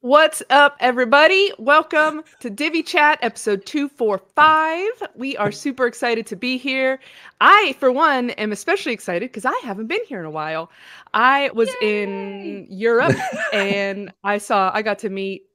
What's 0.00 0.44
up, 0.48 0.76
everybody? 0.78 1.50
Welcome 1.58 2.22
to 2.38 2.50
Divi 2.50 2.84
Chat, 2.84 3.18
episode 3.20 3.66
245. 3.66 4.88
We 5.16 5.36
are 5.36 5.50
super 5.50 5.88
excited 5.88 6.24
to 6.28 6.36
be 6.36 6.56
here. 6.56 7.00
I, 7.40 7.74
for 7.80 7.90
one, 7.90 8.30
am 8.30 8.52
especially 8.52 8.92
excited 8.92 9.28
because 9.28 9.44
I 9.44 9.60
haven't 9.64 9.88
been 9.88 10.04
here 10.06 10.20
in 10.20 10.26
a 10.26 10.30
while. 10.30 10.70
I 11.14 11.50
was 11.52 11.68
Yay! 11.82 12.04
in 12.04 12.68
Europe 12.70 13.16
and 13.52 14.12
I 14.22 14.38
saw, 14.38 14.70
I 14.72 14.82
got 14.82 15.00
to 15.00 15.08
meet 15.10 15.46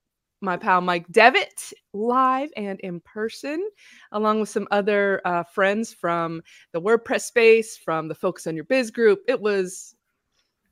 my 0.42 0.58
pal 0.58 0.82
Mike 0.82 1.10
Devitt 1.10 1.72
live 1.94 2.50
and 2.58 2.82
in 2.82 3.00
person, 3.00 3.66
along 4.12 4.42
with 4.42 4.50
some 4.50 4.68
other 4.72 5.22
uh, 5.24 5.44
friends 5.44 5.94
from 5.94 6.42
the 6.74 6.82
WordPress 6.82 7.22
space, 7.22 7.78
from 7.78 8.10
the 8.10 8.16
Focus 8.16 8.46
on 8.48 8.56
Your 8.56 8.66
Biz 8.66 8.92
group. 8.92 9.22
It 9.30 9.40
was, 9.40 9.96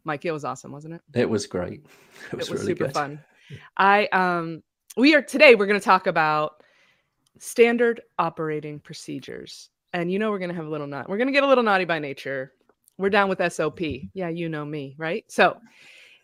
Mike, 0.03 0.25
it 0.25 0.33
was 0.33 0.43
awesome, 0.43 0.73
wasn't 0.73 0.95
it? 0.95 1.01
It 1.13 1.29
was 1.29 1.47
great. 1.47 1.85
It 2.33 2.35
was, 2.35 2.49
it 2.49 2.51
was 2.51 2.61
really 2.63 2.73
super 2.73 2.85
good. 2.87 2.93
fun. 2.93 3.19
I 3.77 4.07
um 4.07 4.63
we 4.97 5.15
are 5.15 5.21
today 5.21 5.55
we're 5.55 5.67
going 5.67 5.79
to 5.79 5.83
talk 5.83 6.07
about 6.07 6.61
standard 7.41 8.01
operating 8.19 8.79
procedures. 8.79 9.69
And 9.93 10.11
you 10.11 10.19
know 10.19 10.29
we're 10.31 10.39
going 10.39 10.49
to 10.49 10.55
have 10.55 10.67
a 10.67 10.69
little 10.69 10.87
nut. 10.87 11.09
We're 11.09 11.17
going 11.17 11.27
to 11.27 11.33
get 11.33 11.43
a 11.43 11.47
little 11.47 11.63
naughty 11.63 11.85
by 11.85 11.99
nature. 11.99 12.53
We're 12.97 13.09
down 13.09 13.29
with 13.29 13.41
SOP. 13.51 13.79
Yeah, 14.13 14.29
you 14.29 14.47
know 14.47 14.63
me, 14.63 14.95
right? 14.97 15.25
So 15.27 15.57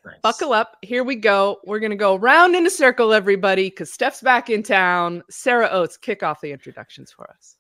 nice. 0.06 0.16
buckle 0.22 0.54
up. 0.54 0.78
Here 0.84 1.04
we 1.04 1.16
go. 1.16 1.58
We're 1.66 1.80
going 1.80 1.92
to 1.92 1.98
go 1.98 2.16
round 2.16 2.56
in 2.56 2.66
a 2.66 2.70
circle, 2.70 3.14
everybody, 3.14 3.70
because 3.70 3.92
Steph's 3.92 4.22
back 4.22 4.50
in 4.50 4.64
town. 4.64 5.24
Sarah 5.30 5.68
Oates, 5.70 5.98
kick 5.98 6.24
off 6.24 6.40
the 6.40 6.52
introductions 6.52 7.12
for 7.12 7.30
us. 7.30 7.58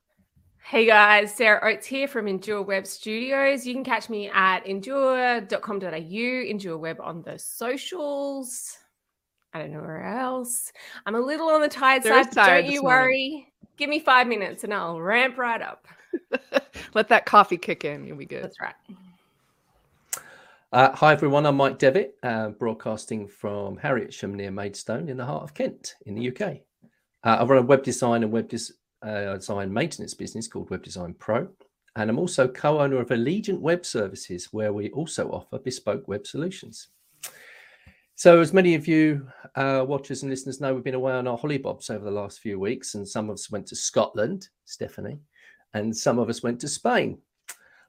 Hey 0.63 0.86
guys, 0.86 1.34
Sarah 1.34 1.61
Oates 1.63 1.86
here 1.86 2.09
from 2.09 2.27
Endure 2.27 2.61
Web 2.61 2.86
Studios. 2.86 3.66
You 3.66 3.73
can 3.73 3.86
catch 3.86 4.09
me 4.09 4.30
at 4.30 4.67
endure.com.au, 4.67 5.88
Endure 5.88 6.77
Web 6.77 6.99
on 7.02 7.22
the 7.22 7.39
socials. 7.39 8.77
I 9.54 9.60
don't 9.60 9.72
know 9.72 9.82
where 9.82 10.04
else. 10.04 10.72
I'm 11.06 11.16
a 11.16 11.20
little 11.20 11.50
on 11.50 11.62
the 11.62 11.68
tired 11.68 12.04
They're 12.04 12.24
side. 12.24 12.31
Tired 12.31 12.66
don't 12.66 12.73
you 12.73 12.84
worry. 12.84 13.52
Give 13.78 13.89
me 13.89 14.00
five 14.00 14.28
minutes 14.28 14.64
and 14.64 14.73
I'll 14.73 15.02
ramp 15.02 15.38
right 15.38 15.62
up. 15.62 15.88
Let 16.94 17.09
that 17.09 17.26
coffee 17.26 17.58
kick 17.58 17.86
in. 17.86 18.06
You'll 18.06 18.17
be 18.17 18.26
good. 18.26 18.44
That's 18.44 18.59
right. 18.59 18.76
Uh, 20.73 20.94
hi 20.94 21.14
everyone, 21.14 21.45
I'm 21.45 21.56
Mike 21.56 21.80
Devitt, 21.80 22.17
uh, 22.23 22.50
broadcasting 22.50 23.26
from 23.26 23.78
Harrietsham 23.78 24.36
near 24.36 24.52
Maidstone 24.52 25.08
in 25.08 25.16
the 25.16 25.23
heart 25.23 25.44
of 25.44 25.54
Kent 25.54 25.95
in 26.06 26.14
the 26.14 26.28
UK. 26.28 26.58
Uh, 27.23 27.38
I 27.39 27.45
run 27.45 27.59
a 27.59 27.61
web 27.61 27.84
design 27.84 28.22
and 28.22 28.32
web 28.34 28.50
des- 28.50 28.73
uh, 29.02 29.36
design 29.36 29.72
maintenance 29.72 30.14
business 30.14 30.45
called 30.45 30.70
Web 30.70 30.84
Design 30.84 31.14
Pro, 31.14 31.48
and 31.95 32.09
I'm 32.09 32.20
also 32.20 32.50
co-owner 32.50 33.00
of 33.00 33.08
Allegiant 33.08 33.61
Web 33.61 33.86
Services, 33.86 34.52
where 34.52 34.73
we 34.73 34.92
also 34.92 35.30
offer 35.30 35.58
bespoke 35.58 36.06
web 36.09 36.28
solutions. 36.28 36.89
So, 38.18 38.42
as 38.42 38.52
many 38.52 38.73
of 38.73 38.88
you 38.88 39.28
uh, 39.54 39.86
watchers 39.88 40.23
and 40.23 40.32
listeners 40.32 40.60
know, 40.60 40.73
we've 40.73 40.84
been 40.84 40.96
away 40.96 41.14
on 41.14 41.28
our 41.28 41.38
hollybobs 41.38 41.92
over 41.92 42.04
the 42.04 42.10
last 42.10 42.40
few 42.40 42.60
weeks, 42.60 42.96
and 42.96 43.08
some 43.08 43.30
of 43.30 43.36
us 43.36 43.52
went 43.52 43.68
to 43.68 43.76
Scotland, 43.76 44.50
Stephanie, 44.66 45.20
and 45.76 45.96
some 45.96 46.18
of 46.18 46.28
us 46.28 46.42
went 46.42 46.60
to 46.62 46.68
Spain. 46.68 47.20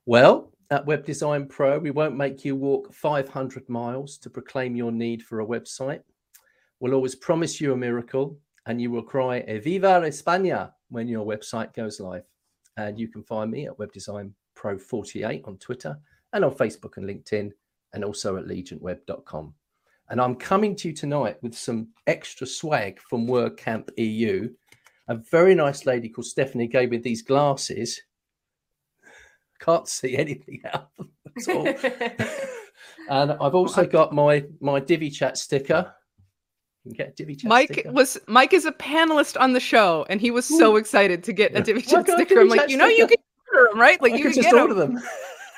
Well, 0.05 0.53
at 0.71 0.85
Web 0.85 1.07
Design 1.07 1.47
Pro, 1.47 1.79
we 1.79 1.93
won't 1.93 2.15
make 2.15 2.45
you 2.45 2.57
walk 2.57 2.93
500 2.93 3.67
miles 3.71 4.19
to 4.19 4.29
proclaim 4.29 4.77
your 4.77 4.93
need 4.93 5.23
for 5.23 5.41
a 5.41 5.47
website. 5.47 6.03
We'll 6.79 6.93
always 6.93 7.15
promise 7.15 7.59
you 7.59 7.73
a 7.73 7.77
miracle, 7.79 8.39
and 8.67 8.83
you 8.83 8.91
will 8.91 9.03
cry 9.03 9.41
"Viva 9.65 10.03
España" 10.03 10.73
when 10.91 11.09
your 11.09 11.25
website 11.25 11.73
goes 11.73 12.01
live. 12.01 12.25
And 12.77 13.01
you 13.01 13.09
can 13.09 13.23
find 13.23 13.51
me 13.51 13.65
at 13.65 13.79
Web 13.79 13.95
Design 13.95 14.35
Pro 14.55 14.77
48 14.77 15.45
on 15.47 15.57
Twitter 15.57 15.99
and 16.35 16.45
on 16.45 16.55
Facebook 16.55 16.99
and 16.99 17.07
LinkedIn, 17.07 17.51
and 17.95 18.05
also 18.05 18.37
at 18.37 18.45
allegiantweb.com. 18.45 19.55
And 20.11 20.21
I'm 20.21 20.35
coming 20.35 20.75
to 20.77 20.89
you 20.89 20.95
tonight 20.95 21.37
with 21.43 21.57
some 21.57 21.89
extra 22.07 22.47
swag 22.47 22.99
from 23.01 23.27
WordCamp 23.27 23.91
EU. 23.99 24.49
A 25.09 25.15
very 25.15 25.55
nice 25.55 25.85
lady 25.85 26.09
called 26.09 26.27
Stephanie 26.27 26.67
gave 26.67 26.91
me 26.91 26.99
these 26.99 27.23
glasses. 27.23 28.01
Can't 29.61 29.89
see 29.89 30.17
anything 30.17 30.63
out 30.73 30.91
at 31.37 31.49
all. 31.49 31.67
and 33.11 33.33
I've 33.33 33.55
also 33.55 33.85
got 33.85 34.15
my 34.15 34.45
my 34.61 34.81
Divi 34.81 35.11
Chat 35.11 35.37
sticker. 35.37 35.93
You 36.85 36.93
can 36.93 37.07
get 37.07 37.17
Divi 37.17 37.37
Chat 37.37 37.49
Mike 37.49 37.73
sticker. 37.73 37.93
was 37.93 38.19
Mike 38.29 38.53
is 38.53 38.67
a 38.67 38.73
panelist 38.73 39.39
on 39.39 39.53
the 39.53 39.61
show, 39.61 40.07
and 40.09 40.21
he 40.21 40.31
was 40.31 40.47
so 40.47 40.77
excited 40.77 41.23
to 41.25 41.33
get 41.33 41.57
a 41.57 41.61
Divi 41.61 41.83
Chat 41.83 42.09
sticker. 42.09 42.41
I'm 42.41 42.49
like, 42.49 42.71
you 42.71 42.77
know, 42.77 42.87
you 42.87 43.07
can 43.07 43.17
order 43.53 43.71
them, 43.71 43.81
right? 43.81 44.01
Like 44.01 44.13
I 44.13 44.17
you 44.17 44.25
can 44.25 44.33
just 44.33 44.51
get 44.51 44.55
order 44.55 44.75
them. 44.75 44.95
them. 44.95 45.05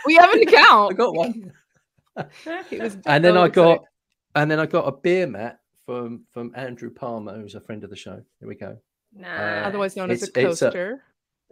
We 0.07 0.15
have 0.15 0.33
an 0.33 0.43
account. 0.43 0.93
I 0.93 0.97
got 0.97 1.15
one. 1.15 1.53
and 3.07 3.25
then 3.25 3.37
I 3.37 3.49
got 3.49 3.85
and 4.35 4.51
then 4.51 4.61
I 4.61 4.67
got 4.67 4.87
a 4.87 4.93
beer 4.93 5.27
mat 5.27 5.61
from 5.85 6.25
from 6.31 6.53
Andrew 6.55 6.91
Palmer, 6.91 7.39
who's 7.39 7.55
a 7.55 7.61
friend 7.61 7.85
of 7.85 7.91
the 7.91 7.97
show. 7.97 8.23
Here 8.39 8.49
we 8.49 8.55
go. 8.55 8.77
Nah. 9.15 9.29
Uh, 9.29 9.67
Otherwise 9.67 9.97
known 9.97 10.11
as 10.11 10.23
a 10.23 10.31
coaster. 10.31 11.03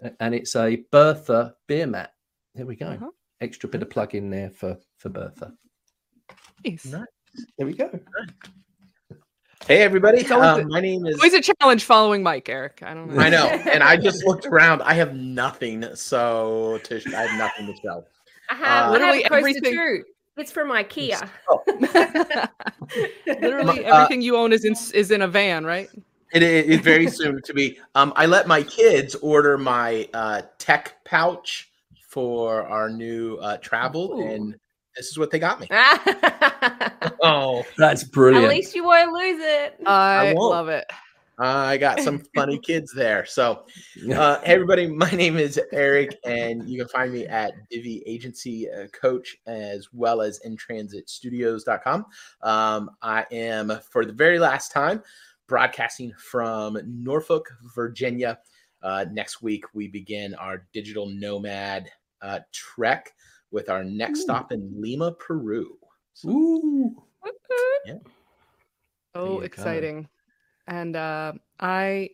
A, 0.03 0.12
and 0.21 0.34
it's 0.34 0.55
a 0.55 0.84
Bertha 0.93 1.55
beer 1.66 1.87
mat. 1.87 2.12
Here 2.55 2.66
we 2.66 2.77
go. 2.77 2.87
Uh-huh. 2.87 3.11
Extra 3.41 3.69
bit 3.69 3.83
of 3.83 3.91
plug 3.91 4.15
in 4.15 4.31
there 4.31 4.50
for 4.50 4.78
for 4.97 5.09
Bertha. 5.09 5.53
Nice. 6.65 6.87
nice. 6.87 7.05
There 7.56 7.66
we 7.66 7.75
go. 7.75 7.91
Hey 9.66 9.83
everybody, 9.83 10.25
uh, 10.27 10.62
my 10.69 10.81
name 10.81 11.05
is. 11.05 11.16
Always 11.16 11.34
a 11.34 11.43
challenge 11.43 11.84
following 11.84 12.22
Mike, 12.22 12.49
Eric. 12.49 12.81
I 12.83 12.95
don't 12.95 13.12
know. 13.12 13.21
I 13.21 13.28
know, 13.28 13.45
and 13.45 13.83
I 13.83 13.97
just 13.97 14.25
looked 14.25 14.47
around. 14.47 14.83
I 14.83 14.95
have 14.95 15.15
nothing, 15.15 15.84
so 15.95 16.78
to, 16.84 17.03
I 17.15 17.27
have 17.27 17.39
nothing 17.39 17.66
to 17.66 17.75
show. 17.83 18.05
I 18.50 18.55
have 18.55 18.89
uh, 18.89 18.93
literally 18.93 19.25
everything. 19.25 20.05
Too. 20.38 20.43
It's 20.43 20.53
from 20.53 20.71
IKEA. 20.71 21.28
Oh. 21.49 21.62
Literally 23.26 23.84
uh, 23.84 23.97
everything 23.97 24.22
you 24.22 24.37
own 24.37 24.53
is 24.53 24.65
in 24.65 24.75
is 24.94 25.10
in 25.10 25.22
a 25.22 25.28
van, 25.28 25.65
right? 25.65 25.91
It 26.32 26.43
is 26.43 26.81
very 26.81 27.09
soon 27.09 27.41
to 27.43 27.54
be. 27.54 27.78
Um, 27.94 28.12
I 28.15 28.26
let 28.26 28.47
my 28.47 28.62
kids 28.62 29.15
order 29.16 29.56
my 29.56 30.09
uh, 30.12 30.43
tech 30.59 31.03
pouch 31.04 31.71
for 32.06 32.66
our 32.69 32.91
new 32.91 33.37
uh, 33.37 33.56
travel, 33.59 34.12
Ooh. 34.12 34.28
and 34.28 34.54
this 34.94 35.06
is 35.06 35.19
what 35.19 35.31
they 35.31 35.38
got 35.38 35.59
me. 35.59 35.69
oh, 37.22 37.65
that's 37.78 38.04
brilliant! 38.04 38.44
At 38.44 38.50
least 38.50 38.75
you 38.75 38.84
won't 38.84 39.12
lose 39.12 39.41
it. 39.41 39.81
I, 39.87 40.28
I 40.28 40.32
love 40.34 40.69
it. 40.69 40.84
I 41.38 41.76
got 41.76 42.00
some 42.00 42.21
funny 42.34 42.59
kids 42.62 42.93
there. 42.93 43.25
So, 43.25 43.65
uh, 44.12 44.41
hey 44.41 44.54
everybody, 44.54 44.88
my 44.88 45.10
name 45.10 45.37
is 45.37 45.60
Eric, 45.72 46.19
and 46.25 46.69
you 46.69 46.78
can 46.78 46.88
find 46.88 47.12
me 47.12 47.26
at 47.26 47.53
Divi 47.71 48.03
Agency 48.06 48.69
uh, 48.71 48.88
Coach 48.88 49.37
as 49.47 49.88
well 49.93 50.21
as 50.21 50.41
intransitstudios.com. 50.44 52.06
Um, 52.43 52.91
I 53.03 53.25
am, 53.31 53.72
for 53.88 54.04
the 54.04 54.12
very 54.12 54.41
last 54.41 54.72
time, 54.72 55.03
broadcasting 55.47 56.12
from 56.19 56.78
Norfolk, 56.84 57.48
Virginia. 57.75 58.38
Uh, 58.82 59.04
next 59.12 59.41
week, 59.41 59.65
we 59.75 59.87
begin 59.87 60.34
our 60.34 60.66
digital 60.72 61.06
nomad 61.06 61.88
uh, 62.21 62.41
trek 62.53 63.12
with 63.53 63.71
our 63.71 63.84
next 63.84 64.21
Ooh. 64.21 64.22
stop 64.22 64.50
in 64.53 64.71
Lima, 64.75 65.12
Peru. 65.12 65.78
So, 66.15 66.31
Ooh. 66.31 67.03
Yeah. 67.87 67.94
Oh, 69.15 69.41
exciting. 69.41 70.03
Go. 70.03 70.09
And 70.69 70.95
uh, 70.97 71.33
I, 71.59 72.11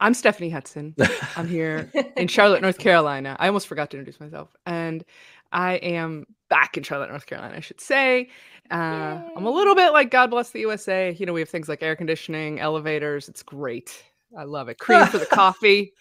I'm 0.00 0.14
Stephanie 0.14 0.48
Hudson. 0.48 0.96
I'm 1.36 1.46
here 1.46 1.92
in 2.16 2.28
Charlotte, 2.28 2.62
North 2.62 2.78
Carolina. 2.78 3.36
I 3.38 3.46
almost 3.46 3.68
forgot 3.68 3.90
to 3.90 3.98
introduce 3.98 4.18
myself, 4.18 4.56
and 4.64 5.04
I 5.52 5.74
am 5.74 6.24
back 6.48 6.78
in 6.78 6.82
Charlotte, 6.82 7.10
North 7.10 7.26
Carolina. 7.26 7.54
I 7.56 7.60
should 7.60 7.80
say. 7.80 8.30
Uh, 8.70 9.20
I'm 9.36 9.44
a 9.44 9.50
little 9.50 9.74
bit 9.74 9.92
like 9.92 10.10
God 10.10 10.30
bless 10.30 10.50
the 10.50 10.60
USA. 10.60 11.12
You 11.12 11.26
know, 11.26 11.34
we 11.34 11.40
have 11.40 11.50
things 11.50 11.68
like 11.68 11.82
air 11.82 11.94
conditioning, 11.94 12.58
elevators. 12.58 13.28
It's 13.28 13.42
great. 13.42 14.02
I 14.36 14.44
love 14.44 14.70
it. 14.70 14.78
Cream 14.78 15.06
for 15.06 15.18
the 15.18 15.26
coffee. 15.32 15.92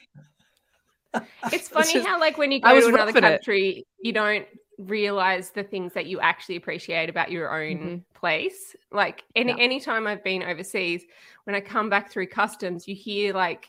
It's 1.52 1.68
funny 1.68 1.84
it's 1.84 1.94
just, 1.94 2.08
how, 2.08 2.20
like, 2.20 2.38
when 2.38 2.52
you 2.52 2.62
go 2.62 2.80
to 2.80 2.88
another 2.88 3.12
country, 3.12 3.70
it. 3.70 3.88
you 4.02 4.14
don't 4.14 4.48
realize 4.78 5.52
the 5.52 5.64
things 5.64 5.94
that 5.94 6.06
you 6.06 6.20
actually 6.20 6.56
appreciate 6.56 7.10
about 7.10 7.32
your 7.32 7.54
own 7.54 7.78
mm-hmm. 7.78 7.96
place. 8.14 8.76
Like 8.92 9.24
any 9.36 9.52
yeah. 9.52 9.58
anytime 9.58 10.08
I've 10.08 10.24
been 10.24 10.44
overseas, 10.44 11.04
when 11.46 11.56
I 11.56 11.62
come 11.62 11.90
back 11.90 12.12
through 12.12 12.28
customs, 12.28 12.88
you 12.88 12.96
hear 12.96 13.34
like 13.34 13.68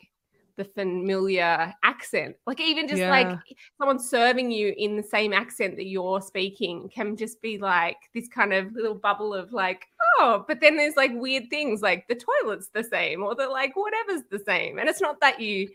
the 0.56 0.64
familiar 0.64 1.72
accent. 1.82 2.36
Like 2.46 2.60
even 2.60 2.86
just 2.86 3.00
yeah. 3.00 3.10
like 3.10 3.38
someone 3.78 3.98
serving 3.98 4.50
you 4.50 4.74
in 4.76 4.96
the 4.96 5.02
same 5.02 5.32
accent 5.32 5.76
that 5.76 5.86
you're 5.86 6.20
speaking 6.20 6.88
can 6.88 7.16
just 7.16 7.42
be 7.42 7.58
like 7.58 7.96
this 8.14 8.28
kind 8.28 8.52
of 8.52 8.72
little 8.72 8.94
bubble 8.94 9.34
of 9.34 9.52
like, 9.52 9.86
oh, 10.18 10.44
but 10.46 10.60
then 10.60 10.76
there's 10.76 10.96
like 10.96 11.12
weird 11.14 11.50
things 11.50 11.82
like 11.82 12.06
the 12.08 12.14
toilet's 12.14 12.68
the 12.68 12.84
same 12.84 13.22
or 13.22 13.34
the 13.34 13.48
like 13.48 13.74
whatever's 13.76 14.22
the 14.30 14.38
same. 14.38 14.78
And 14.78 14.88
it's 14.88 15.00
not 15.00 15.20
that 15.20 15.40
you 15.40 15.68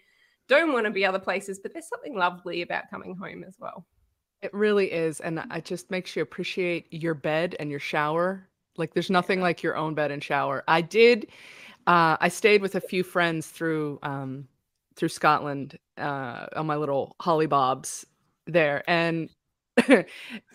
don't 0.47 0.73
want 0.73 0.85
to 0.85 0.91
be 0.91 1.05
other 1.05 1.19
places, 1.19 1.59
but 1.59 1.73
there's 1.73 1.87
something 1.87 2.15
lovely 2.15 2.61
about 2.61 2.89
coming 2.89 3.15
home 3.15 3.43
as 3.47 3.55
well. 3.59 3.85
It 4.41 4.53
really 4.53 4.91
is. 4.91 5.19
And 5.19 5.41
it 5.53 5.65
just 5.65 5.91
makes 5.91 6.15
you 6.15 6.21
appreciate 6.21 6.91
your 6.91 7.13
bed 7.13 7.55
and 7.59 7.69
your 7.69 7.79
shower. 7.79 8.47
Like 8.77 8.93
there's 8.93 9.09
nothing 9.09 9.41
like 9.41 9.61
your 9.61 9.75
own 9.75 9.93
bed 9.93 10.11
and 10.11 10.23
shower. 10.23 10.63
I 10.67 10.81
did 10.81 11.27
uh, 11.87 12.17
I 12.21 12.29
stayed 12.29 12.61
with 12.61 12.75
a 12.75 12.81
few 12.81 13.03
friends 13.03 13.47
through 13.47 13.99
um, 14.03 14.47
through 14.95 15.09
Scotland 15.09 15.77
uh, 15.97 16.45
on 16.55 16.67
my 16.67 16.75
little 16.75 17.15
hollybobs 17.19 18.05
there, 18.45 18.83
and 18.87 19.29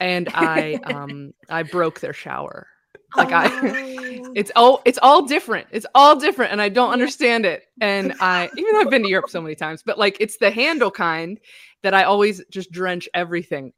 and 0.00 0.28
I 0.32 0.81
um, 0.84 1.34
I 1.50 1.64
broke 1.64 2.00
their 2.00 2.12
shower. 2.12 2.69
Like 3.16 3.32
I, 3.32 3.46
oh. 3.46 4.32
it's 4.34 4.50
all 4.56 4.82
it's 4.84 4.99
all 5.02 5.25
different. 5.25 5.69
It's 5.70 5.87
all 5.94 6.16
different, 6.16 6.52
and 6.52 6.61
I 6.61 6.69
don't 6.69 6.90
understand 6.90 7.46
it. 7.46 7.64
And 7.81 8.14
I, 8.20 8.50
even 8.56 8.72
though 8.72 8.81
I've 8.81 8.90
been 8.90 9.02
to 9.02 9.08
Europe 9.08 9.31
so 9.31 9.40
many 9.40 9.55
times, 9.55 9.82
but 9.82 9.99
like 9.99 10.16
it's 10.20 10.38
the 10.38 10.50
handle 10.50 10.90
kind 10.90 11.38
that 11.82 11.94
I 11.94 12.05
always 12.05 12.43
just 12.50 12.70
drench 12.72 13.08
everything. 13.14 13.72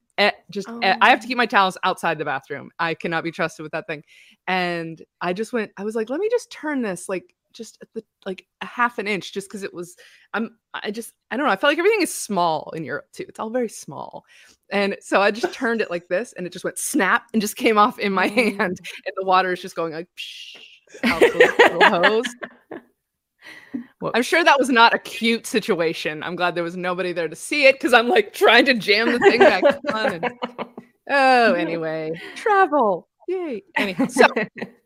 just 0.50 0.68
oh. 0.68 0.80
I 0.82 1.10
have 1.10 1.20
to 1.20 1.26
oh. 1.26 1.28
keep 1.28 1.36
my 1.36 1.46
towels 1.46 1.76
outside 1.84 2.18
the 2.18 2.24
bathroom. 2.24 2.70
I 2.78 2.94
cannot 2.94 3.24
be 3.24 3.30
trusted 3.30 3.62
with 3.62 3.72
that 3.72 3.86
thing. 3.86 4.02
And 4.46 5.02
I 5.20 5.32
just 5.32 5.52
went. 5.52 5.72
I 5.76 5.84
was 5.84 5.94
like, 5.94 6.10
let 6.10 6.20
me 6.20 6.28
just 6.30 6.50
turn 6.50 6.82
this 6.82 7.08
like 7.08 7.34
just 7.56 7.82
the 7.94 8.04
like 8.24 8.46
a 8.60 8.66
half 8.66 8.98
an 8.98 9.06
inch 9.06 9.32
just 9.32 9.48
because 9.48 9.62
it 9.62 9.72
was 9.72 9.96
i'm 10.34 10.56
i 10.74 10.90
just 10.90 11.12
i 11.30 11.36
don't 11.36 11.46
know 11.46 11.52
i 11.52 11.56
felt 11.56 11.70
like 11.70 11.78
everything 11.78 12.02
is 12.02 12.12
small 12.12 12.72
in 12.76 12.84
europe 12.84 13.06
too 13.12 13.24
it's 13.28 13.40
all 13.40 13.50
very 13.50 13.68
small 13.68 14.24
and 14.70 14.96
so 15.00 15.20
i 15.20 15.30
just 15.30 15.52
turned 15.52 15.80
it 15.80 15.90
like 15.90 16.08
this 16.08 16.32
and 16.34 16.46
it 16.46 16.52
just 16.52 16.64
went 16.64 16.78
snap 16.78 17.24
and 17.32 17.40
just 17.40 17.56
came 17.56 17.78
off 17.78 17.98
in 17.98 18.12
my 18.12 18.28
mm. 18.28 18.56
hand 18.56 18.60
and 18.60 19.14
the 19.16 19.24
water 19.24 19.52
is 19.52 19.62
just 19.62 19.76
going 19.76 19.92
like 19.92 20.08
psh, 20.18 20.56
out 21.04 21.20
the 21.20 21.88
hose 21.90 22.34
well, 24.00 24.12
I'm 24.14 24.22
sure 24.22 24.44
that 24.44 24.58
was 24.58 24.68
not 24.68 24.94
a 24.94 24.98
cute 24.98 25.46
situation. 25.46 26.22
I'm 26.22 26.36
glad 26.36 26.54
there 26.54 26.64
was 26.64 26.76
nobody 26.76 27.12
there 27.12 27.28
to 27.28 27.36
see 27.36 27.66
it 27.66 27.74
because 27.74 27.92
I'm 27.92 28.08
like 28.08 28.32
trying 28.32 28.64
to 28.66 28.74
jam 28.74 29.12
the 29.12 29.18
thing 29.18 29.38
back 29.38 29.64
on. 29.92 30.12
And, 30.14 30.32
oh, 31.10 31.54
anyway, 31.54 32.12
travel. 32.34 33.08
Yay. 33.28 33.62
Anyway, 33.76 34.06
so 34.08 34.26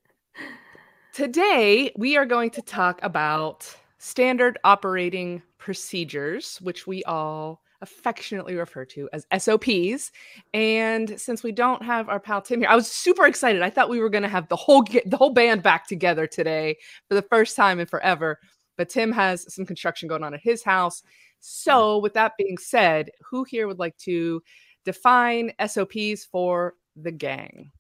Today, 1.13 1.91
we 1.97 2.17
are 2.17 2.25
going 2.25 2.51
to 2.51 2.63
talk 2.63 3.01
about 3.03 3.77
standard 3.99 4.59
operating 4.63 5.43
procedures, 5.59 6.59
which 6.63 6.87
we 6.87 7.03
all 7.03 7.63
affectionately 7.81 8.55
refer 8.55 8.85
to 8.85 9.09
as 9.13 9.27
SOPs. 9.37 10.13
And 10.55 11.21
since 11.21 11.43
we 11.43 11.51
don't 11.51 11.83
have 11.83 12.09
our 12.09 12.21
pal 12.21 12.41
Tim 12.41 12.61
here, 12.61 12.69
I 12.69 12.77
was 12.77 12.87
super 12.87 13.27
excited. 13.27 13.61
I 13.61 13.71
thought 13.71 13.89
we 13.89 13.99
were 13.99 14.09
going 14.09 14.23
to 14.23 14.29
have 14.29 14.49
the 14.49 14.57
whole 14.57 14.85
the 15.05 15.17
whole 15.17 15.35
band 15.35 15.65
back 15.65 15.89
together 15.89 16.29
today 16.29 16.77
for 17.09 17.17
the 17.17 17.23
first 17.23 17.57
time 17.57 17.81
in 17.81 17.87
forever. 17.87 18.39
But 18.77 18.89
Tim 18.89 19.11
has 19.11 19.53
some 19.53 19.67
construction 19.67 20.09
going 20.09 20.23
on 20.23 20.33
at 20.33 20.41
his 20.41 20.63
house. 20.63 21.03
So, 21.41 21.99
with 21.99 22.15
that 22.15 22.37
being 22.39 22.57
said, 22.57 23.11
who 23.29 23.43
here 23.43 23.67
would 23.67 23.81
like 23.81 23.97
to 23.99 24.43
define 24.85 25.53
SOPs 25.67 26.25
for 26.25 26.75
the 26.95 27.13
gang? 27.13 27.73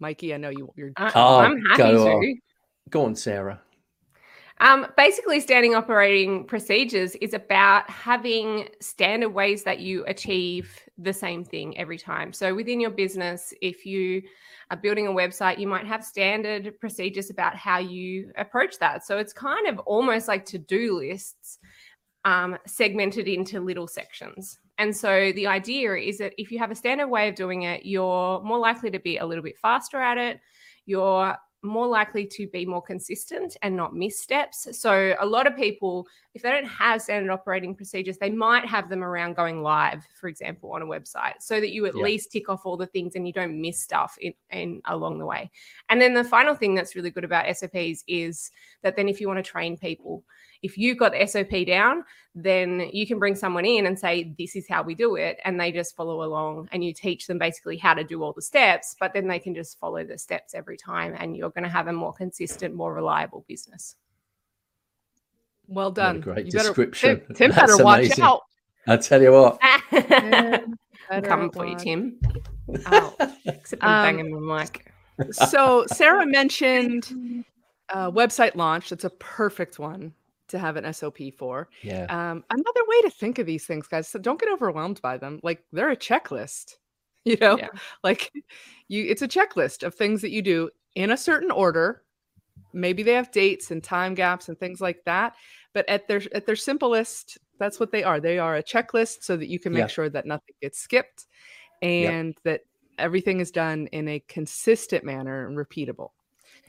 Mikey, 0.00 0.34
I 0.34 0.38
know 0.38 0.48
you, 0.48 0.72
you're. 0.76 0.92
Uh, 0.96 1.10
oh, 1.14 1.38
I'm 1.38 1.60
happy 1.66 1.82
go 1.82 2.04
to. 2.04 2.10
On. 2.10 2.40
Go 2.88 3.04
on, 3.04 3.14
Sarah. 3.14 3.60
Um, 4.60 4.86
basically, 4.96 5.40
standing 5.40 5.74
operating 5.74 6.44
procedures 6.44 7.14
is 7.16 7.32
about 7.32 7.88
having 7.88 8.68
standard 8.80 9.30
ways 9.30 9.62
that 9.64 9.80
you 9.80 10.04
achieve 10.06 10.78
the 10.98 11.12
same 11.12 11.44
thing 11.44 11.78
every 11.78 11.96
time. 11.96 12.32
So, 12.32 12.54
within 12.54 12.80
your 12.80 12.90
business, 12.90 13.54
if 13.62 13.86
you 13.86 14.22
are 14.70 14.76
building 14.76 15.06
a 15.06 15.10
website, 15.10 15.58
you 15.58 15.66
might 15.66 15.86
have 15.86 16.04
standard 16.04 16.78
procedures 16.78 17.30
about 17.30 17.56
how 17.56 17.78
you 17.78 18.32
approach 18.36 18.78
that. 18.80 19.06
So, 19.06 19.16
it's 19.16 19.32
kind 19.32 19.66
of 19.66 19.78
almost 19.80 20.28
like 20.28 20.44
to 20.46 20.58
do 20.58 20.98
lists 20.98 21.58
um, 22.26 22.58
segmented 22.66 23.28
into 23.28 23.60
little 23.60 23.86
sections. 23.86 24.58
And 24.80 24.96
so 24.96 25.30
the 25.32 25.46
idea 25.46 25.94
is 25.94 26.16
that 26.18 26.32
if 26.38 26.50
you 26.50 26.58
have 26.58 26.70
a 26.70 26.74
standard 26.74 27.08
way 27.08 27.28
of 27.28 27.34
doing 27.34 27.64
it, 27.64 27.84
you're 27.84 28.40
more 28.42 28.58
likely 28.58 28.90
to 28.90 28.98
be 28.98 29.18
a 29.18 29.26
little 29.26 29.44
bit 29.44 29.58
faster 29.58 30.00
at 30.00 30.16
it. 30.16 30.40
You're 30.86 31.36
more 31.62 31.86
likely 31.86 32.26
to 32.26 32.46
be 32.46 32.64
more 32.64 32.80
consistent 32.80 33.58
and 33.60 33.76
not 33.76 33.94
miss 33.94 34.18
steps. 34.18 34.66
So, 34.72 35.14
a 35.20 35.26
lot 35.26 35.46
of 35.46 35.54
people, 35.54 36.06
if 36.34 36.40
they 36.40 36.50
don't 36.50 36.64
have 36.64 37.02
standard 37.02 37.30
operating 37.30 37.74
procedures, 37.74 38.16
they 38.16 38.30
might 38.30 38.64
have 38.64 38.88
them 38.88 39.04
around 39.04 39.36
going 39.36 39.62
live, 39.62 40.02
for 40.18 40.28
example, 40.28 40.72
on 40.72 40.80
a 40.80 40.86
website, 40.86 41.34
so 41.40 41.60
that 41.60 41.72
you 41.72 41.84
at 41.84 41.94
yeah. 41.94 42.02
least 42.02 42.32
tick 42.32 42.48
off 42.48 42.64
all 42.64 42.78
the 42.78 42.86
things 42.86 43.16
and 43.16 43.26
you 43.26 43.34
don't 43.34 43.60
miss 43.60 43.82
stuff 43.82 44.16
in, 44.18 44.32
in 44.48 44.80
along 44.86 45.18
the 45.18 45.26
way. 45.26 45.50
And 45.90 46.00
then 46.00 46.14
the 46.14 46.24
final 46.24 46.54
thing 46.54 46.74
that's 46.74 46.96
really 46.96 47.10
good 47.10 47.24
about 47.24 47.54
SOPs 47.54 48.02
is 48.08 48.50
that 48.82 48.96
then 48.96 49.10
if 49.10 49.20
you 49.20 49.28
want 49.28 49.44
to 49.44 49.50
train 49.50 49.76
people, 49.76 50.24
if 50.62 50.76
you've 50.76 50.98
got 50.98 51.12
the 51.12 51.26
SOP 51.26 51.66
down, 51.66 52.04
then 52.34 52.88
you 52.92 53.06
can 53.06 53.18
bring 53.18 53.34
someone 53.34 53.64
in 53.64 53.86
and 53.86 53.98
say, 53.98 54.34
This 54.38 54.54
is 54.56 54.68
how 54.68 54.82
we 54.82 54.94
do 54.94 55.16
it. 55.16 55.38
And 55.44 55.58
they 55.58 55.72
just 55.72 55.96
follow 55.96 56.22
along 56.22 56.68
and 56.72 56.84
you 56.84 56.92
teach 56.92 57.26
them 57.26 57.38
basically 57.38 57.76
how 57.76 57.94
to 57.94 58.04
do 58.04 58.22
all 58.22 58.32
the 58.32 58.42
steps, 58.42 58.96
but 59.00 59.12
then 59.12 59.26
they 59.26 59.38
can 59.38 59.54
just 59.54 59.78
follow 59.78 60.04
the 60.04 60.18
steps 60.18 60.54
every 60.54 60.76
time. 60.76 61.14
And 61.18 61.36
you're 61.36 61.50
going 61.50 61.64
to 61.64 61.70
have 61.70 61.88
a 61.88 61.92
more 61.92 62.12
consistent, 62.12 62.74
more 62.74 62.94
reliable 62.94 63.44
business. 63.48 63.96
Well 65.66 65.90
done. 65.90 66.16
What 66.16 66.22
a 66.22 66.34
great 66.34 66.46
you 66.46 66.52
description. 66.52 67.16
Better, 67.16 67.26
Tim, 67.34 67.50
Tim 67.50 67.50
better 67.52 67.84
watch 67.84 68.18
out. 68.18 68.42
I 68.86 68.96
tell 68.96 69.22
you 69.22 69.32
what. 69.32 69.58
I'm 71.10 71.22
coming 71.22 71.50
for 71.50 71.66
you, 71.66 71.76
Tim. 71.76 72.20
Oh, 72.86 73.14
except 73.44 73.82
I'm 73.82 74.16
um, 74.16 74.16
banging 74.16 74.46
my 74.46 74.62
mic. 74.62 74.92
So 75.32 75.84
Sarah 75.88 76.26
mentioned 76.26 77.44
uh, 77.88 78.10
website 78.10 78.54
launch. 78.54 78.90
That's 78.90 79.04
a 79.04 79.10
perfect 79.10 79.78
one 79.78 80.14
to 80.50 80.58
have 80.58 80.76
an 80.76 80.92
SOP 80.92 81.18
for. 81.36 81.68
Yeah. 81.82 82.04
Um, 82.04 82.44
another 82.50 82.80
way 82.86 83.00
to 83.02 83.10
think 83.10 83.38
of 83.38 83.46
these 83.46 83.66
things, 83.66 83.86
guys. 83.86 84.08
So 84.08 84.18
don't 84.18 84.40
get 84.40 84.52
overwhelmed 84.52 85.00
by 85.02 85.16
them. 85.18 85.40
Like 85.42 85.64
they're 85.72 85.90
a 85.90 85.96
checklist. 85.96 86.76
You 87.26 87.36
know, 87.38 87.58
yeah. 87.58 87.68
like 88.02 88.32
you, 88.88 89.04
it's 89.04 89.20
a 89.20 89.28
checklist 89.28 89.82
of 89.82 89.94
things 89.94 90.22
that 90.22 90.30
you 90.30 90.40
do 90.40 90.70
in 90.94 91.10
a 91.10 91.18
certain 91.18 91.50
order. 91.50 92.02
Maybe 92.72 93.02
they 93.02 93.12
have 93.12 93.30
dates 93.30 93.70
and 93.70 93.84
time 93.84 94.14
gaps 94.14 94.48
and 94.48 94.58
things 94.58 94.80
like 94.80 95.04
that. 95.04 95.34
But 95.74 95.86
at 95.86 96.08
their 96.08 96.22
at 96.32 96.46
their 96.46 96.56
simplest, 96.56 97.36
that's 97.58 97.78
what 97.78 97.92
they 97.92 98.04
are. 98.04 98.20
They 98.20 98.38
are 98.38 98.56
a 98.56 98.62
checklist 98.62 99.22
so 99.22 99.36
that 99.36 99.48
you 99.48 99.58
can 99.58 99.74
make 99.74 99.80
yeah. 99.80 99.86
sure 99.88 100.08
that 100.08 100.24
nothing 100.24 100.54
gets 100.62 100.78
skipped 100.78 101.26
and 101.82 102.28
yeah. 102.28 102.50
that 102.50 102.60
everything 102.98 103.40
is 103.40 103.50
done 103.50 103.86
in 103.88 104.08
a 104.08 104.24
consistent 104.26 105.04
manner 105.04 105.46
and 105.46 105.58
repeatable. 105.58 106.12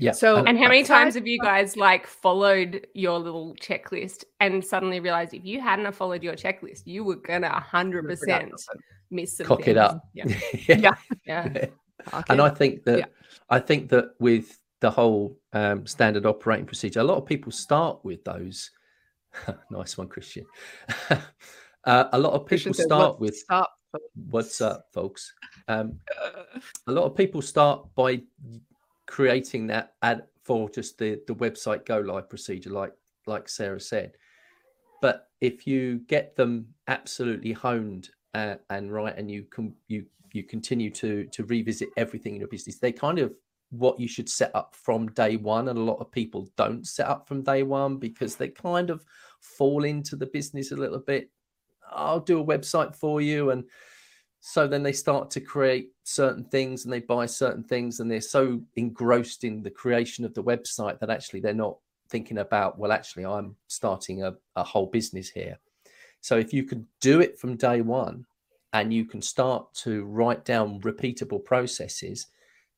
Yeah. 0.02 0.14
So, 0.14 0.38
and, 0.38 0.50
and 0.50 0.58
how 0.58 0.68
many 0.68 0.84
times 0.84 1.14
have 1.14 1.28
you 1.28 1.38
guys 1.38 1.78
like 1.78 2.08
followed 2.08 2.88
your 2.96 3.20
little 3.20 3.54
checklist 3.62 4.24
and 4.40 4.66
suddenly 4.66 5.00
realized 5.00 5.36
if 5.36 5.46
you 5.46 5.62
hadn't 5.62 5.92
followed 5.94 6.24
your 6.24 6.34
checklist, 6.34 6.82
you 6.86 7.04
were 7.04 7.18
gonna 7.18 7.52
hundred 7.60 8.08
percent 8.08 8.52
miss 9.12 9.38
some 9.38 9.46
cock 9.46 9.60
things. 9.60 9.70
it 9.70 9.78
up. 9.78 10.02
Yeah. 10.14 10.26
yeah. 10.68 10.94
yeah. 11.28 11.48
yeah. 12.08 12.24
And 12.30 12.42
I 12.42 12.50
think 12.50 12.84
that 12.86 12.98
yeah. 12.98 13.06
I 13.48 13.60
think 13.60 13.90
that 13.90 14.16
with 14.20 14.58
the 14.80 14.90
whole 14.90 15.38
um, 15.54 15.86
standard 15.86 16.26
operating 16.26 16.66
procedure, 16.66 17.02
a 17.02 17.04
lot 17.04 17.18
of 17.18 17.28
people 17.28 17.52
start 17.52 18.04
with 18.04 18.24
those. 18.24 18.72
nice 19.70 20.00
one, 20.00 20.08
Christian. 20.08 20.48
uh, 21.12 22.06
a 22.12 22.18
lot 22.18 22.34
of 22.34 22.48
people 22.48 22.72
Christian 22.72 22.74
start 22.74 23.20
with 23.20 23.38
stop. 23.38 23.72
What's 24.32 24.62
up, 24.62 24.88
folks? 24.94 25.32
Um, 25.68 26.00
a 26.88 26.92
lot 26.92 27.04
of 27.04 27.16
people 27.16 27.44
start 27.44 27.94
by 27.94 28.22
creating 29.12 29.68
that 29.68 29.94
ad 30.02 30.24
for 30.44 30.70
just 30.70 30.98
the 30.98 31.22
the 31.28 31.36
website 31.36 31.86
go 31.86 32.00
live 32.00 32.30
procedure, 32.30 32.72
like 32.72 32.94
like 33.28 33.50
Sarah 33.50 33.80
said. 33.80 34.14
But 35.02 35.28
if 35.42 35.68
you 35.68 36.00
get 36.08 36.36
them 36.36 36.68
absolutely 36.88 37.52
honed 37.52 38.10
uh, 38.34 38.56
and 38.70 38.92
right, 38.92 39.16
and 39.16 39.30
you 39.30 39.44
can 39.44 39.76
you 39.88 40.06
you 40.32 40.44
continue 40.44 40.90
to 40.92 41.26
to 41.26 41.44
revisit 41.44 41.90
everything 41.98 42.36
in 42.36 42.40
your 42.40 42.48
business, 42.48 42.80
they 42.80 42.94
kind 42.94 43.20
of 43.20 43.34
what 43.70 44.00
you 44.00 44.08
should 44.08 44.30
set 44.30 44.52
up 44.56 44.76
from 44.76 45.12
day 45.12 45.36
one. 45.36 45.68
And 45.68 45.78
a 45.78 45.84
lot 45.84 46.00
of 46.00 46.12
people 46.12 46.50
don't 46.56 46.88
set 46.88 47.08
up 47.08 47.28
from 47.28 47.44
day 47.44 47.64
one 47.64 47.98
because 47.98 48.36
they 48.36 48.48
kind 48.48 48.90
of 48.90 49.04
fall 49.42 49.84
into 49.84 50.16
the 50.16 50.26
business 50.26 50.72
a 50.72 50.78
little 50.78 51.00
bit. 51.00 51.30
I'll 51.92 52.20
do 52.20 52.40
a 52.40 52.46
website 52.46 52.96
for 52.96 53.22
you 53.22 53.52
and 53.52 53.66
so 54.42 54.68
then 54.68 54.82
they 54.82 54.92
start 54.92 55.30
to 55.32 55.40
create 55.40 55.92
certain 56.04 56.44
things 56.44 56.84
and 56.84 56.92
they 56.92 57.00
buy 57.00 57.28
certain 57.28 57.64
things 57.64 58.00
and 58.00 58.10
they're 58.10 58.20
so 58.20 58.60
engrossed 58.76 59.44
in 59.44 59.62
the 59.62 59.70
creation 59.70 60.26
of 60.26 60.34
the 60.34 60.44
website 60.44 61.00
that 61.00 61.12
actually 61.12 61.40
they're 61.40 61.54
not 61.54 61.78
thinking 62.10 62.40
about, 62.40 62.78
well, 62.80 62.92
actually, 62.92 63.24
I'm 63.24 63.56
starting 63.68 64.24
a, 64.24 64.34
a 64.56 64.64
whole 64.64 64.88
business 64.88 65.30
here. 65.30 65.60
So 66.22 66.38
if 66.38 66.54
you 66.54 66.64
can 66.64 66.88
do 67.02 67.22
it 67.22 67.40
from 67.40 67.56
day 67.56 67.82
one 67.82 68.26
and 68.74 68.92
you 68.92 69.06
can 69.06 69.22
start 69.22 69.72
to 69.76 70.06
write 70.06 70.44
down 70.44 70.82
repeatable 70.82 71.46
processes, 71.46 72.28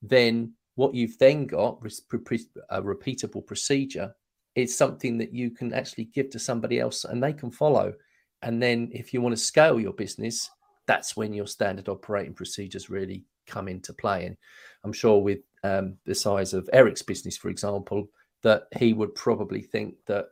then 0.01 0.51
what 0.75 0.93
you've 0.93 1.17
then 1.17 1.47
got, 1.47 1.79
a 1.81 2.81
repeatable 2.81 3.45
procedure, 3.47 4.13
is 4.55 4.77
something 4.77 5.17
that 5.17 5.33
you 5.33 5.49
can 5.49 5.73
actually 5.73 6.05
give 6.05 6.29
to 6.31 6.39
somebody 6.39 6.81
else 6.81 7.05
and 7.05 7.23
they 7.23 7.33
can 7.33 7.51
follow. 7.51 7.93
And 8.41 8.61
then 8.61 8.89
if 8.91 9.13
you 9.13 9.21
want 9.21 9.33
to 9.33 9.41
scale 9.41 9.79
your 9.79 9.93
business, 9.93 10.49
that's 10.87 11.15
when 11.15 11.33
your 11.33 11.47
standard 11.47 11.89
operating 11.89 12.33
procedures 12.33 12.89
really 12.89 13.23
come 13.47 13.67
into 13.67 13.93
play. 13.93 14.25
And 14.25 14.37
I'm 14.83 14.93
sure 14.93 15.21
with 15.21 15.39
um, 15.63 15.97
the 16.05 16.15
size 16.15 16.53
of 16.53 16.69
Eric's 16.73 17.01
business, 17.01 17.37
for 17.37 17.49
example, 17.49 18.07
that 18.41 18.67
he 18.77 18.93
would 18.93 19.15
probably 19.15 19.61
think 19.61 19.95
that 20.07 20.27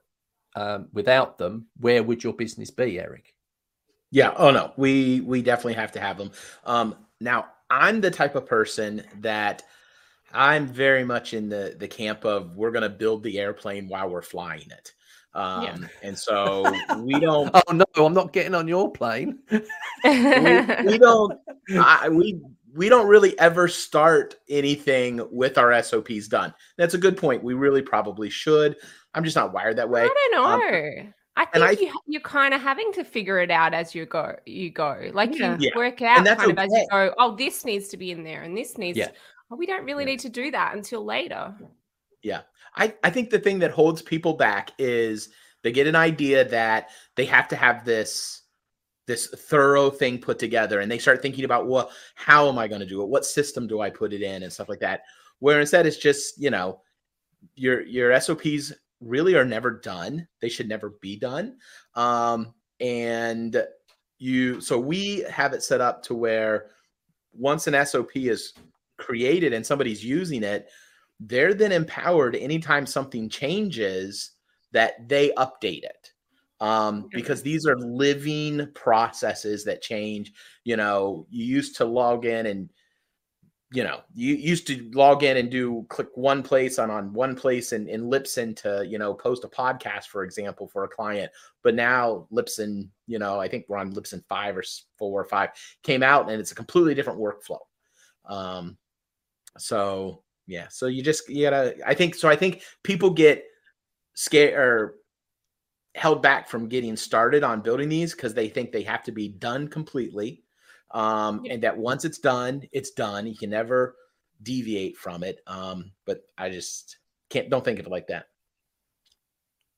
um, 0.55 0.89
without 0.93 1.38
them, 1.38 1.67
where 1.79 2.03
would 2.03 2.24
your 2.24 2.34
business 2.34 2.72
be, 2.72 3.00
Eric? 3.00 3.34
Yeah. 4.12 4.34
Oh 4.36 4.51
no, 4.51 4.74
we 4.75 5.22
we 5.22 5.41
definitely 5.41 5.75
have 5.75 5.93
to 5.93 6.01
have 6.01 6.17
them. 6.17 6.31
Um, 6.65 6.96
now, 7.22 7.48
I'm 7.70 8.01
the 8.01 8.12
type 8.12 8.36
of 8.36 8.46
person 8.46 9.03
that 9.22 9.63
I'm 10.34 10.67
very 10.67 11.05
much 11.05 11.34
in 11.34 11.48
the 11.48 11.75
the 11.79 11.88
camp 11.88 12.25
of 12.25 12.58
we're 12.58 12.72
going 12.72 12.84
to 12.84 12.89
build 12.89 13.24
the 13.24 13.39
airplane 13.39 13.88
while 13.88 14.10
we're 14.10 14.22
flying 14.22 14.70
it. 14.70 14.93
Um, 15.34 15.64
yeah. 15.64 15.78
and 16.04 16.18
so 16.18 16.64
we 17.00 17.20
don't. 17.20 17.50
oh 17.54 17.74
no, 17.74 17.86
I'm 17.98 18.14
not 18.14 18.34
getting 18.34 18.56
on 18.56 18.68
your 18.68 18.92
plane. 18.92 19.40
we, 19.50 19.60
we, 20.86 20.98
don't. 20.98 21.40
I, 21.78 22.10
we 22.10 22.42
we 22.74 22.90
don't 22.90 23.08
really 23.08 23.38
ever 23.40 23.68
start 23.68 24.36
anything 24.50 25.22
with 25.32 25.58
our 25.58 25.82
SOPs 25.82 26.28
done. 26.28 26.54
That's 26.78 26.94
a 26.94 26.98
good 26.98 27.18
point. 27.18 27.44
We 27.44 27.54
really 27.54 27.82
probably 27.82 28.30
should. 28.30 28.78
I'm 29.14 29.24
just 29.24 29.36
not 29.36 29.54
wired 29.54 29.78
that 29.78 29.90
way. 29.90 30.04
I 30.04 30.30
don't 30.32 30.46
um, 30.46 30.60
know. 30.60 31.02
Um, 31.02 31.14
I 31.38 31.46
think 31.46 31.64
I, 31.64 31.72
you, 31.72 31.94
you're 32.08 32.22
kind 32.22 32.54
of 32.54 32.62
having 32.62 32.92
to 32.94 33.04
figure 33.04 33.40
it 33.40 33.52
out 33.52 33.74
as 33.74 33.96
you 33.96 34.06
go. 34.06 34.36
You 34.46 34.70
go 34.70 35.10
like 35.14 35.34
you 35.34 35.56
yeah. 35.60 35.72
work 35.76 36.02
out 36.02 36.26
kind 36.26 36.52
of 36.52 36.58
as 36.58 36.70
you 36.72 36.88
go. 36.92 37.14
Oh, 37.18 37.36
this 37.36 37.64
needs 37.64 37.88
to 37.90 37.98
be 37.98 38.12
in 38.12 38.24
there, 38.24 38.44
and 38.44 38.56
this 38.56 38.78
needs. 38.78 38.98
Yeah. 38.98 39.08
To, 39.08 39.14
oh, 39.52 39.56
we 39.56 39.66
don't 39.66 39.86
really 39.86 40.04
yeah. 40.04 40.12
need 40.12 40.20
to 40.22 40.30
do 40.30 40.52
that 40.52 40.76
until 40.76 41.06
later. 41.06 41.56
Yeah, 42.24 42.42
I 42.75 42.94
I 43.04 43.10
think 43.10 43.30
the 43.30 43.40
thing 43.40 43.60
that 43.60 43.72
holds 43.72 44.01
people 44.01 44.34
back 44.34 44.72
is 44.78 45.30
they 45.63 45.72
get 45.72 45.88
an 45.88 45.96
idea 45.96 46.48
that 46.50 46.90
they 47.16 47.25
have 47.25 47.48
to 47.50 47.56
have 47.56 47.86
this 47.86 48.42
this 49.08 49.28
thorough 49.28 49.90
thing 49.90 50.20
put 50.20 50.40
together 50.40 50.80
and 50.80 50.90
they 50.90 51.00
start 51.00 51.22
thinking 51.22 51.44
about 51.44 51.68
well 51.68 51.90
how 52.16 52.48
am 52.48 52.58
i 52.58 52.68
going 52.68 52.80
to 52.80 52.88
do 52.88 53.01
it? 53.01 53.10
What 53.10 53.25
system 53.25 53.68
do 53.68 53.82
i 53.82 53.90
put 53.90 54.13
it 54.13 54.22
in? 54.22 54.44
and 54.44 54.54
stuff 54.54 54.70
like 54.70 54.80
that. 54.80 55.01
Where 55.40 55.60
instead 55.60 55.86
it's 55.86 55.98
just 55.98 56.40
you 56.42 56.50
know 56.50 56.82
your 57.56 57.82
your 57.82 58.20
sops 58.20 58.74
really 59.00 59.36
are 59.36 59.46
never 59.46 59.72
done. 59.72 60.28
They 60.40 60.50
should 60.50 60.70
never 60.70 60.92
be 61.01 61.18
done. 61.18 61.58
Um 61.96 62.54
and 62.80 63.63
you 64.20 64.62
so 64.62 64.80
we 64.80 65.22
have 65.30 65.54
it 65.54 65.63
set 65.63 65.82
up 65.82 66.04
to 66.04 66.16
where 66.16 66.68
once 67.34 67.68
an 67.68 67.86
sop 67.86 68.16
is 68.16 68.54
created 68.98 69.51
and 69.51 69.66
somebody's 69.66 70.06
using 70.06 70.44
it 70.44 70.70
they're 71.22 71.54
then 71.54 71.72
empowered 71.72 72.36
anytime 72.36 72.86
something 72.86 73.30
changes 73.30 74.32
that 74.72 75.08
they 75.08 75.32
update 75.38 75.84
it. 75.84 76.12
Um, 76.60 77.08
because 77.12 77.42
these 77.42 77.66
are 77.66 77.78
living 77.78 78.68
processes 78.75 79.63
that 79.63 79.82
change. 79.82 80.32
You 80.63 80.78
know, 80.78 81.25
you 81.30 81.44
used 81.44 81.75
to 81.78 81.86
log 81.86 82.25
in 82.25 82.46
and 82.46 82.70
you 83.74 83.84
know 83.84 84.01
you 84.13 84.36
used 84.36 84.68
to 84.68 84.92
log 84.94 85.24
in 85.24 85.38
and 85.38 85.50
do 85.50 85.86
click 85.90 86.10
one 86.16 86.44
place 86.44 86.78
on 86.78 86.92
on 86.92 87.13
one 87.13 87.36
place 87.36 87.72
and, 87.72 87.88
and 87.88 88.12
Libsyn 88.12 88.56
to 88.58 88.86
you 88.88 89.00
know 89.00 89.13
post 89.13 89.44
a 89.44 89.48
podcast 89.48 90.06
for 90.06 90.24
example 90.24 90.68
for 90.68 90.84
a 90.84 90.90
client. 90.90 91.32
But 91.63 91.74
now 91.74 92.28
Libsyn 92.32 92.90
you 93.08 93.18
know 93.18 93.40
i 93.40 93.48
think 93.48 93.66
we're 93.68 93.78
on 93.78 93.94
Libsyn 93.94 94.24
five 94.28 94.58
or 94.58 94.63
four 94.98 95.22
or 95.22 95.25
five 95.25 95.51
came 95.84 96.04
out 96.04 96.30
and 96.30 96.40
it's 96.40 96.51
a 96.51 96.56
completely 96.56 96.94
different 96.94 97.20
workflow. 97.20 97.60
Um 98.25 98.78
so 99.58 100.22
yeah 100.51 100.67
so 100.70 100.88
you 100.88 101.01
just 101.01 101.27
you 101.29 101.43
gotta 101.43 101.75
i 101.88 101.93
think 101.93 102.13
so 102.13 102.27
i 102.27 102.36
think 102.36 102.62
people 102.84 103.10
get 103.10 103.43
scared 104.13 104.53
or 104.53 104.96
held 105.96 106.22
back 106.22 106.48
from 106.48 106.67
getting 106.67 106.96
started 106.96 107.43
on 107.43 107.62
building 107.62 107.89
these 107.89 108.13
because 108.13 108.34
they 108.34 108.48
think 108.48 108.72
they 108.72 108.84
have 108.84 109.03
to 109.03 109.12
be 109.12 109.27
done 109.27 109.67
completely. 109.67 110.43
Um, 110.91 111.41
yeah. 111.46 111.53
and 111.53 111.63
that 111.63 111.77
once 111.77 112.05
it's 112.05 112.20
done, 112.20 112.63
it's 112.72 112.91
done. 112.91 113.25
You 113.25 113.38
can 113.38 113.50
never 113.50 113.96
deviate 114.43 114.98
from 114.98 115.24
it. 115.24 115.39
Um, 115.48 115.91
but 116.05 116.22
I 116.38 116.50
just 116.50 116.98
can't 117.29 117.50
don't 117.50 117.63
think 117.63 117.79
of 117.79 117.86
it 117.86 117.91
like 117.91 118.08
that. 118.08 118.25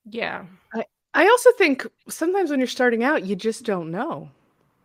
Yeah. 0.06 0.46
I, 0.74 0.86
I 1.14 1.28
also 1.28 1.52
think 1.58 1.88
sometimes 2.10 2.50
when 2.50 2.60
you're 2.60 2.68
starting 2.68 3.04
out, 3.04 3.26
you 3.26 3.36
just 3.36 3.64
don't 3.64 3.92
know. 3.92 4.30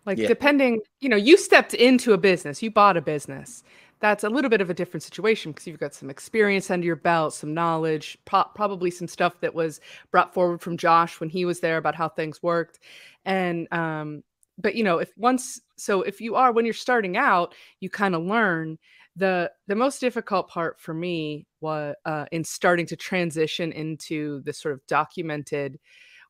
Like 0.05 0.19
yeah. 0.19 0.29
depending, 0.29 0.81
you 1.01 1.09
know, 1.09 1.17
you 1.17 1.37
stepped 1.37 1.75
into 1.75 2.13
a 2.13 2.19
business, 2.19 2.63
you 2.63 2.71
bought 2.71 2.97
a 2.97 3.03
business 3.03 3.63
that's 4.01 4.25
a 4.25 4.29
little 4.29 4.51
bit 4.51 4.61
of 4.61 4.71
a 4.71 4.75
different 4.75 5.03
situation 5.03 5.53
because 5.53 5.67
you've 5.67 5.81
got 5.81 5.95
some 5.95 6.11
experience 6.11 6.71
under 6.71 6.87
your 6.87 6.97
belt, 6.97 7.35
some 7.35 7.55
knowledge, 7.55 8.17
pro- 8.25 8.45
probably 8.55 8.91
some 8.91 9.09
stuff 9.09 9.41
that 9.41 9.55
was 9.55 9.81
brought 10.11 10.33
forward 10.33 10.61
from 10.61 10.77
Josh 10.77 11.21
when 11.21 11.29
he 11.29 11.45
was 11.45 11.61
there 11.61 11.77
about 11.79 11.95
how 11.95 12.09
things 12.09 12.43
worked. 12.43 12.79
And, 13.25 13.73
um, 13.73 14.23
but 14.57 14.75
you 14.75 14.85
know, 14.85 14.99
if 14.99 15.11
once, 15.17 15.61
so 15.77 16.03
if 16.03 16.21
you 16.21 16.37
are, 16.37 16.53
when 16.53 16.65
you're 16.65 16.75
starting 16.75 17.17
out, 17.17 17.55
you 17.81 17.91
kind 17.91 18.15
of 18.15 18.23
learn 18.23 18.79
the, 19.17 19.51
the 19.67 19.75
most 19.75 20.01
difficult 20.01 20.49
part 20.49 20.81
for 20.81 20.95
me 20.95 21.47
was 21.61 21.95
uh, 22.05 22.27
in 22.31 22.45
starting 22.45 22.87
to 22.87 22.97
transition 22.97 23.73
into 23.73 24.43
this 24.43 24.59
sort 24.59 24.75
of 24.75 24.87
documented 24.87 25.79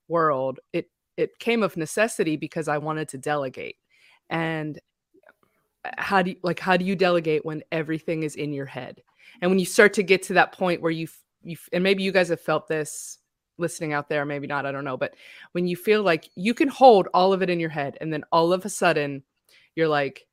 world. 0.09 0.59
It, 0.73 0.91
it 1.19 1.39
came 1.39 1.63
of 1.63 1.77
necessity 1.77 2.37
because 2.37 2.69
I 2.69 2.79
wanted 2.79 3.09
to 3.09 3.19
delegate. 3.19 3.77
And 4.31 4.79
how 5.97 6.23
do 6.23 6.31
you 6.31 6.37
like 6.43 6.59
how 6.59 6.77
do 6.77 6.85
you 6.85 6.97
delegate 6.97 7.45
when 7.45 7.63
everything 7.73 8.23
is 8.23 8.37
in 8.37 8.53
your 8.53 8.67
head? 8.67 9.03
And 9.41 9.51
when 9.51 9.59
you 9.59 9.67
start 9.67 9.93
to 9.95 10.03
get 10.03 10.23
to 10.25 10.35
that 10.35 10.53
point 10.53 10.83
where 10.83 10.91
you 10.91 11.09
you 11.43 11.57
and 11.73 11.83
maybe 11.83 12.03
you 12.03 12.13
guys 12.13 12.29
have 12.29 12.41
felt 12.41 12.69
this 12.69 13.19
listening 13.59 13.93
out 13.93 14.09
there 14.09 14.25
maybe 14.25 14.47
not 14.47 14.67
i 14.67 14.73
don't 14.73 14.85
know 14.85 14.97
but 14.97 15.15
when 15.53 15.67
you 15.67 15.77
feel 15.77 16.03
like 16.03 16.29
you 16.37 16.55
can 16.55 16.69
hold 16.69 17.09
all 17.13 17.33
of 17.33 17.43
it 17.43 17.51
in 17.51 17.59
your 17.59 17.69
head 17.69 17.99
and 18.01 18.13
then 18.13 18.23
all 18.31 18.53
of 18.53 18.65
a 18.65 18.69
sudden 18.69 19.23
you're 19.75 19.89
like 19.89 20.27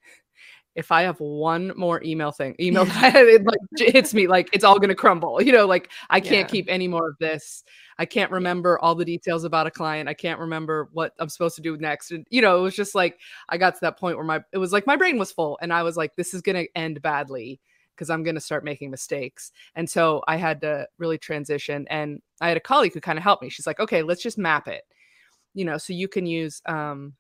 if 0.75 0.91
I 0.91 1.03
have 1.03 1.20
one 1.20 1.72
more 1.77 2.03
email 2.03 2.32
thing, 2.32 2.55
email 2.60 2.86
that 2.86 3.15
it 3.15 3.46
like 3.46 3.60
hits 3.77 4.13
me 4.13 4.27
like 4.27 4.50
it's 4.53 4.63
all 4.63 4.77
gonna 4.77 4.96
crumble. 4.96 5.41
You 5.41 5.51
know, 5.51 5.65
like 5.65 5.91
I 6.10 6.20
can't 6.20 6.48
yeah. 6.48 6.51
keep 6.51 6.65
any 6.70 6.88
more 6.88 7.10
of 7.10 7.17
this. 7.20 7.63
I 7.98 8.05
can't 8.05 8.32
remember 8.32 8.77
all 8.79 8.94
the 8.94 9.05
details 9.05 9.46
about 9.46 9.67
a 9.67 9.72
client. 9.72 10.10
I 10.10 10.13
can't 10.13 10.39
remember 10.39 10.89
what 10.91 11.13
I'm 11.17 11.29
supposed 11.29 11.55
to 11.55 11.62
do 11.62 11.77
next. 11.77 12.12
And 12.12 12.27
you 12.29 12.41
know, 12.41 12.58
it 12.58 12.62
was 12.62 12.75
just 12.75 12.94
like 12.94 13.20
I 13.48 13.58
got 13.58 13.75
to 13.75 13.82
that 13.82 13.98
point 13.98 14.17
where 14.17 14.25
my 14.25 14.44
it 14.51 14.58
was 14.58 14.74
like 14.74 14.86
my 14.86 14.98
brain 14.98 15.17
was 15.17 15.32
full 15.32 15.58
and 15.62 15.72
I 15.72 15.84
was 15.84 15.96
like, 15.96 16.15
this 16.15 16.34
is 16.34 16.41
gonna 16.41 16.65
end 16.75 17.01
badly 17.01 17.60
because 17.96 18.10
I'm 18.10 18.24
gonna 18.24 18.41
start 18.41 18.65
making 18.65 18.91
mistakes. 18.91 19.53
And 19.75 19.89
so 19.89 20.24
I 20.27 20.36
had 20.36 20.60
to 20.62 20.88
really 20.98 21.17
transition. 21.17 21.88
And 21.89 22.22
I 22.41 22.50
had 22.50 22.58
a 22.58 22.62
colleague 22.62 22.94
who 22.94 23.01
kind 23.01 23.17
of 23.17 23.24
helped 23.24 23.44
me. 23.44 23.50
She's 23.50 23.67
like, 23.67 23.79
okay, 23.79 24.03
let's 24.03 24.22
just 24.22 24.38
map 24.38 24.67
it. 24.67 24.84
You 25.53 25.63
know, 25.63 25.77
so 25.77 25.94
you 25.94 26.10
can 26.10 26.25
use 26.25 26.62
um 26.65 27.13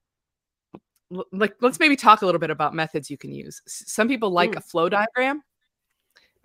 like 1.31 1.55
let's 1.61 1.79
maybe 1.79 1.95
talk 1.95 2.21
a 2.21 2.25
little 2.25 2.39
bit 2.39 2.49
about 2.49 2.73
methods 2.73 3.09
you 3.09 3.17
can 3.17 3.31
use. 3.31 3.61
Some 3.67 4.07
people 4.07 4.29
like 4.31 4.51
mm. 4.51 4.57
a 4.57 4.61
flow 4.61 4.89
diagram. 4.89 5.41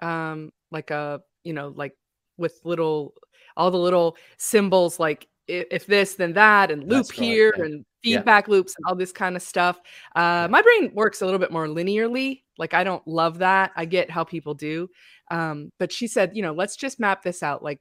Um, 0.01 0.53
like 0.71 0.91
a, 0.91 1.21
you 1.45 1.53
know, 1.53 1.73
like 1.77 1.95
with 2.39 2.61
little 2.65 3.15
all 3.57 3.71
the 3.71 3.79
little 3.79 4.17
symbols 4.39 4.99
like 4.99 5.29
if 5.47 5.87
this 5.87 6.15
then 6.15 6.33
that 6.33 6.71
and 6.71 6.85
loop 6.85 7.11
here 7.11 7.53
yeah. 7.57 7.65
and 7.65 7.85
feedback 8.03 8.47
yeah. 8.47 8.53
loops 8.53 8.75
and 8.77 8.85
all 8.87 8.95
this 8.95 9.13
kind 9.13 9.37
of 9.37 9.43
stuff 9.43 9.81
uh, 10.17 10.49
my 10.51 10.63
brain 10.63 10.91
works 10.95 11.21
a 11.21 11.25
little 11.25 11.41
bit 11.41 11.53
more 11.53 11.67
linearly 11.67 12.43
like 12.57 12.73
i 12.73 12.83
don't 12.83 13.07
love 13.07 13.39
that 13.39 13.73
i 13.77 13.85
get 13.85 14.11
how 14.11 14.25
people 14.25 14.55
do 14.55 14.89
um, 15.31 15.71
but 15.79 15.93
she 15.93 16.07
said 16.07 16.31
you 16.35 16.43
know 16.43 16.53
let's 16.53 16.77
just 16.77 16.99
map 16.99 17.23
this 17.23 17.43
out 17.43 17.63
like 17.63 17.81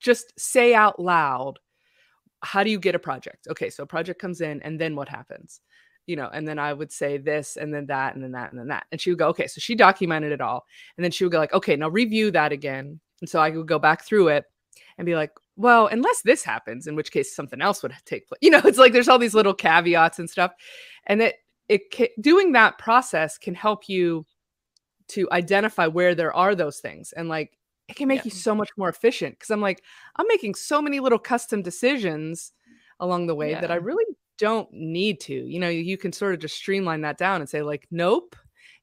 just 0.00 0.32
say 0.38 0.74
out 0.74 0.98
loud 1.00 1.58
how 2.42 2.64
do 2.64 2.70
you 2.70 2.78
get 2.78 2.94
a 2.94 2.98
project 2.98 3.46
okay 3.48 3.70
so 3.70 3.82
a 3.82 3.86
project 3.86 4.20
comes 4.20 4.40
in 4.40 4.60
and 4.62 4.80
then 4.80 4.96
what 4.96 5.08
happens 5.08 5.60
you 6.10 6.16
know 6.16 6.28
and 6.32 6.46
then 6.46 6.58
i 6.58 6.72
would 6.72 6.92
say 6.92 7.16
this 7.16 7.56
and 7.56 7.72
then 7.72 7.86
that 7.86 8.14
and 8.14 8.22
then 8.22 8.32
that 8.32 8.50
and 8.50 8.58
then 8.58 8.68
that 8.68 8.84
and 8.90 9.00
she 9.00 9.10
would 9.10 9.18
go 9.18 9.28
okay 9.28 9.46
so 9.46 9.60
she 9.60 9.74
documented 9.74 10.32
it 10.32 10.40
all 10.40 10.66
and 10.96 11.04
then 11.04 11.10
she 11.10 11.24
would 11.24 11.32
go 11.32 11.38
like 11.38 11.52
okay 11.54 11.76
now 11.76 11.88
review 11.88 12.30
that 12.30 12.52
again 12.52 12.98
and 13.20 13.30
so 13.30 13.40
i 13.40 13.48
would 13.48 13.68
go 13.68 13.78
back 13.78 14.04
through 14.04 14.28
it 14.28 14.44
and 15.00 15.06
be 15.06 15.14
like, 15.14 15.32
well, 15.56 15.86
unless 15.86 16.20
this 16.22 16.44
happens, 16.44 16.86
in 16.86 16.94
which 16.94 17.10
case 17.10 17.34
something 17.34 17.62
else 17.62 17.82
would 17.82 17.94
take 18.04 18.28
place. 18.28 18.38
You 18.42 18.50
know, 18.50 18.60
it's 18.64 18.78
like 18.78 18.92
there's 18.92 19.08
all 19.08 19.18
these 19.18 19.34
little 19.34 19.54
caveats 19.54 20.18
and 20.18 20.28
stuff, 20.28 20.52
and 21.06 21.20
that 21.20 21.34
it, 21.68 21.82
it 21.98 22.12
doing 22.20 22.52
that 22.52 22.78
process 22.78 23.38
can 23.38 23.54
help 23.54 23.88
you 23.88 24.26
to 25.08 25.28
identify 25.32 25.86
where 25.86 26.14
there 26.14 26.34
are 26.34 26.54
those 26.54 26.78
things, 26.78 27.12
and 27.12 27.28
like 27.28 27.56
it 27.88 27.96
can 27.96 28.08
make 28.08 28.18
yeah. 28.18 28.24
you 28.26 28.30
so 28.30 28.54
much 28.54 28.70
more 28.76 28.88
efficient. 28.88 29.38
Because 29.38 29.50
I'm 29.50 29.60
like, 29.60 29.82
I'm 30.16 30.26
making 30.28 30.54
so 30.54 30.82
many 30.82 31.00
little 31.00 31.18
custom 31.18 31.62
decisions 31.62 32.52
along 33.00 33.26
the 33.26 33.34
way 33.34 33.52
yeah. 33.52 33.60
that 33.62 33.70
I 33.70 33.76
really 33.76 34.04
don't 34.40 34.72
need 34.72 35.20
to. 35.20 35.34
You 35.34 35.60
know, 35.60 35.68
you 35.68 35.96
can 35.98 36.12
sort 36.12 36.34
of 36.34 36.40
just 36.40 36.56
streamline 36.56 37.02
that 37.02 37.18
down 37.18 37.40
and 37.40 37.48
say 37.48 37.62
like, 37.62 37.86
nope, 37.90 38.34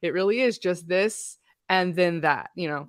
it 0.02 0.14
really 0.14 0.40
is 0.40 0.60
just 0.60 0.88
this 0.88 1.38
and 1.68 1.96
then 1.96 2.22
that. 2.22 2.52
You 2.56 2.70
know, 2.70 2.88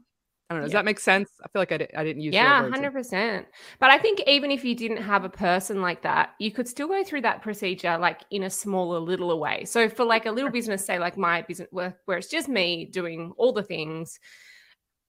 I 0.49 0.55
don't 0.55 0.61
know. 0.61 0.67
Does 0.67 0.73
yeah. 0.73 0.79
that 0.81 0.85
make 0.85 1.01
sense? 1.01 1.31
I 1.43 1.49
feel 1.49 1.63
like 1.63 1.73
I, 1.73 1.79
di- 1.79 1.97
I 1.97 2.05
didn't 2.05 2.23
use. 2.23 2.35
Yeah, 2.35 2.69
hundred 2.69 2.93
percent. 2.93 3.47
But 3.81 3.91
I 3.91 3.99
think 3.99 4.21
even 4.27 4.51
if 4.51 4.65
you 4.65 4.75
didn't 4.75 5.03
have 5.03 5.25
a 5.25 5.31
person 5.31 5.81
like 5.81 6.03
that, 6.03 6.35
you 6.39 6.53
could 6.53 6.69
still 6.69 6.89
go 6.89 7.03
through 7.03 7.23
that 7.23 7.41
procedure 7.41 7.97
like 7.97 8.21
in 8.31 8.43
a 8.43 8.51
smaller, 8.51 8.99
littler 8.99 9.37
way. 9.37 9.65
So 9.65 9.89
for 9.89 10.05
like 10.05 10.27
a 10.27 10.31
little 10.31 10.51
business, 10.51 10.85
say 10.85 10.99
like 10.99 11.17
my 11.17 11.43
business, 11.43 11.69
where, 11.71 11.97
where 12.05 12.19
it's 12.19 12.29
just 12.29 12.49
me 12.49 12.85
doing 12.85 13.33
all 13.39 13.53
the 13.53 13.63
things, 13.63 14.21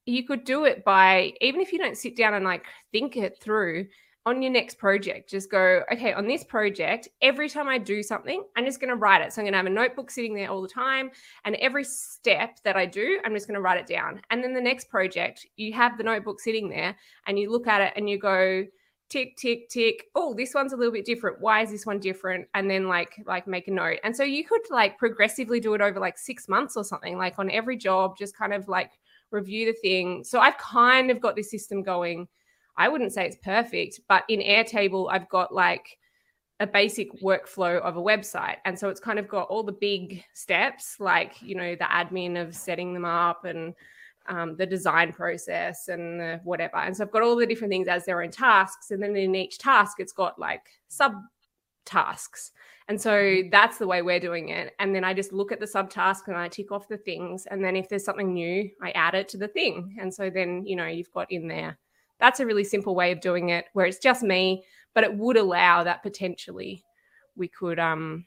you 0.06 0.25
could 0.25 0.46
do 0.46 0.63
it 0.63 0.86
by 0.86 1.34
even 1.42 1.60
if 1.60 1.74
you 1.74 1.78
don't 1.78 1.98
sit 1.98 2.16
down 2.16 2.34
and 2.34 2.46
like 2.46 2.66
think 2.94 3.18
it 3.18 3.38
through 3.42 3.86
on 4.26 4.42
your 4.42 4.52
next 4.52 4.78
project, 4.78 5.30
just 5.30 5.50
go, 5.50 5.82
okay, 5.92 6.14
on 6.14 6.28
this 6.28 6.44
project, 6.44 7.08
every 7.22 7.50
time 7.50 7.68
I 7.68 7.78
do 7.78 8.04
something, 8.04 8.44
I'm 8.56 8.66
just 8.66 8.80
going 8.80 8.90
to 8.90 8.96
write 8.96 9.22
it. 9.22 9.34
So 9.34 9.42
I'm 9.42 9.46
going 9.46 9.54
to 9.54 9.58
have 9.58 9.66
a 9.66 9.70
notebook 9.70 10.12
sitting 10.12 10.36
there 10.36 10.50
all 10.50 10.62
the 10.62 10.68
time. 10.68 11.10
And 11.46 11.56
every 11.56 11.84
step 11.84 12.60
that 12.64 12.76
I 12.76 12.86
do, 12.86 13.20
I'm 13.24 13.34
just 13.34 13.48
going 13.48 13.56
to 13.56 13.62
write 13.62 13.80
it 13.80 13.88
down. 13.88 14.22
And 14.30 14.44
then 14.44 14.54
the 14.54 14.62
next 14.62 14.90
project, 14.90 15.46
you 15.56 15.74
have 15.74 15.98
the 15.98 16.04
notebook 16.04 16.40
sitting 16.40 16.70
there 16.70 16.96
and 17.28 17.40
you 17.40 17.52
look 17.52 17.68
at 17.68 17.82
it 17.82 17.94
and 17.96 18.10
you 18.10 18.20
go, 18.20 18.66
tick 19.10 19.36
tick 19.38 19.68
tick 19.70 20.06
oh 20.14 20.36
this 20.36 20.54
one's 20.54 20.72
a 20.72 20.76
little 20.76 20.94
bit 20.94 21.04
different 21.04 21.42
why 21.42 21.62
is 21.62 21.72
this 21.72 21.84
one 21.84 22.00
different 22.00 22.48
and 22.54 22.70
then 22.70 22.88
like 22.88 23.20
like 23.26 23.48
make 23.48 23.68
a 23.68 23.72
note 23.72 23.98
and 24.04 24.16
so 24.16 24.24
you 24.24 24.46
could 24.46 24.62
like 24.70 25.00
progressively 25.00 25.60
do 25.60 25.74
it 25.74 25.82
over 25.82 26.00
like 26.00 26.16
six 26.16 26.48
months 26.48 26.78
or 26.78 26.84
something 26.84 27.18
like 27.18 27.40
on 27.40 27.50
every 27.50 27.76
job 27.76 28.16
just 28.18 28.38
kind 28.38 28.54
of 28.54 28.68
like 28.68 28.92
review 29.32 29.66
the 29.66 29.74
thing 29.80 30.24
so 30.24 30.40
i've 30.40 30.58
kind 30.60 31.10
of 31.10 31.20
got 31.20 31.36
this 31.36 31.50
system 31.50 31.82
going 31.82 32.28
I 32.80 32.88
wouldn't 32.88 33.14
say 33.14 33.26
it's 33.26 33.38
perfect, 33.44 34.00
but 34.08 34.24
in 34.30 34.40
Airtable, 34.40 35.12
I've 35.12 35.30
got 35.30 35.54
like 35.54 35.98
a 36.62 36.66
basic 36.66 37.12
workflow 37.22 37.80
of 37.82 37.98
a 37.98 38.02
website. 38.02 38.56
And 38.66 38.80
so 38.80 38.90
it's 38.90 39.00
kind 39.00 39.20
of 39.20 39.28
got 39.28 39.50
all 39.50 39.64
the 39.64 39.74
big 39.74 40.24
steps, 40.34 40.96
like, 41.00 41.42
you 41.42 41.56
know, 41.56 41.76
the 41.76 41.84
admin 41.84 42.42
of 42.42 42.56
setting 42.56 42.94
them 42.94 43.06
up 43.06 43.44
and 43.44 43.76
um, 44.28 44.56
the 44.56 44.66
design 44.66 45.12
process 45.12 45.90
and 45.90 46.20
the 46.20 46.40
whatever. 46.44 46.78
And 46.78 46.96
so 46.96 47.04
I've 47.04 47.12
got 47.12 47.22
all 47.22 47.36
the 47.36 47.46
different 47.46 47.72
things 47.72 47.88
as 47.88 48.06
their 48.06 48.22
own 48.22 48.32
tasks. 48.32 48.92
And 48.92 49.04
then 49.04 49.16
in 49.16 49.36
each 49.36 49.58
task, 49.58 50.00
it's 50.00 50.14
got 50.14 50.40
like 50.40 50.64
sub 50.88 51.14
tasks. 51.86 52.52
And 52.88 53.00
so 53.00 53.12
mm-hmm. 53.12 53.50
that's 53.50 53.78
the 53.78 53.88
way 53.88 54.02
we're 54.02 54.20
doing 54.20 54.50
it. 54.50 54.74
And 54.80 54.96
then 54.96 55.04
I 55.04 55.14
just 55.14 55.34
look 55.34 55.52
at 55.52 55.60
the 55.60 55.66
subtask 55.66 56.28
and 56.28 56.38
I 56.38 56.48
tick 56.48 56.72
off 56.72 56.88
the 56.88 56.98
things. 56.98 57.46
And 57.46 57.64
then 57.64 57.76
if 57.76 57.90
there's 57.90 58.06
something 58.06 58.34
new, 58.34 58.70
I 58.82 58.92
add 58.92 59.16
it 59.16 59.28
to 59.30 59.38
the 59.38 59.48
thing. 59.50 59.98
And 60.00 60.14
so 60.14 60.30
then, 60.30 60.66
you 60.66 60.76
know, 60.78 60.88
you've 60.88 61.12
got 61.12 61.32
in 61.32 61.48
there. 61.48 61.78
That's 62.20 62.40
a 62.40 62.46
really 62.46 62.64
simple 62.64 62.96
way 62.96 63.12
of 63.12 63.22
doing 63.22 63.50
it 63.50 63.66
where 63.74 63.86
it's 63.86 64.00
just 64.00 64.24
me 64.24 64.64
but 64.94 65.04
it 65.04 65.16
would 65.16 65.38
allow 65.38 65.84
that 65.84 66.04
potentially 66.04 66.84
we 67.36 67.48
could 67.48 67.80
um 67.80 68.26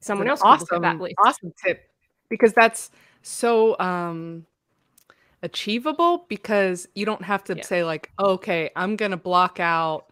someone 0.00 0.28
else 0.28 0.40
awesome, 0.42 0.66
could 0.66 0.74
look 0.76 0.84
at 0.84 0.92
that 0.92 1.02
list. 1.02 1.14
Awesome 1.24 1.52
tip 1.64 1.90
because 2.28 2.52
that's 2.52 2.90
so 3.22 3.78
um 3.80 4.46
achievable 5.42 6.26
because 6.28 6.88
you 6.94 7.06
don't 7.06 7.24
have 7.24 7.44
to 7.44 7.56
yeah. 7.56 7.64
say 7.64 7.84
like 7.84 8.10
okay 8.18 8.70
i'm 8.74 8.96
gonna 8.96 9.16
block 9.16 9.60
out 9.60 10.06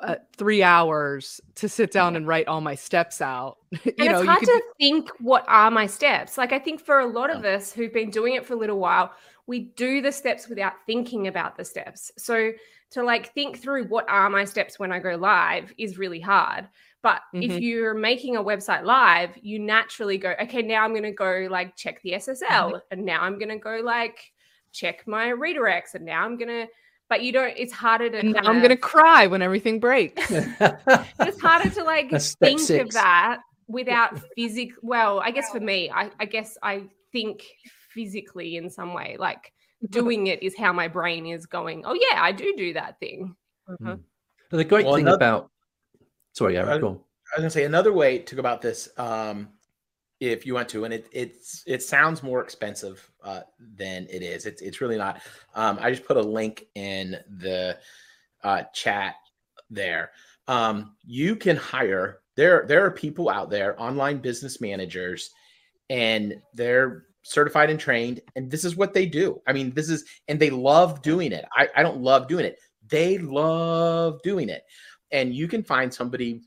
uh, 0.00 0.14
three 0.36 0.62
hours 0.62 1.40
to 1.56 1.68
sit 1.68 1.90
down 1.90 2.12
yeah. 2.12 2.18
and 2.18 2.26
write 2.28 2.46
all 2.46 2.60
my 2.60 2.76
steps 2.76 3.20
out. 3.20 3.58
you 3.84 3.92
and 3.98 4.08
know, 4.08 4.18
it's 4.20 4.28
hard 4.28 4.38
could... 4.38 4.46
to 4.46 4.62
think 4.78 5.10
what 5.18 5.44
are 5.48 5.72
my 5.72 5.88
steps. 5.88 6.38
Like 6.38 6.52
I 6.52 6.60
think 6.60 6.80
for 6.80 7.00
a 7.00 7.06
lot 7.06 7.34
of 7.34 7.44
us 7.44 7.72
who've 7.72 7.92
been 7.92 8.10
doing 8.10 8.34
it 8.34 8.46
for 8.46 8.54
a 8.54 8.56
little 8.56 8.78
while, 8.78 9.10
we 9.48 9.60
do 9.60 10.00
the 10.02 10.12
steps 10.12 10.46
without 10.46 10.74
thinking 10.86 11.26
about 11.26 11.56
the 11.56 11.64
steps. 11.64 12.12
So 12.18 12.52
to 12.90 13.02
like 13.02 13.32
think 13.34 13.58
through 13.58 13.86
what 13.86 14.08
are 14.08 14.30
my 14.30 14.44
steps 14.44 14.78
when 14.78 14.92
I 14.92 14.98
go 14.98 15.16
live 15.16 15.72
is 15.78 15.98
really 15.98 16.20
hard. 16.20 16.68
But 17.02 17.22
mm-hmm. 17.34 17.50
if 17.50 17.60
you're 17.60 17.94
making 17.94 18.36
a 18.36 18.44
website 18.44 18.84
live, 18.84 19.30
you 19.40 19.58
naturally 19.58 20.18
go, 20.18 20.34
okay, 20.42 20.62
now 20.62 20.84
I'm 20.84 20.90
going 20.90 21.04
to 21.04 21.12
go 21.12 21.48
like 21.50 21.76
check 21.76 22.02
the 22.02 22.12
SSL, 22.12 22.42
mm-hmm. 22.42 22.76
and 22.90 23.04
now 23.04 23.22
I'm 23.22 23.38
going 23.38 23.48
to 23.48 23.58
go 23.58 23.80
like 23.82 24.18
check 24.72 25.06
my 25.06 25.26
redirects, 25.26 25.94
and 25.94 26.04
now 26.04 26.24
I'm 26.24 26.36
going 26.36 26.48
to. 26.48 26.66
But 27.08 27.22
you 27.22 27.32
don't. 27.32 27.54
It's 27.56 27.72
harder 27.72 28.10
to. 28.10 28.18
And 28.18 28.32
now 28.32 28.42
I'm 28.42 28.58
going 28.58 28.68
to 28.68 28.76
cry 28.76 29.28
when 29.28 29.40
everything 29.40 29.80
breaks. 29.80 30.30
it's 30.30 31.40
harder 31.40 31.70
to 31.70 31.84
like 31.84 32.10
think 32.10 32.60
six. 32.60 32.84
of 32.84 32.90
that 32.90 33.38
without 33.66 34.20
physical. 34.36 34.76
Well, 34.82 35.20
I 35.20 35.30
guess 35.30 35.48
for 35.50 35.60
me, 35.60 35.90
I, 35.90 36.10
I 36.20 36.26
guess 36.26 36.58
I 36.62 36.82
think 37.12 37.44
physically 37.88 38.56
in 38.56 38.70
some 38.70 38.94
way, 38.94 39.16
like 39.18 39.52
doing 39.90 40.26
it 40.26 40.42
is 40.42 40.56
how 40.56 40.72
my 40.72 40.88
brain 40.88 41.26
is 41.26 41.46
going 41.46 41.84
oh 41.86 41.94
yeah 41.94 42.22
i 42.22 42.32
do 42.32 42.54
do 42.56 42.72
that 42.72 42.98
thing. 42.98 43.34
Mm-hmm. 43.68 43.94
the 44.50 44.64
great 44.64 44.86
well, 44.86 44.94
thing 44.94 45.04
another, 45.04 45.16
about 45.16 45.50
sorry 46.32 46.56
Eric, 46.56 46.68
I, 46.68 46.78
go 46.78 46.88
on. 46.88 46.94
I 46.94 47.36
was 47.36 47.38
gonna 47.38 47.50
say 47.50 47.64
another 47.64 47.92
way 47.92 48.18
to 48.18 48.34
go 48.34 48.40
about 48.40 48.60
this 48.60 48.88
um 48.96 49.48
if 50.20 50.44
you 50.44 50.54
want 50.54 50.68
to 50.70 50.84
and 50.84 50.92
it 50.92 51.08
it's 51.12 51.62
it 51.66 51.82
sounds 51.82 52.22
more 52.22 52.42
expensive 52.42 53.08
uh 53.22 53.42
than 53.76 54.06
it 54.10 54.22
is. 54.22 54.46
It's 54.46 54.62
it's 54.62 54.80
really 54.80 54.96
not. 54.96 55.20
Um 55.54 55.78
i 55.80 55.90
just 55.90 56.04
put 56.04 56.16
a 56.16 56.22
link 56.22 56.66
in 56.74 57.16
the 57.38 57.78
uh 58.42 58.64
chat 58.72 59.14
there. 59.70 60.10
Um 60.48 60.96
you 61.04 61.36
can 61.36 61.56
hire 61.56 62.20
there 62.34 62.64
there 62.66 62.84
are 62.84 62.90
people 62.90 63.28
out 63.28 63.48
there 63.48 63.80
online 63.80 64.18
business 64.18 64.60
managers 64.60 65.30
and 65.88 66.34
they're 66.54 67.04
certified 67.28 67.70
and 67.70 67.78
trained, 67.78 68.20
and 68.36 68.50
this 68.50 68.64
is 68.64 68.76
what 68.76 68.94
they 68.94 69.06
do. 69.06 69.40
I 69.46 69.52
mean, 69.52 69.72
this 69.72 69.88
is, 69.88 70.04
and 70.28 70.38
they 70.38 70.50
love 70.50 71.02
doing 71.02 71.32
it. 71.32 71.44
I, 71.54 71.68
I 71.76 71.82
don't 71.82 72.00
love 72.00 72.28
doing 72.28 72.44
it. 72.44 72.58
They 72.88 73.18
love 73.18 74.20
doing 74.22 74.48
it. 74.48 74.62
And 75.10 75.34
you 75.34 75.48
can 75.48 75.62
find 75.62 75.92
somebody 75.92 76.42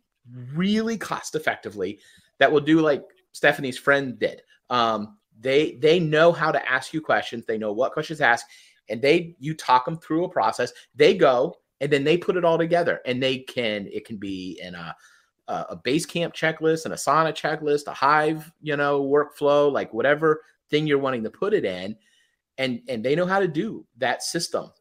really 0.54 0.98
cost 0.98 1.36
effectively 1.36 2.00
that 2.40 2.52
will 2.52 2.62
do 2.62 2.82
like 2.82 3.04
Stephanie's 3.32 3.78
friend 3.78 4.18
did. 4.20 4.42
Um, 4.70 5.18
they 5.40 5.74
they 5.82 6.00
know 6.00 6.32
how 6.32 6.52
to 6.52 6.70
ask 6.70 6.94
you 6.94 7.02
questions. 7.02 7.46
They 7.46 7.58
know 7.58 7.74
what 7.74 7.94
questions 7.94 8.20
to 8.20 8.26
ask, 8.26 8.46
and 8.90 9.02
they 9.02 9.36
you 9.40 9.56
talk 9.56 9.86
them 9.86 9.98
through 9.98 10.26
a 10.26 10.30
process. 10.30 10.72
They 10.96 11.16
go 11.16 11.56
and 11.80 11.92
then 11.92 12.04
they 12.04 12.18
put 12.18 12.38
it 12.38 12.46
all 12.46 12.58
together, 12.60 13.02
and 13.06 13.22
they 13.22 13.40
can 13.40 13.88
it 13.92 14.06
can 14.06 14.18
be 14.18 14.60
in 14.62 14.76
a 14.76 14.96
a 15.48 15.76
Basecamp 15.76 16.34
checklist, 16.34 16.86
an 16.86 16.94
Asana 16.94 17.34
checklist, 17.34 17.88
a 17.88 17.94
Hive, 17.94 18.50
you 18.62 18.78
know, 18.78 19.04
workflow, 19.04 19.70
like 19.70 19.94
whatever 19.94 20.42
thing 20.72 20.88
you're 20.88 20.98
wanting 20.98 21.24
to 21.24 21.30
put 21.30 21.54
it 21.54 21.66
in 21.66 21.96
and 22.58 22.82
and 22.88 23.04
they 23.04 23.16
know 23.16 23.26
how 23.26 23.40
to 23.40 23.48
do 23.48 23.86
that 23.98 24.24
system. 24.24 24.72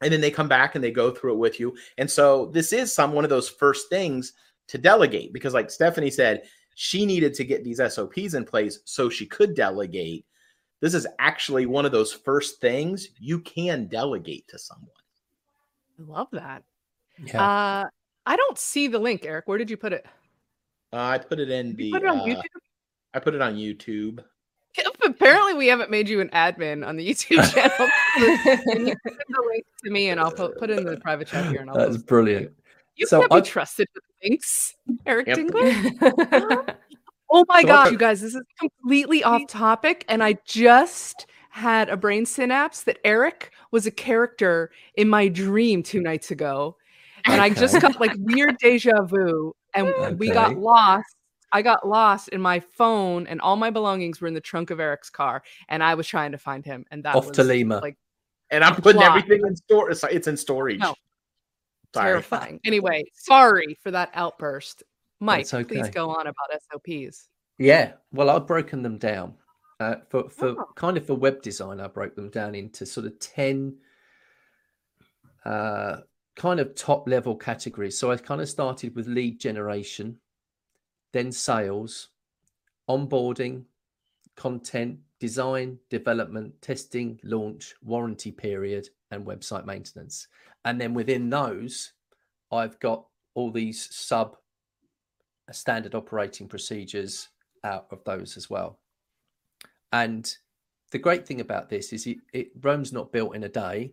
And 0.00 0.12
then 0.12 0.20
they 0.20 0.30
come 0.30 0.48
back 0.48 0.74
and 0.74 0.84
they 0.84 0.90
go 0.90 1.10
through 1.10 1.34
it 1.34 1.38
with 1.38 1.58
you. 1.58 1.74
And 1.98 2.10
so 2.10 2.46
this 2.46 2.72
is 2.72 2.92
some 2.92 3.12
one 3.12 3.24
of 3.24 3.30
those 3.30 3.48
first 3.48 3.88
things 3.88 4.32
to 4.68 4.78
delegate 4.78 5.32
because 5.32 5.52
like 5.54 5.70
stephanie 5.70 6.10
said 6.10 6.42
she 6.74 7.06
needed 7.06 7.34
to 7.34 7.44
get 7.44 7.64
these 7.64 7.80
sops 7.92 8.34
in 8.34 8.44
place 8.44 8.80
so 8.84 9.08
she 9.08 9.26
could 9.26 9.54
delegate. 9.54 10.26
This 10.80 10.94
is 10.94 11.06
actually 11.18 11.66
one 11.66 11.86
of 11.86 11.92
those 11.92 12.12
first 12.12 12.60
things 12.60 13.08
you 13.18 13.40
can 13.40 13.86
delegate 13.86 14.46
to 14.48 14.58
someone. 14.58 14.88
I 15.98 16.02
love 16.02 16.28
that. 16.32 16.62
Yeah. 17.24 17.40
uh 17.40 17.84
i 18.26 18.36
don't 18.36 18.58
see 18.58 18.88
the 18.88 18.98
link 18.98 19.24
eric. 19.24 19.46
Where 19.46 19.58
did 19.58 19.70
you 19.70 19.76
put 19.76 19.92
it? 19.92 20.04
Uh, 20.92 20.96
i 20.96 21.18
put 21.18 21.38
it 21.38 21.50
in 21.50 21.74
the 21.76 21.92
put 21.92 22.02
it 22.02 22.08
on 22.08 22.30
uh, 22.30 22.42
i 23.14 23.18
put 23.18 23.34
it 23.34 23.40
on 23.40 23.54
youtube 23.54 24.22
Apparently, 25.04 25.54
we 25.54 25.68
haven't 25.68 25.90
made 25.90 26.08
you 26.08 26.20
an 26.20 26.28
admin 26.30 26.86
on 26.86 26.96
the 26.96 27.08
YouTube 27.08 27.42
channel. 27.54 27.88
you 28.16 28.36
send 28.46 28.96
the 29.06 29.44
link 29.48 29.64
to 29.84 29.90
me, 29.90 30.08
and 30.08 30.20
I'll 30.20 30.32
put, 30.32 30.58
put 30.58 30.70
it 30.70 30.78
in 30.78 30.84
the 30.84 30.96
private 30.96 31.28
chat 31.28 31.46
here. 31.50 31.60
And 31.60 31.70
I'll 31.70 31.76
That's 31.76 31.96
brilliant. 31.98 32.52
You 32.96 33.06
so 33.06 33.20
can't 33.20 33.44
be 33.44 33.48
trusted 33.48 33.88
with 33.94 34.04
links, 34.22 34.74
Eric 35.06 35.26
yep. 35.28 35.38
Dingler. 35.38 36.76
oh 37.30 37.44
my 37.48 37.62
so 37.62 37.66
gosh, 37.66 37.90
you 37.90 37.98
guys, 37.98 38.20
this 38.20 38.34
is 38.34 38.42
completely 38.58 39.24
off 39.24 39.42
mm-hmm. 39.42 39.58
topic, 39.58 40.04
and 40.08 40.22
I 40.22 40.36
just 40.44 41.26
had 41.50 41.88
a 41.88 41.96
brain 41.96 42.26
synapse 42.26 42.82
that 42.82 42.98
Eric 43.04 43.52
was 43.70 43.86
a 43.86 43.90
character 43.90 44.70
in 44.96 45.08
my 45.08 45.28
dream 45.28 45.82
two 45.82 46.00
nights 46.00 46.30
ago, 46.30 46.76
and 47.26 47.40
I 47.40 47.50
just 47.50 47.80
got 47.80 48.00
like 48.00 48.12
weird 48.18 48.56
deja 48.58 49.02
vu, 49.02 49.54
and 49.74 49.88
okay. 49.88 50.14
we 50.14 50.30
got 50.30 50.56
lost 50.56 51.13
I 51.54 51.62
got 51.62 51.86
lost 51.88 52.28
in 52.30 52.40
my 52.40 52.58
phone 52.58 53.28
and 53.28 53.40
all 53.40 53.54
my 53.54 53.70
belongings 53.70 54.20
were 54.20 54.26
in 54.26 54.34
the 54.34 54.40
trunk 54.40 54.70
of 54.70 54.80
Eric's 54.80 55.08
car 55.08 55.44
and 55.68 55.84
I 55.84 55.94
was 55.94 56.06
trying 56.08 56.32
to 56.32 56.38
find 56.38 56.64
him 56.64 56.84
and 56.90 57.04
that 57.04 57.14
off 57.14 57.28
was 57.28 57.36
to 57.36 57.44
Lima. 57.44 57.78
Like 57.78 57.96
and 58.50 58.64
I'm 58.64 58.74
putting 58.74 59.00
plot. 59.00 59.16
everything 59.16 59.46
in 59.46 59.54
store. 59.54 59.90
It's 59.90 60.26
in 60.26 60.36
storage. 60.36 60.80
No. 60.80 60.96
Terrifying. 61.92 62.58
anyway, 62.64 63.04
sorry 63.14 63.78
for 63.80 63.92
that 63.92 64.10
outburst. 64.14 64.82
Mike, 65.20 65.54
okay. 65.54 65.62
please 65.62 65.88
go 65.90 66.10
on 66.10 66.26
about 66.26 66.60
SOPs. 66.72 67.28
Yeah, 67.56 67.92
well, 68.12 68.30
I've 68.30 68.48
broken 68.48 68.82
them 68.82 68.98
down. 68.98 69.34
Uh, 69.78 69.96
for 70.08 70.28
for 70.28 70.48
oh. 70.48 70.68
kind 70.74 70.96
of 70.96 71.06
for 71.06 71.14
web 71.14 71.40
design, 71.40 71.78
I 71.78 71.86
broke 71.86 72.16
them 72.16 72.30
down 72.30 72.56
into 72.56 72.84
sort 72.84 73.06
of 73.06 73.18
ten 73.20 73.76
uh, 75.44 75.98
kind 76.34 76.58
of 76.58 76.74
top 76.74 77.08
level 77.08 77.36
categories. 77.36 77.96
So 77.96 78.10
I 78.10 78.16
kind 78.16 78.40
of 78.40 78.48
started 78.48 78.96
with 78.96 79.06
lead 79.06 79.38
generation, 79.38 80.18
then 81.14 81.30
sales, 81.30 82.08
onboarding, 82.90 83.62
content, 84.36 84.98
design, 85.20 85.78
development, 85.88 86.60
testing, 86.60 87.20
launch, 87.22 87.72
warranty 87.84 88.32
period, 88.32 88.88
and 89.12 89.24
website 89.24 89.64
maintenance. 89.64 90.26
And 90.64 90.80
then 90.80 90.92
within 90.92 91.30
those, 91.30 91.92
I've 92.50 92.80
got 92.80 93.06
all 93.34 93.52
these 93.52 93.88
sub 93.94 94.36
uh, 95.48 95.52
standard 95.52 95.94
operating 95.94 96.48
procedures 96.48 97.28
out 97.62 97.86
of 97.92 98.02
those 98.02 98.36
as 98.36 98.50
well. 98.50 98.80
And 99.92 100.36
the 100.90 100.98
great 100.98 101.28
thing 101.28 101.40
about 101.40 101.70
this 101.70 101.92
is 101.92 102.08
it, 102.08 102.18
it 102.32 102.48
Rome's 102.60 102.92
not 102.92 103.12
built 103.12 103.36
in 103.36 103.44
a 103.44 103.48
day 103.48 103.92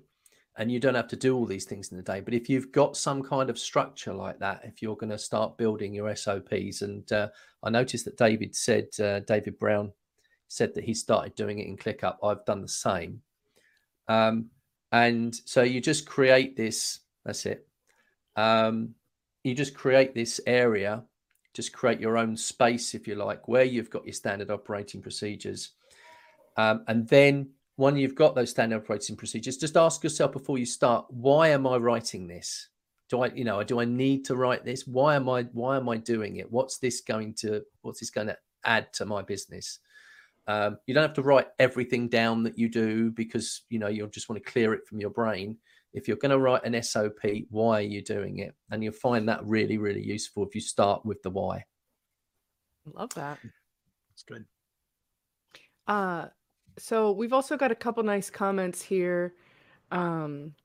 and 0.57 0.71
you 0.71 0.79
don't 0.79 0.95
have 0.95 1.07
to 1.07 1.15
do 1.15 1.35
all 1.35 1.45
these 1.45 1.65
things 1.65 1.91
in 1.91 1.97
the 1.97 2.03
day. 2.03 2.19
But 2.19 2.33
if 2.33 2.49
you've 2.49 2.71
got 2.71 2.97
some 2.97 3.23
kind 3.23 3.49
of 3.49 3.57
structure 3.57 4.13
like 4.13 4.39
that, 4.39 4.61
if 4.63 4.81
you're 4.81 4.97
going 4.97 5.11
to 5.11 5.17
start 5.17 5.57
building 5.57 5.93
your 5.93 6.13
SOPs, 6.15 6.81
and 6.81 7.09
uh, 7.11 7.29
I 7.63 7.69
noticed 7.69 8.05
that 8.05 8.17
David 8.17 8.55
said, 8.55 8.87
uh, 9.01 9.21
David 9.21 9.57
Brown 9.57 9.93
said 10.49 10.73
that 10.75 10.83
he 10.83 10.93
started 10.93 11.35
doing 11.35 11.59
it 11.59 11.67
in 11.67 11.77
ClickUp. 11.77 12.17
I've 12.21 12.45
done 12.45 12.61
the 12.61 12.67
same. 12.67 13.21
Um, 14.09 14.49
and 14.91 15.33
so 15.45 15.61
you 15.61 15.79
just 15.79 16.05
create 16.05 16.57
this, 16.57 16.99
that's 17.23 17.45
it. 17.45 17.65
Um, 18.35 18.95
you 19.43 19.55
just 19.55 19.73
create 19.73 20.13
this 20.13 20.41
area, 20.45 21.03
just 21.53 21.71
create 21.71 22.01
your 22.01 22.17
own 22.17 22.35
space, 22.35 22.93
if 22.93 23.07
you 23.07 23.15
like, 23.15 23.47
where 23.47 23.63
you've 23.63 23.89
got 23.89 24.05
your 24.05 24.13
standard 24.13 24.51
operating 24.51 25.01
procedures. 25.01 25.71
Um, 26.57 26.83
and 26.87 27.07
then 27.07 27.51
when 27.81 27.97
you've 27.97 28.13
got 28.13 28.35
those 28.35 28.51
standard 28.51 28.83
operating 28.83 29.15
procedures, 29.15 29.57
just 29.57 29.75
ask 29.75 30.03
yourself 30.03 30.31
before 30.31 30.59
you 30.59 30.67
start, 30.67 31.03
why 31.09 31.47
am 31.47 31.65
I 31.65 31.77
writing 31.77 32.27
this? 32.27 32.69
Do 33.09 33.23
I, 33.23 33.31
you 33.33 33.43
know, 33.43 33.63
do 33.63 33.79
I 33.79 33.85
need 33.85 34.23
to 34.25 34.35
write 34.35 34.63
this? 34.63 34.85
Why 34.85 35.15
am 35.15 35.27
I, 35.27 35.43
why 35.51 35.77
am 35.77 35.89
I 35.89 35.97
doing 35.97 36.35
it? 36.35 36.51
What's 36.51 36.77
this 36.77 37.01
going 37.01 37.33
to, 37.39 37.63
what's 37.81 37.99
this 37.99 38.11
going 38.11 38.27
to 38.27 38.37
add 38.63 38.93
to 38.93 39.05
my 39.05 39.23
business? 39.23 39.79
Um, 40.45 40.77
you 40.85 40.93
don't 40.93 41.01
have 41.01 41.15
to 41.15 41.23
write 41.23 41.47
everything 41.57 42.07
down 42.07 42.43
that 42.43 42.55
you 42.55 42.69
do 42.69 43.09
because 43.09 43.63
you 43.69 43.79
know 43.79 43.87
you'll 43.87 44.09
just 44.09 44.29
want 44.29 44.43
to 44.43 44.51
clear 44.51 44.73
it 44.73 44.85
from 44.85 44.99
your 44.99 45.09
brain. 45.09 45.57
If 45.93 46.07
you're 46.07 46.17
going 46.17 46.31
to 46.31 46.39
write 46.39 46.63
an 46.63 46.81
SOP, 46.83 47.19
why 47.49 47.79
are 47.79 47.81
you 47.81 48.03
doing 48.03 48.39
it? 48.39 48.53
And 48.69 48.83
you'll 48.83 48.93
find 48.93 49.27
that 49.27 49.43
really, 49.43 49.77
really 49.77 50.03
useful 50.03 50.45
if 50.45 50.53
you 50.53 50.61
start 50.61 51.05
with 51.05 51.21
the 51.23 51.31
why. 51.31 51.65
Love 52.85 53.13
that. 53.15 53.39
It's 54.13 54.23
good. 54.23 54.45
Uh, 55.87 56.27
so 56.81 57.11
we've 57.11 57.31
also 57.31 57.57
got 57.57 57.71
a 57.71 57.75
couple 57.75 58.01
nice 58.03 58.29
comments 58.29 58.81
here. 58.81 59.35
Um, 59.91 60.55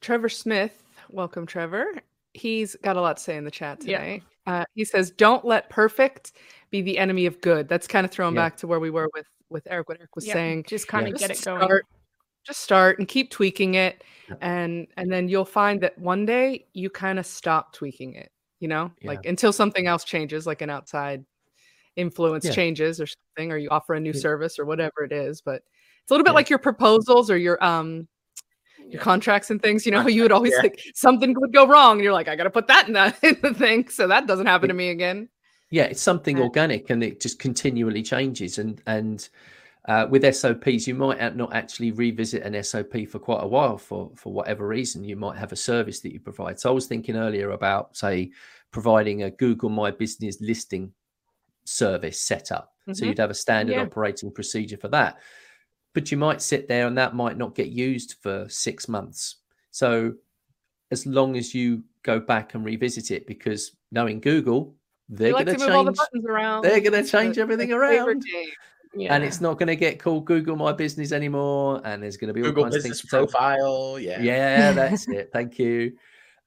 Trevor 0.00 0.30
Smith, 0.30 0.82
welcome, 1.10 1.46
Trevor. 1.46 1.84
He's 2.32 2.74
got 2.76 2.96
a 2.96 3.00
lot 3.00 3.18
to 3.18 3.22
say 3.22 3.36
in 3.36 3.44
the 3.44 3.50
chat 3.50 3.80
today. 3.80 4.22
Yeah. 4.46 4.60
Uh, 4.60 4.64
he 4.74 4.84
says, 4.84 5.10
"Don't 5.10 5.44
let 5.44 5.68
perfect 5.68 6.32
be 6.70 6.80
the 6.80 6.96
enemy 6.96 7.26
of 7.26 7.40
good." 7.42 7.68
That's 7.68 7.86
kind 7.86 8.06
of 8.06 8.10
thrown 8.10 8.34
yeah. 8.34 8.40
back 8.40 8.56
to 8.58 8.66
where 8.66 8.80
we 8.80 8.88
were 8.88 9.10
with 9.14 9.26
with 9.50 9.66
Eric. 9.70 9.90
What 9.90 9.98
Eric 9.98 10.16
was 10.16 10.26
yeah, 10.26 10.32
saying, 10.32 10.64
just 10.66 10.88
kind 10.88 11.06
of 11.06 11.18
get 11.18 11.30
it 11.30 11.44
going. 11.44 11.60
Start, 11.60 11.86
just 12.44 12.60
start 12.60 12.98
and 12.98 13.06
keep 13.06 13.30
tweaking 13.30 13.74
it, 13.74 14.02
and 14.40 14.86
and 14.96 15.12
then 15.12 15.28
you'll 15.28 15.44
find 15.44 15.82
that 15.82 15.96
one 15.98 16.24
day 16.24 16.64
you 16.72 16.88
kind 16.88 17.18
of 17.18 17.26
stop 17.26 17.74
tweaking 17.74 18.14
it. 18.14 18.32
You 18.60 18.68
know, 18.68 18.90
like 19.04 19.26
until 19.26 19.52
something 19.52 19.86
else 19.86 20.04
changes, 20.04 20.46
like 20.46 20.62
an 20.62 20.70
outside 20.70 21.24
influence 21.96 22.52
changes 22.54 23.00
or 23.00 23.06
something, 23.06 23.52
or 23.52 23.56
you 23.56 23.68
offer 23.70 23.94
a 23.94 24.00
new 24.00 24.12
service 24.12 24.58
or 24.58 24.64
whatever 24.64 25.04
it 25.04 25.12
is. 25.12 25.40
But 25.40 25.62
it's 26.02 26.10
a 26.10 26.14
little 26.14 26.24
bit 26.24 26.34
like 26.34 26.50
your 26.50 26.58
proposals 26.58 27.30
or 27.30 27.36
your 27.36 27.62
um 27.62 28.08
your 28.88 29.00
contracts 29.00 29.50
and 29.50 29.60
things, 29.60 29.86
you 29.86 29.92
know, 29.92 30.06
you 30.08 30.22
would 30.22 30.32
always 30.38 30.52
yeah. 30.52 30.62
like 30.62 30.80
something 30.94 31.34
would 31.38 31.52
go 31.52 31.66
wrong, 31.66 31.92
and 31.92 32.04
you're 32.04 32.12
like, 32.12 32.28
I 32.28 32.36
got 32.36 32.44
to 32.44 32.50
put 32.50 32.66
that 32.68 32.86
in 32.86 32.94
the, 32.94 33.14
in 33.22 33.38
the 33.42 33.54
thing, 33.54 33.88
so 33.88 34.06
that 34.08 34.26
doesn't 34.26 34.46
happen 34.46 34.68
to 34.68 34.74
me 34.74 34.90
again. 34.90 35.28
Yeah, 35.70 35.84
it's 35.84 36.02
something 36.02 36.36
yeah. 36.36 36.44
organic, 36.44 36.90
and 36.90 37.02
it 37.02 37.20
just 37.20 37.38
continually 37.38 38.02
changes. 38.02 38.58
And 38.58 38.82
and 38.86 39.28
uh, 39.88 40.06
with 40.08 40.34
SOPs, 40.34 40.86
you 40.86 40.94
might 40.94 41.34
not 41.34 41.54
actually 41.54 41.90
revisit 41.90 42.42
an 42.42 42.62
SOP 42.62 43.08
for 43.08 43.18
quite 43.18 43.42
a 43.42 43.46
while 43.46 43.78
for 43.78 44.10
for 44.14 44.32
whatever 44.32 44.66
reason. 44.66 45.04
You 45.04 45.16
might 45.16 45.38
have 45.38 45.52
a 45.52 45.56
service 45.56 46.00
that 46.00 46.12
you 46.12 46.20
provide. 46.20 46.60
So 46.60 46.70
I 46.70 46.72
was 46.72 46.86
thinking 46.86 47.16
earlier 47.16 47.50
about, 47.52 47.96
say, 47.96 48.30
providing 48.70 49.22
a 49.22 49.30
Google 49.30 49.70
My 49.70 49.90
Business 49.90 50.40
listing 50.40 50.92
service 51.64 52.20
set 52.20 52.52
up. 52.52 52.72
Mm-hmm. 52.82 52.94
So 52.94 53.04
you'd 53.06 53.18
have 53.18 53.30
a 53.30 53.34
standard 53.34 53.74
yeah. 53.74 53.82
operating 53.82 54.30
procedure 54.32 54.76
for 54.76 54.88
that 54.88 55.18
but 55.94 56.10
you 56.10 56.16
might 56.16 56.40
sit 56.40 56.68
there 56.68 56.86
and 56.86 56.96
that 56.96 57.14
might 57.14 57.36
not 57.36 57.54
get 57.54 57.68
used 57.68 58.16
for 58.22 58.46
six 58.48 58.88
months. 58.88 59.36
So 59.70 60.14
as 60.90 61.06
long 61.06 61.36
as 61.36 61.54
you 61.54 61.84
go 62.02 62.20
back 62.20 62.54
and 62.54 62.64
revisit 62.64 63.10
it, 63.10 63.26
because 63.26 63.76
knowing 63.90 64.20
Google, 64.20 64.74
they're 65.08 65.32
going 65.32 65.46
to 65.46 65.56
change. 65.56 65.98
The 66.12 66.60
they're 66.62 66.80
going 66.80 67.04
to 67.04 67.04
change 67.04 67.38
everything 67.38 67.72
around. 67.72 68.24
Yeah. 68.94 69.14
And 69.14 69.24
it's 69.24 69.40
not 69.40 69.58
going 69.58 69.68
to 69.68 69.76
get 69.76 69.98
called 69.98 70.26
Google 70.26 70.56
My 70.56 70.72
Business 70.72 71.12
anymore. 71.12 71.80
And 71.84 72.02
there's 72.02 72.16
going 72.16 72.28
to 72.28 72.34
be 72.34 72.42
all 72.42 72.48
Google 72.48 72.70
Business 72.70 73.02
Profile. 73.02 73.98
Yeah. 73.98 74.20
Yeah, 74.20 74.72
that's 74.72 75.08
it. 75.08 75.30
Thank 75.32 75.58
you. 75.58 75.96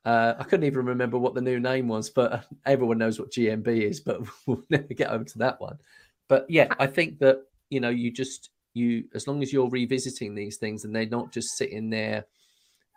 Uh, 0.05 0.35
I 0.37 0.43
couldn't 0.43 0.65
even 0.67 0.85
remember 0.85 1.17
what 1.17 1.33
the 1.33 1.41
new 1.41 1.59
name 1.59 1.87
was, 1.87 2.09
but 2.11 2.45
everyone 2.65 2.99
knows 2.99 3.19
what 3.19 3.31
GMB 3.31 3.67
is, 3.67 3.99
but 3.99 4.21
we'll 4.45 4.63
never 4.69 4.93
get 4.93 5.09
over 5.09 5.23
to 5.23 5.37
that 5.39 5.59
one. 5.59 5.79
But 6.27 6.45
yeah, 6.49 6.73
I 6.79 6.87
think 6.87 7.19
that, 7.19 7.41
you 7.69 7.79
know, 7.79 7.89
you 7.89 8.11
just, 8.11 8.49
you 8.75 9.05
as 9.15 9.25
long 9.25 9.41
as 9.41 9.51
you're 9.51 9.69
revisiting 9.69 10.35
these 10.35 10.57
things 10.57 10.83
and 10.83 10.95
they're 10.95 11.05
not 11.07 11.31
just 11.31 11.57
sitting 11.57 11.89
there 11.89 12.25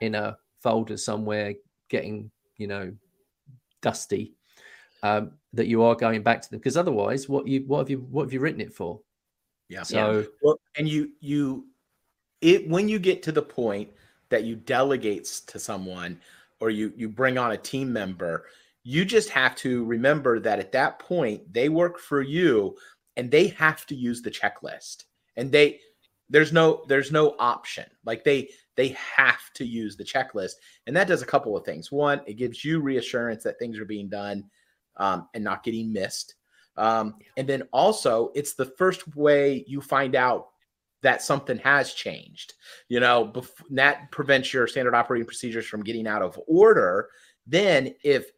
in 0.00 0.14
a 0.14 0.36
folder 0.60 0.96
somewhere 0.96 1.54
getting 1.88 2.30
you 2.56 2.66
know 2.66 2.92
dusty 3.80 4.34
um, 5.02 5.32
that 5.52 5.68
you 5.68 5.82
are 5.82 5.94
going 5.94 6.22
back 6.22 6.42
to 6.42 6.50
them. 6.50 6.58
Because 6.58 6.76
otherwise 6.76 7.28
what 7.28 7.46
you 7.46 7.64
what 7.66 7.78
have 7.78 7.90
you 7.90 7.98
what 8.10 8.24
have 8.24 8.32
you 8.32 8.40
written 8.40 8.60
it 8.60 8.74
for? 8.74 9.00
Yeah. 9.68 9.84
So 9.84 10.26
well 10.42 10.58
and 10.76 10.88
you 10.88 11.12
you 11.20 11.66
it 12.40 12.68
when 12.68 12.88
you 12.88 12.98
get 12.98 13.22
to 13.24 13.32
the 13.32 13.42
point 13.42 13.90
that 14.30 14.44
you 14.44 14.56
delegates 14.56 15.40
to 15.40 15.58
someone 15.58 16.20
or 16.60 16.70
you 16.70 16.92
you 16.96 17.08
bring 17.08 17.38
on 17.38 17.52
a 17.52 17.56
team 17.56 17.92
member 17.92 18.44
you 18.88 19.04
just 19.04 19.28
have 19.28 19.54
to 19.54 19.84
remember 19.84 20.40
that 20.40 20.58
at 20.58 20.72
that 20.72 20.98
point 20.98 21.52
they 21.52 21.68
work 21.68 21.98
for 21.98 22.22
you 22.22 22.74
and 23.18 23.30
they 23.30 23.48
have 23.48 23.84
to 23.84 23.94
use 23.94 24.22
the 24.22 24.30
checklist. 24.30 25.04
And 25.36 25.52
they 25.52 25.80
there's 26.30 26.54
no 26.54 26.84
there's 26.88 27.12
no 27.12 27.34
option. 27.38 27.84
Like 28.06 28.24
they 28.24 28.48
they 28.76 28.96
have 29.16 29.52
to 29.56 29.66
use 29.66 29.94
the 29.94 30.04
checklist. 30.04 30.52
And 30.86 30.96
that 30.96 31.06
does 31.06 31.20
a 31.20 31.26
couple 31.26 31.54
of 31.54 31.66
things. 31.66 31.92
One 31.92 32.22
it 32.26 32.34
gives 32.34 32.64
you 32.64 32.80
reassurance 32.80 33.44
that 33.44 33.58
things 33.58 33.78
are 33.78 33.84
being 33.84 34.08
done 34.08 34.44
um, 34.96 35.28
and 35.34 35.44
not 35.44 35.64
getting 35.64 35.92
missed. 35.92 36.36
Um, 36.78 37.16
and 37.36 37.46
then 37.46 37.64
also 37.72 38.30
it's 38.34 38.54
the 38.54 38.72
first 38.78 39.14
way 39.16 39.64
you 39.66 39.82
find 39.82 40.14
out 40.14 40.48
that 41.02 41.22
something 41.22 41.58
has 41.58 41.94
changed 41.94 42.54
you 42.88 43.00
know 43.00 43.30
bef- 43.34 43.64
that 43.70 44.10
prevents 44.10 44.52
your 44.52 44.66
standard 44.66 44.94
operating 44.94 45.26
procedures 45.26 45.66
from 45.66 45.82
getting 45.82 46.06
out 46.06 46.22
of 46.22 46.38
order 46.46 47.08
then 47.46 47.94
if 48.02 48.30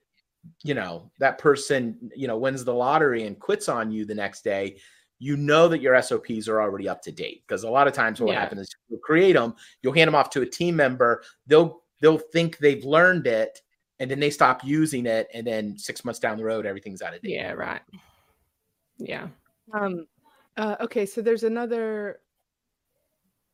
you 0.63 0.75
know 0.75 1.11
that 1.19 1.39
person 1.39 2.11
you 2.15 2.27
know 2.27 2.39
wins 2.39 2.65
the 2.65 2.75
lottery 2.75 3.27
and 3.27 3.39
quits 3.39 3.69
on 3.69 3.91
you 3.91 4.05
the 4.05 4.15
next 4.15 4.43
day 4.43 4.77
you 5.21 5.37
know 5.37 5.69
that 5.69 5.83
your 5.83 6.01
SOPs 6.03 6.49
are 6.49 6.61
already 6.61 6.89
up 6.89 7.03
to 7.03 7.13
date 7.13 7.45
because 7.47 7.63
a 7.63 7.71
lot 7.71 7.87
of 7.87 7.93
times 7.93 8.21
what 8.21 8.33
yeah. 8.33 8.41
happens 8.41 8.63
is 8.63 8.77
you'll 8.89 8.99
create 8.99 9.35
them, 9.35 9.55
you'll 9.83 9.93
hand 9.93 10.09
them 10.09 10.15
off 10.15 10.31
to 10.31 10.41
a 10.41 10.47
team 10.47 10.75
member, 10.75 11.23
they'll 11.47 11.83
they'll 12.01 12.19
think 12.19 12.59
they've 12.59 12.85
learned 12.85 13.27
it, 13.27 13.61
and 14.01 14.11
then 14.11 14.19
they 14.19 14.31
stop 14.31 14.65
using 14.65 15.07
it, 15.07 15.29
and 15.33 15.47
then 15.47 15.77
six 15.77 16.05
months 16.05 16.19
down 16.19 16.39
the 16.39 16.45
road, 16.45 16.67
everything's 16.67 17.03
out 17.03 17.15
of 17.15 17.21
date. 17.21 17.33
Yeah, 17.33 17.53
right. 17.53 17.83
Yeah. 18.99 19.29
Um. 19.73 20.07
Uh, 20.57 20.77
okay, 20.81 21.07
so 21.07 21.21
there's 21.21 21.45
another. 21.45 22.21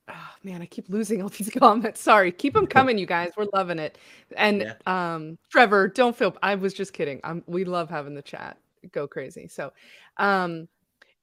Oh 0.09 0.31
man, 0.45 0.63
I 0.63 0.67
keep 0.67 0.89
losing 0.89 1.23
all 1.23 1.29
these 1.29 1.51
comments. 1.59 2.01
Sorry, 2.01 2.33
keep 2.33 2.55
them 2.55 2.67
coming, 2.69 2.99
you 2.99 3.07
guys. 3.07 3.33
We're 3.37 3.47
loving 3.55 3.79
it. 3.79 3.99
And 4.37 4.63
yeah. 4.63 5.15
um, 5.15 5.39
Trevor, 5.51 5.89
don't 5.89 6.17
feel. 6.17 6.37
I 6.43 6.55
was 6.55 6.75
just 6.75 6.93
kidding. 6.93 7.21
I'm, 7.25 7.43
we 7.47 7.65
love 7.65 7.91
having 7.91 8.15
the 8.15 8.23
chat 8.23 8.59
go 8.93 9.09
crazy. 9.09 9.49
So, 9.49 9.73
um, 10.19 10.69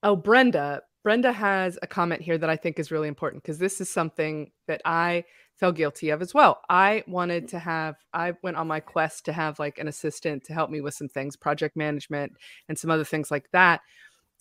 Oh, 0.04 0.18
Brenda. 0.18 0.82
Brenda 1.02 1.32
has 1.32 1.80
a 1.82 1.88
comment 1.88 2.22
here 2.22 2.38
that 2.38 2.50
I 2.50 2.58
think 2.58 2.78
is 2.78 2.92
really 2.92 3.08
important 3.08 3.42
because 3.42 3.58
this 3.58 3.80
is 3.80 3.90
something 3.90 4.52
that 4.68 4.82
I 4.84 5.24
felt 5.56 5.76
guilty 5.78 6.10
of 6.10 6.22
as 6.22 6.34
well. 6.34 6.62
I 6.70 7.04
wanted 7.08 7.48
to 7.50 7.60
have, 7.60 7.96
I 8.14 8.34
went 8.42 8.58
on 8.58 8.68
my 8.68 8.82
quest 8.82 9.26
to 9.26 9.34
have 9.34 9.60
like 9.60 9.80
an 9.80 9.88
assistant 9.88 10.44
to 10.46 10.54
help 10.54 10.70
me 10.70 10.82
with 10.82 10.94
some 10.94 11.08
things, 11.08 11.38
project 11.38 11.78
management 11.78 12.34
and 12.68 12.78
some 12.78 12.92
other 12.92 13.06
things 13.06 13.32
like 13.32 13.50
that. 13.52 13.82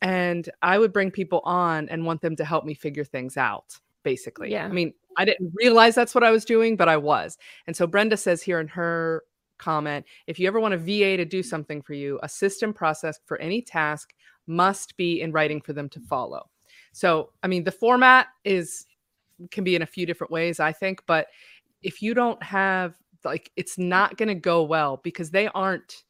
And 0.03 0.49
I 0.63 0.79
would 0.79 0.93
bring 0.93 1.13
people 1.13 1.43
on 1.45 1.89
and 1.89 2.05
want 2.05 2.23
them 2.23 2.35
to 2.37 2.45
help 2.45 2.65
me 2.65 2.75
figure 2.75 3.05
things 3.05 3.37
out, 3.37 3.79
basically. 4.03 4.51
Yeah. 4.51 4.65
I 4.65 4.69
mean, 4.69 4.93
I 5.17 5.25
didn't 5.25 5.53
realize 5.55 5.95
that's 5.95 6.15
what 6.15 6.25
I 6.25 6.31
was 6.31 6.45
doing, 6.45 6.77
but 6.77 6.89
I 6.89 6.97
was. 6.97 7.39
And 7.67 7.77
so 7.77 7.87
Brenda 7.87 8.17
says 8.17 8.43
here 8.43 8.61
in 8.61 8.69
her 8.69 9.25
comment 9.59 10.05
if 10.27 10.41
you 10.41 10.49
ever 10.49 10.59
want 10.59 10.75
a 10.75 10.79
VA 10.79 11.17
to 11.17 11.25
do 11.25 11.43
something 11.43 11.83
for 11.83 11.95
you, 11.95 12.19
a 12.23 12.29
system 12.29 12.73
process 12.73 13.21
for 13.27 13.41
any 13.41 13.63
task 13.63 14.13
must 14.47 14.97
be 14.97 15.21
in 15.21 15.33
writing 15.33 15.61
for 15.61 15.73
them 15.73 15.89
to 15.91 16.01
follow. 16.01 16.49
So, 16.93 17.31
I 17.43 17.47
mean, 17.47 17.65
the 17.65 17.73
format 17.73 18.29
is 18.45 18.87
can 19.51 19.65
be 19.65 19.75
in 19.75 19.83
a 19.83 19.87
few 19.87 20.07
different 20.07 20.31
ways, 20.31 20.61
I 20.61 20.73
think, 20.73 21.03
but 21.07 21.29
if 21.83 22.03
you 22.03 22.15
don't 22.15 22.43
have 22.43 22.95
like 23.25 23.51
it's 23.57 23.79
not 23.79 24.17
going 24.17 24.29
to 24.29 24.35
go 24.35 24.63
well 24.63 25.01
because 25.03 25.31
they 25.31 25.49
aren't 25.49 26.05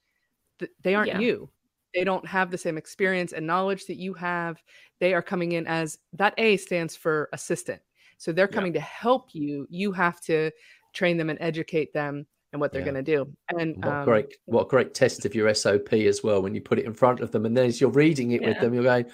they 0.83 0.95
aren't 0.95 1.09
yeah. 1.09 1.19
you. 1.19 1.51
They 1.95 2.05
don't 2.05 2.27
have 2.27 2.51
the 2.51 2.59
same 2.59 2.79
experience 2.79 3.33
and 3.33 3.47
knowledge 3.47 3.87
that 3.87 3.97
you 3.97 4.15
have. 4.15 4.63
They 5.01 5.15
are 5.15 5.23
coming 5.23 5.53
in 5.53 5.67
as 5.67 5.99
that 6.15 6.35
A 6.39 6.57
stands 6.57 6.97
for 6.97 7.29
assistant. 7.33 7.83
So 8.19 8.33
they're 8.33 8.49
coming 8.49 8.75
yeah. 8.75 8.81
to 8.81 8.87
help 8.87 9.35
you. 9.35 9.67
You 9.69 9.93
have 9.93 10.21
to 10.23 10.51
train 10.93 11.17
them 11.17 11.29
and 11.29 11.39
educate 11.41 11.93
them 11.93 12.27
and 12.53 12.61
what 12.61 12.73
they're 12.73 12.83
yeah. 12.83 12.93
going 12.93 13.05
to 13.05 13.17
do. 13.17 13.33
And 13.59 13.77
what 13.85 13.95
um, 13.95 14.05
great, 14.05 14.37
what 14.45 14.69
great 14.69 14.95
test 14.95 15.25
of 15.25 15.35
your 15.35 15.53
SOP 15.55 15.93
as 15.95 16.23
well 16.23 16.43
when 16.43 16.55
you 16.55 16.61
put 16.61 16.79
it 16.79 16.85
in 16.85 16.93
front 16.93 17.21
of 17.21 17.33
them, 17.33 17.47
and 17.47 17.57
then 17.57 17.67
as 17.67 17.81
you're 17.81 17.91
reading 17.91 18.33
it 18.33 18.43
yeah. 18.43 18.49
with 18.49 18.61
them, 18.61 18.75
you're 18.75 18.85
going, 18.85 19.07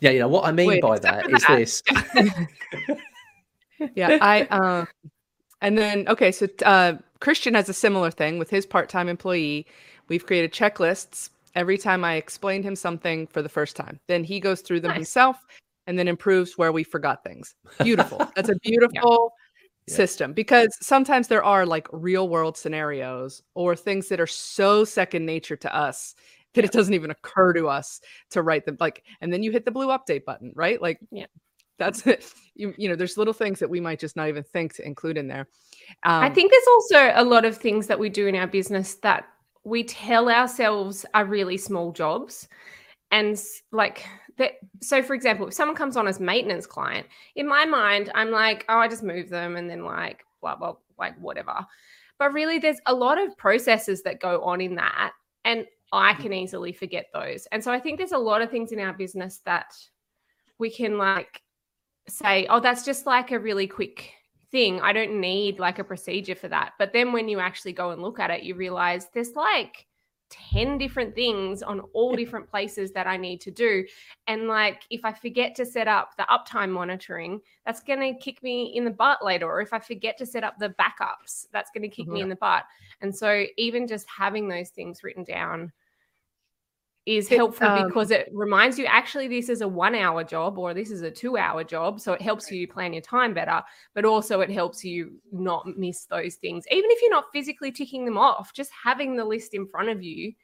"Yeah, 0.00 0.10
you 0.10 0.18
know 0.20 0.28
what 0.28 0.44
I 0.44 0.52
mean 0.52 0.68
Wait, 0.68 0.82
by 0.82 0.98
that 0.98 1.30
is 1.30 1.44
this." 1.46 1.82
yeah, 3.94 4.18
I. 4.20 4.42
Uh, 4.50 4.86
and 5.60 5.76
then 5.76 6.08
okay, 6.08 6.32
so 6.32 6.48
uh, 6.64 6.94
Christian 7.20 7.54
has 7.54 7.68
a 7.68 7.74
similar 7.74 8.10
thing 8.10 8.38
with 8.38 8.50
his 8.50 8.64
part-time 8.64 9.08
employee. 9.08 9.66
We've 10.08 10.24
created 10.24 10.52
checklists 10.52 11.30
every 11.54 11.78
time 11.78 12.04
I 12.04 12.14
explained 12.14 12.64
him 12.64 12.76
something 12.76 13.26
for 13.26 13.42
the 13.42 13.48
first 13.48 13.76
time. 13.76 14.00
Then 14.06 14.24
he 14.24 14.40
goes 14.40 14.60
through 14.60 14.80
them 14.80 14.90
nice. 14.90 14.98
himself 14.98 15.44
and 15.86 15.98
then 15.98 16.08
improves 16.08 16.58
where 16.58 16.72
we 16.72 16.84
forgot 16.84 17.24
things. 17.24 17.54
Beautiful. 17.82 18.18
That's 18.36 18.50
a 18.50 18.56
beautiful 18.62 19.32
system 19.88 20.32
because 20.32 20.76
sometimes 20.80 21.28
there 21.28 21.42
are 21.42 21.64
like 21.64 21.88
real 21.92 22.28
world 22.28 22.56
scenarios 22.56 23.42
or 23.54 23.74
things 23.74 24.08
that 24.08 24.20
are 24.20 24.26
so 24.26 24.84
second 24.84 25.24
nature 25.24 25.56
to 25.56 25.74
us 25.74 26.14
that 26.54 26.62
yeah. 26.62 26.66
it 26.66 26.72
doesn't 26.72 26.94
even 26.94 27.10
occur 27.10 27.52
to 27.54 27.68
us 27.68 28.00
to 28.30 28.42
write 28.42 28.64
them 28.64 28.76
like 28.80 29.02
and 29.20 29.32
then 29.32 29.42
you 29.42 29.50
hit 29.50 29.64
the 29.64 29.70
blue 29.70 29.88
update 29.88 30.24
button 30.24 30.52
right 30.54 30.80
like 30.82 30.98
yeah 31.10 31.26
that's 31.78 32.06
it 32.06 32.30
you, 32.54 32.74
you 32.76 32.88
know 32.88 32.96
there's 32.96 33.16
little 33.16 33.32
things 33.32 33.58
that 33.60 33.70
we 33.70 33.80
might 33.80 33.98
just 33.98 34.16
not 34.16 34.28
even 34.28 34.42
think 34.42 34.74
to 34.74 34.86
include 34.86 35.16
in 35.16 35.28
there 35.28 35.48
um, 36.02 36.22
i 36.22 36.30
think 36.30 36.50
there's 36.50 36.66
also 36.66 37.12
a 37.14 37.24
lot 37.24 37.44
of 37.44 37.56
things 37.56 37.86
that 37.86 37.98
we 37.98 38.08
do 38.08 38.26
in 38.26 38.34
our 38.34 38.46
business 38.46 38.96
that 38.96 39.26
we 39.68 39.84
tell 39.84 40.28
ourselves 40.28 41.04
are 41.14 41.24
really 41.24 41.56
small 41.56 41.92
jobs. 41.92 42.48
And 43.10 43.40
like 43.72 44.04
that 44.36 44.52
so 44.80 45.02
for 45.02 45.14
example 45.14 45.48
if 45.48 45.54
someone 45.54 45.76
comes 45.76 45.96
on 45.96 46.06
as 46.06 46.20
maintenance 46.20 46.66
client 46.66 47.06
in 47.36 47.46
my 47.46 47.64
mind 47.64 48.10
i'm 48.14 48.30
like 48.30 48.64
oh 48.68 48.78
i 48.78 48.86
just 48.86 49.02
move 49.02 49.28
them 49.28 49.56
and 49.56 49.68
then 49.68 49.84
like 49.84 50.24
blah 50.40 50.56
blah 50.56 50.74
like 50.98 51.18
whatever. 51.18 51.66
But 52.18 52.32
really 52.32 52.58
there's 52.58 52.80
a 52.86 52.94
lot 52.94 53.20
of 53.20 53.36
processes 53.36 54.02
that 54.02 54.20
go 54.20 54.42
on 54.42 54.60
in 54.60 54.74
that 54.76 55.12
and 55.44 55.66
i 55.92 56.14
can 56.14 56.32
easily 56.32 56.72
forget 56.72 57.06
those. 57.12 57.46
And 57.52 57.62
so 57.62 57.72
i 57.72 57.78
think 57.78 57.98
there's 57.98 58.12
a 58.12 58.18
lot 58.18 58.42
of 58.42 58.50
things 58.50 58.72
in 58.72 58.80
our 58.80 58.92
business 58.92 59.40
that 59.44 59.74
we 60.58 60.70
can 60.70 60.98
like 60.98 61.42
say 62.08 62.46
oh 62.48 62.60
that's 62.60 62.84
just 62.84 63.06
like 63.06 63.32
a 63.32 63.38
really 63.38 63.66
quick 63.66 64.12
thing 64.50 64.80
i 64.80 64.92
don't 64.92 65.20
need 65.20 65.58
like 65.58 65.78
a 65.78 65.84
procedure 65.84 66.34
for 66.34 66.48
that 66.48 66.72
but 66.78 66.92
then 66.92 67.12
when 67.12 67.28
you 67.28 67.38
actually 67.38 67.72
go 67.72 67.90
and 67.90 68.02
look 68.02 68.18
at 68.18 68.30
it 68.30 68.42
you 68.42 68.54
realize 68.54 69.08
there's 69.12 69.34
like 69.34 69.86
10 70.30 70.78
different 70.78 71.14
things 71.14 71.62
on 71.62 71.80
all 71.92 72.14
different 72.14 72.48
places 72.48 72.92
that 72.92 73.06
I 73.06 73.16
need 73.16 73.40
to 73.42 73.50
do. 73.50 73.84
And 74.26 74.46
like, 74.46 74.82
if 74.90 75.04
I 75.04 75.12
forget 75.12 75.54
to 75.56 75.66
set 75.66 75.88
up 75.88 76.10
the 76.16 76.26
uptime 76.30 76.70
monitoring, 76.70 77.40
that's 77.64 77.82
going 77.82 78.00
to 78.00 78.18
kick 78.18 78.42
me 78.42 78.72
in 78.74 78.84
the 78.84 78.90
butt 78.90 79.24
later. 79.24 79.46
Or 79.46 79.60
if 79.60 79.72
I 79.72 79.78
forget 79.78 80.18
to 80.18 80.26
set 80.26 80.44
up 80.44 80.58
the 80.58 80.74
backups, 80.78 81.46
that's 81.52 81.70
going 81.72 81.82
to 81.82 81.88
kick 81.88 82.06
mm-hmm. 82.06 82.14
me 82.14 82.20
in 82.22 82.28
the 82.28 82.36
butt. 82.36 82.64
And 83.00 83.14
so, 83.14 83.44
even 83.56 83.86
just 83.86 84.06
having 84.08 84.48
those 84.48 84.70
things 84.70 85.02
written 85.02 85.24
down 85.24 85.72
is 87.08 87.26
helpful 87.26 87.66
um, 87.66 87.86
because 87.86 88.10
it 88.10 88.28
reminds 88.32 88.78
you 88.78 88.84
actually 88.84 89.28
this 89.28 89.48
is 89.48 89.62
a 89.62 89.68
one 89.68 89.94
hour 89.94 90.22
job 90.22 90.58
or 90.58 90.74
this 90.74 90.90
is 90.90 91.00
a 91.00 91.10
two 91.10 91.38
hour 91.38 91.64
job. 91.64 92.00
So 92.00 92.12
it 92.12 92.20
helps 92.20 92.50
you 92.50 92.68
plan 92.68 92.92
your 92.92 93.02
time 93.02 93.32
better, 93.32 93.62
but 93.94 94.04
also 94.04 94.40
it 94.40 94.50
helps 94.50 94.84
you 94.84 95.12
not 95.32 95.66
miss 95.78 96.04
those 96.04 96.34
things. 96.34 96.66
Even 96.70 96.90
if 96.90 97.00
you're 97.00 97.10
not 97.10 97.24
physically 97.32 97.72
ticking 97.72 98.04
them 98.04 98.18
off, 98.18 98.52
just 98.52 98.70
having 98.84 99.16
the 99.16 99.24
list 99.24 99.54
in 99.54 99.66
front 99.66 99.88
of 99.88 100.02
you 100.02 100.34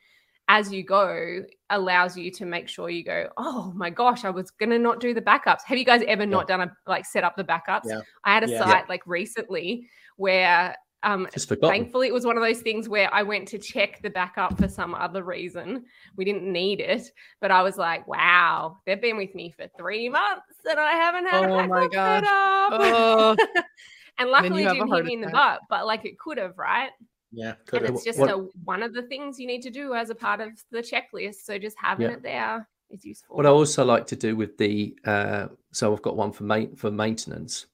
as 0.48 0.72
you 0.72 0.82
go 0.82 1.42
allows 1.68 2.16
you 2.16 2.30
to 2.30 2.46
make 2.46 2.68
sure 2.68 2.88
you 2.88 3.04
go, 3.04 3.28
oh 3.36 3.72
my 3.74 3.90
gosh, 3.90 4.24
I 4.24 4.30
was 4.30 4.50
gonna 4.50 4.78
not 4.78 5.00
do 5.00 5.12
the 5.12 5.22
backups. 5.22 5.64
Have 5.66 5.76
you 5.76 5.84
guys 5.84 6.02
ever 6.06 6.22
yeah. 6.22 6.28
not 6.30 6.48
done 6.48 6.62
a 6.62 6.72
like 6.86 7.04
set 7.04 7.24
up 7.24 7.36
the 7.36 7.44
backups? 7.44 7.82
Yeah. 7.84 8.00
I 8.24 8.32
had 8.32 8.44
a 8.44 8.50
yeah. 8.50 8.64
site 8.64 8.88
like 8.88 9.06
recently 9.06 9.88
where 10.16 10.76
um, 11.04 11.28
thankfully, 11.32 12.08
it 12.08 12.14
was 12.14 12.24
one 12.24 12.36
of 12.36 12.42
those 12.42 12.60
things 12.60 12.88
where 12.88 13.12
I 13.12 13.22
went 13.22 13.46
to 13.48 13.58
check 13.58 14.00
the 14.02 14.10
backup 14.10 14.58
for 14.58 14.68
some 14.68 14.94
other 14.94 15.22
reason. 15.22 15.84
We 16.16 16.24
didn't 16.24 16.50
need 16.50 16.80
it, 16.80 17.10
but 17.40 17.50
I 17.50 17.62
was 17.62 17.76
like, 17.76 18.08
"Wow, 18.08 18.78
they've 18.86 19.00
been 19.00 19.18
with 19.18 19.34
me 19.34 19.50
for 19.56 19.68
three 19.78 20.08
months 20.08 20.56
and 20.68 20.80
I 20.80 20.92
haven't 20.92 21.26
had 21.26 21.44
oh 21.44 21.58
a 21.58 21.68
backup 21.68 21.92
set 21.92 22.24
up." 22.24 22.72
Oh. 22.72 23.36
and 24.18 24.30
luckily, 24.30 24.64
it 24.64 24.72
didn't 24.72 24.92
hit 24.92 25.04
me 25.04 25.14
in 25.14 25.20
the 25.20 25.28
butt, 25.28 25.60
but 25.68 25.86
like 25.86 26.06
it 26.06 26.18
could 26.18 26.38
have, 26.38 26.56
right? 26.56 26.90
Yeah, 27.30 27.54
could 27.66 27.80
and 27.80 27.88
have. 27.88 27.96
it's 27.96 28.04
just 28.04 28.18
what, 28.18 28.30
a, 28.30 28.46
one 28.64 28.82
of 28.82 28.94
the 28.94 29.02
things 29.02 29.38
you 29.38 29.46
need 29.46 29.62
to 29.62 29.70
do 29.70 29.94
as 29.94 30.08
a 30.08 30.14
part 30.14 30.40
of 30.40 30.52
the 30.70 30.78
checklist. 30.78 31.44
So 31.44 31.58
just 31.58 31.76
having 31.78 32.08
yeah. 32.08 32.14
it 32.14 32.22
there 32.22 32.68
is 32.90 33.04
useful. 33.04 33.36
What 33.36 33.44
I 33.44 33.50
also 33.50 33.84
like 33.84 34.06
to 34.06 34.16
do 34.16 34.36
with 34.36 34.56
the 34.56 34.96
uh, 35.04 35.48
so 35.72 35.92
I've 35.92 36.02
got 36.02 36.16
one 36.16 36.32
for 36.32 36.44
ma- 36.44 36.74
for 36.76 36.90
maintenance 36.90 37.66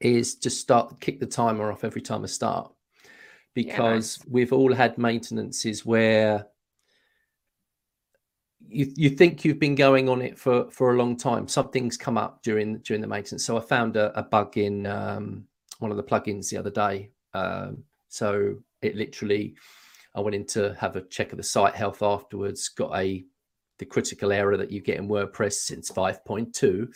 is 0.00 0.36
just 0.36 0.60
start 0.60 1.00
kick 1.00 1.20
the 1.20 1.26
timer 1.26 1.70
off 1.70 1.84
every 1.84 2.02
time 2.02 2.24
I 2.24 2.26
start. 2.26 2.72
Because 3.54 3.68
yeah, 3.68 3.78
nice. 3.94 4.18
we've 4.28 4.52
all 4.52 4.72
had 4.72 4.96
maintenances 4.96 5.84
where 5.84 6.46
you, 8.68 8.92
you 8.94 9.10
think 9.10 9.44
you've 9.44 9.58
been 9.58 9.74
going 9.74 10.08
on 10.08 10.22
it 10.22 10.38
for 10.38 10.70
for 10.70 10.94
a 10.94 10.96
long 10.96 11.16
time. 11.16 11.48
Something's 11.48 11.96
come 11.96 12.16
up 12.16 12.42
during 12.42 12.78
during 12.78 13.00
the 13.00 13.08
maintenance. 13.08 13.44
So 13.44 13.56
i 13.56 13.60
found 13.60 13.96
a, 13.96 14.16
a 14.18 14.22
bug 14.22 14.56
in 14.56 14.86
um, 14.86 15.44
one 15.78 15.90
of 15.90 15.96
the 15.96 16.04
plugins 16.04 16.48
the 16.48 16.56
other 16.56 16.70
day. 16.70 17.10
Um, 17.34 17.84
so 18.08 18.56
it 18.82 18.96
literally 18.96 19.54
i 20.14 20.20
went 20.20 20.34
in 20.34 20.44
to 20.44 20.74
have 20.78 20.96
a 20.96 21.02
check 21.02 21.32
of 21.32 21.38
the 21.38 21.42
site 21.42 21.74
health 21.74 22.02
afterwards 22.02 22.68
got 22.68 22.94
a 22.98 23.24
the 23.78 23.84
critical 23.86 24.32
error 24.32 24.56
that 24.56 24.70
you 24.70 24.80
get 24.80 24.98
in 24.98 25.08
wordpress 25.08 25.54
since 25.54 25.90
5.2 25.90 26.88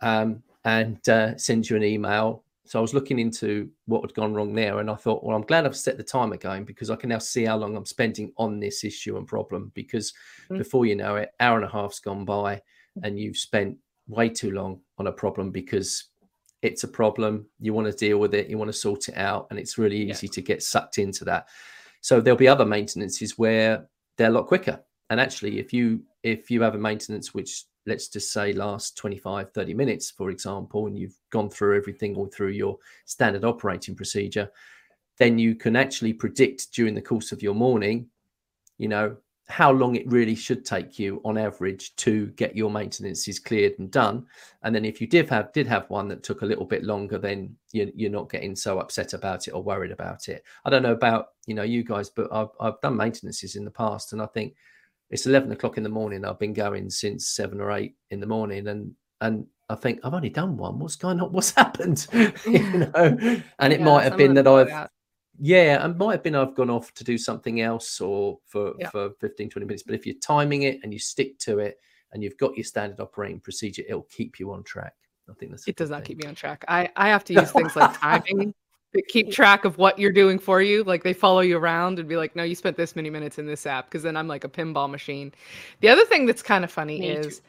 um, 0.00 0.42
and 0.64 1.08
uh, 1.08 1.36
sends 1.36 1.70
you 1.70 1.76
an 1.76 1.84
email. 1.84 2.42
So 2.66 2.78
I 2.78 2.82
was 2.82 2.94
looking 2.94 3.18
into 3.18 3.68
what 3.84 4.00
had 4.00 4.14
gone 4.14 4.32
wrong 4.32 4.54
there, 4.54 4.78
and 4.78 4.90
I 4.90 4.94
thought, 4.94 5.22
well, 5.22 5.36
I'm 5.36 5.42
glad 5.42 5.66
I've 5.66 5.76
set 5.76 5.98
the 5.98 6.02
timer 6.02 6.38
going 6.38 6.64
because 6.64 6.88
I 6.88 6.96
can 6.96 7.10
now 7.10 7.18
see 7.18 7.44
how 7.44 7.56
long 7.56 7.76
I'm 7.76 7.84
spending 7.84 8.32
on 8.38 8.58
this 8.58 8.84
issue 8.84 9.18
and 9.18 9.26
problem. 9.26 9.70
Because 9.74 10.12
mm-hmm. 10.44 10.58
before 10.58 10.86
you 10.86 10.96
know 10.96 11.16
it, 11.16 11.30
hour 11.40 11.56
and 11.56 11.66
a 11.66 11.70
half's 11.70 12.00
gone 12.00 12.24
by, 12.24 12.62
and 13.02 13.18
you've 13.18 13.36
spent 13.36 13.76
way 14.08 14.28
too 14.28 14.50
long 14.50 14.80
on 14.98 15.06
a 15.08 15.12
problem 15.12 15.50
because 15.50 16.04
it's 16.62 16.84
a 16.84 16.88
problem. 16.88 17.46
You 17.60 17.74
want 17.74 17.86
to 17.86 17.92
deal 17.92 18.18
with 18.18 18.34
it, 18.34 18.48
you 18.48 18.56
want 18.56 18.70
to 18.70 18.78
sort 18.78 19.08
it 19.08 19.16
out, 19.16 19.46
and 19.50 19.58
it's 19.58 19.76
really 19.76 19.98
easy 19.98 20.26
yeah. 20.26 20.32
to 20.32 20.40
get 20.40 20.62
sucked 20.62 20.96
into 20.96 21.24
that. 21.26 21.48
So 22.00 22.20
there'll 22.20 22.38
be 22.38 22.48
other 22.48 22.66
maintenances 22.66 23.38
where 23.38 23.86
they're 24.16 24.28
a 24.28 24.32
lot 24.32 24.46
quicker. 24.46 24.80
And 25.10 25.20
actually, 25.20 25.58
if 25.58 25.72
you 25.72 26.02
if 26.22 26.50
you 26.50 26.62
have 26.62 26.74
a 26.74 26.78
maintenance 26.78 27.34
which 27.34 27.64
let's 27.86 28.08
just 28.08 28.32
say 28.32 28.52
last 28.52 28.96
25 28.96 29.50
30 29.52 29.74
minutes 29.74 30.10
for 30.10 30.30
example 30.30 30.86
and 30.86 30.98
you've 30.98 31.18
gone 31.30 31.50
through 31.50 31.76
everything 31.76 32.16
all 32.16 32.26
through 32.26 32.50
your 32.50 32.78
standard 33.04 33.44
operating 33.44 33.94
procedure 33.94 34.50
then 35.18 35.38
you 35.38 35.54
can 35.54 35.76
actually 35.76 36.12
predict 36.12 36.72
during 36.72 36.94
the 36.94 37.02
course 37.02 37.32
of 37.32 37.42
your 37.42 37.54
morning 37.54 38.06
you 38.78 38.88
know 38.88 39.16
how 39.46 39.70
long 39.70 39.94
it 39.94 40.10
really 40.10 40.34
should 40.34 40.64
take 40.64 40.98
you 40.98 41.20
on 41.22 41.36
average 41.36 41.94
to 41.96 42.28
get 42.28 42.56
your 42.56 42.70
maintenances 42.70 43.38
cleared 43.38 43.74
and 43.78 43.90
done. 43.90 44.24
And 44.62 44.74
then 44.74 44.86
if 44.86 45.02
you 45.02 45.06
did 45.06 45.28
have 45.28 45.52
did 45.52 45.66
have 45.66 45.90
one 45.90 46.08
that 46.08 46.22
took 46.22 46.40
a 46.40 46.46
little 46.46 46.64
bit 46.64 46.82
longer 46.82 47.18
then 47.18 47.54
you're, 47.70 47.88
you're 47.94 48.10
not 48.10 48.30
getting 48.30 48.56
so 48.56 48.78
upset 48.78 49.12
about 49.12 49.46
it 49.46 49.50
or 49.50 49.62
worried 49.62 49.92
about 49.92 50.28
it. 50.28 50.42
I 50.64 50.70
don't 50.70 50.82
know 50.82 50.92
about 50.92 51.26
you 51.46 51.54
know 51.54 51.62
you 51.62 51.82
guys 51.84 52.08
but 52.08 52.28
i've, 52.32 52.48
I've 52.60 52.80
done 52.80 52.96
maintenances 52.96 53.56
in 53.56 53.64
the 53.64 53.70
past 53.70 54.12
and 54.12 54.22
i 54.22 54.26
think 54.26 54.54
it's 55.10 55.26
11 55.26 55.52
o'clock 55.52 55.76
in 55.76 55.82
the 55.82 55.88
morning. 55.88 56.24
I've 56.24 56.38
been 56.38 56.52
going 56.52 56.90
since 56.90 57.28
seven 57.28 57.60
or 57.60 57.72
eight 57.72 57.94
in 58.10 58.20
the 58.20 58.26
morning. 58.26 58.66
And, 58.68 58.92
and 59.20 59.46
I 59.68 59.74
think 59.74 60.00
I've 60.02 60.14
only 60.14 60.30
done 60.30 60.56
one. 60.56 60.78
What's 60.78 60.96
going 60.96 61.20
on? 61.20 61.32
What's 61.32 61.50
happened? 61.56 62.06
you 62.12 62.32
know, 62.94 63.40
and 63.58 63.72
it 63.72 63.80
yeah, 63.80 63.84
might 63.84 64.04
have 64.04 64.16
been 64.16 64.34
that 64.34 64.46
I've, 64.46 64.68
that. 64.68 64.90
yeah, 65.38 65.84
it 65.84 65.96
might 65.96 66.12
have 66.12 66.22
been 66.22 66.34
I've 66.34 66.54
gone 66.54 66.70
off 66.70 66.92
to 66.94 67.04
do 67.04 67.18
something 67.18 67.60
else 67.60 68.00
or 68.00 68.38
for, 68.46 68.74
yeah. 68.78 68.90
for 68.90 69.10
15, 69.20 69.50
20 69.50 69.66
minutes. 69.66 69.82
But 69.82 69.94
if 69.94 70.06
you're 70.06 70.16
timing 70.22 70.62
it 70.62 70.80
and 70.82 70.92
you 70.92 70.98
stick 70.98 71.38
to 71.40 71.58
it 71.58 71.76
and 72.12 72.22
you've 72.22 72.38
got 72.38 72.56
your 72.56 72.64
standard 72.64 73.00
operating 73.00 73.40
procedure, 73.40 73.82
it'll 73.88 74.08
keep 74.10 74.38
you 74.38 74.52
on 74.52 74.64
track. 74.64 74.94
I 75.28 75.32
think 75.34 75.52
that's 75.52 75.66
it 75.66 75.76
does 75.76 75.88
not 75.88 76.04
keep 76.04 76.18
me 76.18 76.28
on 76.28 76.34
track. 76.34 76.64
I, 76.68 76.90
I 76.96 77.08
have 77.08 77.24
to 77.24 77.32
use 77.32 77.50
things 77.50 77.74
like 77.76 77.98
timing 77.98 78.54
that 78.94 79.06
keep 79.08 79.30
track 79.30 79.64
of 79.64 79.76
what 79.76 79.98
you're 79.98 80.12
doing 80.12 80.38
for 80.38 80.62
you. 80.62 80.84
Like 80.84 81.02
they 81.02 81.12
follow 81.12 81.40
you 81.40 81.58
around 81.58 81.98
and 81.98 82.08
be 82.08 82.16
like, 82.16 82.34
no, 82.34 82.42
you 82.42 82.54
spent 82.54 82.76
this 82.76 82.96
many 82.96 83.10
minutes 83.10 83.38
in 83.38 83.46
this 83.46 83.66
app. 83.66 83.90
Cause 83.90 84.02
then 84.02 84.16
I'm 84.16 84.28
like 84.28 84.44
a 84.44 84.48
pinball 84.48 84.88
machine. 84.88 85.32
The 85.80 85.88
other 85.88 86.04
thing 86.06 86.26
that's 86.26 86.42
kind 86.42 86.64
of 86.64 86.70
funny 86.70 87.00
Me 87.00 87.10
is 87.10 87.38
too. 87.38 87.44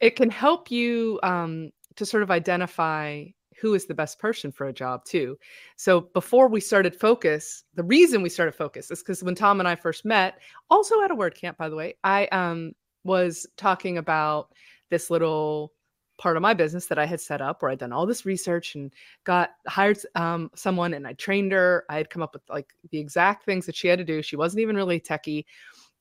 it 0.00 0.16
can 0.16 0.30
help 0.30 0.70
you 0.70 1.20
um, 1.22 1.70
to 1.96 2.06
sort 2.06 2.22
of 2.22 2.30
identify 2.30 3.26
who 3.60 3.74
is 3.74 3.86
the 3.86 3.94
best 3.94 4.18
person 4.18 4.50
for 4.50 4.66
a 4.66 4.72
job 4.72 5.04
too. 5.04 5.38
So 5.76 6.00
before 6.00 6.48
we 6.48 6.60
started 6.60 6.96
Focus, 6.96 7.62
the 7.74 7.84
reason 7.84 8.22
we 8.22 8.28
started 8.28 8.52
Focus 8.52 8.90
is 8.90 9.00
because 9.00 9.22
when 9.22 9.36
Tom 9.36 9.60
and 9.60 9.68
I 9.68 9.76
first 9.76 10.04
met, 10.04 10.38
also 10.68 11.00
at 11.02 11.12
a 11.12 11.14
WordCamp, 11.14 11.58
by 11.58 11.68
the 11.68 11.76
way, 11.76 11.94
I 12.02 12.26
um, 12.26 12.72
was 13.04 13.46
talking 13.56 13.98
about 13.98 14.48
this 14.90 15.10
little 15.10 15.72
part 16.18 16.36
of 16.36 16.42
my 16.42 16.54
business 16.54 16.86
that 16.86 16.98
I 16.98 17.06
had 17.06 17.20
set 17.20 17.40
up 17.40 17.62
where 17.62 17.70
I'd 17.70 17.78
done 17.78 17.92
all 17.92 18.06
this 18.06 18.24
research 18.26 18.74
and 18.74 18.92
got 19.24 19.50
hired 19.66 19.98
um, 20.14 20.50
someone 20.54 20.94
and 20.94 21.06
I 21.06 21.14
trained 21.14 21.52
her. 21.52 21.84
I 21.88 21.96
had 21.96 22.10
come 22.10 22.22
up 22.22 22.34
with 22.34 22.42
like 22.48 22.74
the 22.90 22.98
exact 22.98 23.44
things 23.44 23.66
that 23.66 23.76
she 23.76 23.88
had 23.88 23.98
to 23.98 24.04
do. 24.04 24.22
She 24.22 24.36
wasn't 24.36 24.60
even 24.60 24.76
really 24.76 25.00
techie. 25.00 25.44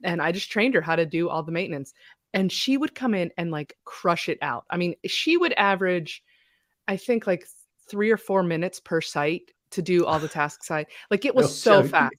And 0.04 0.22
I 0.22 0.32
just 0.32 0.52
trained 0.52 0.74
her 0.74 0.82
how 0.82 0.96
to 0.96 1.06
do 1.06 1.30
all 1.30 1.44
the 1.44 1.52
maintenance. 1.52 1.94
And 2.34 2.52
she 2.52 2.78
would 2.78 2.96
come 2.96 3.14
in 3.14 3.32
and 3.38 3.52
like 3.52 3.76
crush 3.86 4.30
it 4.30 4.38
out. 4.42 4.66
I 4.70 4.78
mean, 4.78 4.96
she 5.06 5.38
would 5.38 5.54
average, 5.54 6.24
I 6.88 6.98
think, 6.98 7.28
like 7.28 7.46
three 7.88 8.10
or 8.10 8.18
four 8.18 8.44
minutes 8.44 8.80
per 8.80 9.02
site 9.02 9.52
to 9.72 9.82
do 9.82 10.06
all 10.06 10.20
the 10.20 10.28
tasks 10.30 10.72
I 10.72 10.86
like 11.10 11.26
it 11.26 11.36
was 11.36 11.46
no, 11.66 11.82
so 11.82 11.88
fast. 11.88 12.16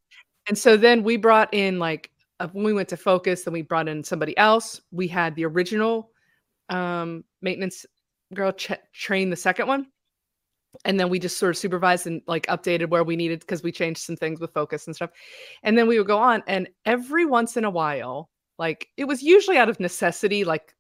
And 0.49 0.59
so 0.59 0.77
then 0.77 1.03
we 1.03 1.17
brought 1.17 1.53
in 1.55 1.79
like 1.79 2.11
uh, 2.41 2.49
when 2.53 2.65
we 2.65 2.73
went 2.73 2.89
to 2.89 2.97
focus, 2.97 3.45
then 3.45 3.55
we 3.55 3.63
brought 3.63 3.89
in 3.89 4.03
somebody 4.03 4.37
else. 4.37 4.81
We 4.91 5.07
had 5.07 5.35
the 5.37 5.47
original 5.47 6.12
um, 6.73 7.25
maintenance 7.43 7.87
girl 8.35 8.53
ch- 8.53 8.73
train 8.93 9.31
the 9.31 9.37
second 9.37 9.69
one. 9.69 9.87
And 10.87 10.99
then 10.99 11.11
we 11.11 11.19
just 11.19 11.37
sort 11.37 11.51
of 11.51 11.59
supervised 11.59 12.07
and 12.07 12.23
like 12.27 12.47
updated 12.47 12.89
where 12.89 13.05
we 13.05 13.15
needed 13.15 13.41
because 13.41 13.63
we 13.63 13.71
changed 13.71 14.01
some 14.01 14.17
things 14.17 14.41
with 14.41 14.55
focus 14.55 14.87
and 14.87 14.97
stuff. 14.97 15.11
And 15.63 15.77
then 15.77 15.87
we 15.87 15.99
would 15.99 16.07
go 16.07 16.19
on 16.19 16.43
and 16.47 16.67
every 16.87 17.27
once 17.27 17.59
in 17.59 17.65
a 17.65 17.71
while 17.71 18.31
like 18.59 18.89
it 18.97 19.05
was 19.05 19.23
usually 19.23 19.59
out 19.59 19.69
of 19.69 19.81
necessity 19.81 20.45
like 20.45 20.75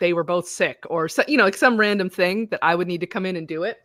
they 0.00 0.12
were 0.12 0.24
both 0.24 0.48
sick 0.48 0.82
or 0.88 1.08
so, 1.08 1.22
you 1.28 1.36
know 1.36 1.44
like 1.44 1.56
some 1.56 1.76
random 1.76 2.08
thing 2.08 2.46
that 2.50 2.60
i 2.62 2.74
would 2.74 2.88
need 2.88 3.00
to 3.00 3.06
come 3.06 3.26
in 3.26 3.36
and 3.36 3.46
do 3.46 3.62
it. 3.62 3.78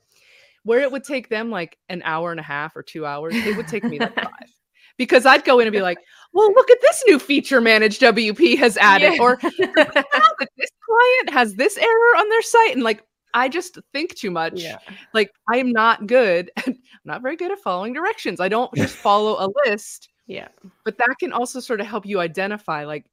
Where 0.63 0.79
it 0.79 0.91
would 0.91 1.03
take 1.03 1.29
them 1.29 1.51
like 1.51 1.77
an 1.89 2.01
hour 2.05 2.31
and 2.31 2.39
a 2.39 2.43
half 2.43 2.75
or 2.75 2.81
two 2.81 3.05
hours 3.05 3.35
it 3.35 3.55
would 3.55 3.67
take 3.67 3.83
me 3.83 3.99
like 3.99 4.15
five 4.23 4.54
because 4.97 5.25
I'd 5.25 5.43
go 5.43 5.59
in 5.59 5.67
and 5.67 5.73
be 5.73 5.81
like, 5.81 5.97
well, 6.33 6.51
look 6.53 6.69
at 6.69 6.81
this 6.81 7.03
new 7.07 7.17
feature 7.17 7.61
ManageWP 7.61 8.57
has 8.57 8.77
added, 8.77 9.13
yeah. 9.15 9.21
or 9.21 9.37
this 9.41 10.71
client 10.85 11.29
has 11.29 11.55
this 11.55 11.77
error 11.77 12.17
on 12.17 12.29
their 12.29 12.41
site. 12.41 12.73
And 12.73 12.83
like, 12.83 13.03
I 13.33 13.49
just 13.49 13.79
think 13.93 14.15
too 14.15 14.31
much. 14.31 14.61
Yeah. 14.61 14.77
Like, 15.13 15.31
I 15.51 15.57
am 15.57 15.71
not 15.71 16.07
good. 16.07 16.51
I'm 16.67 16.77
not 17.03 17.21
very 17.21 17.35
good 17.35 17.51
at 17.51 17.59
following 17.59 17.93
directions. 17.93 18.39
I 18.39 18.49
don't 18.49 18.73
just 18.75 18.95
follow 19.03 19.37
a 19.37 19.47
list. 19.65 20.09
Yeah. 20.27 20.47
But 20.83 20.97
that 20.97 21.15
can 21.19 21.31
also 21.31 21.59
sort 21.59 21.81
of 21.81 21.87
help 21.87 22.05
you 22.05 22.19
identify, 22.19 22.85
like, 22.85 23.05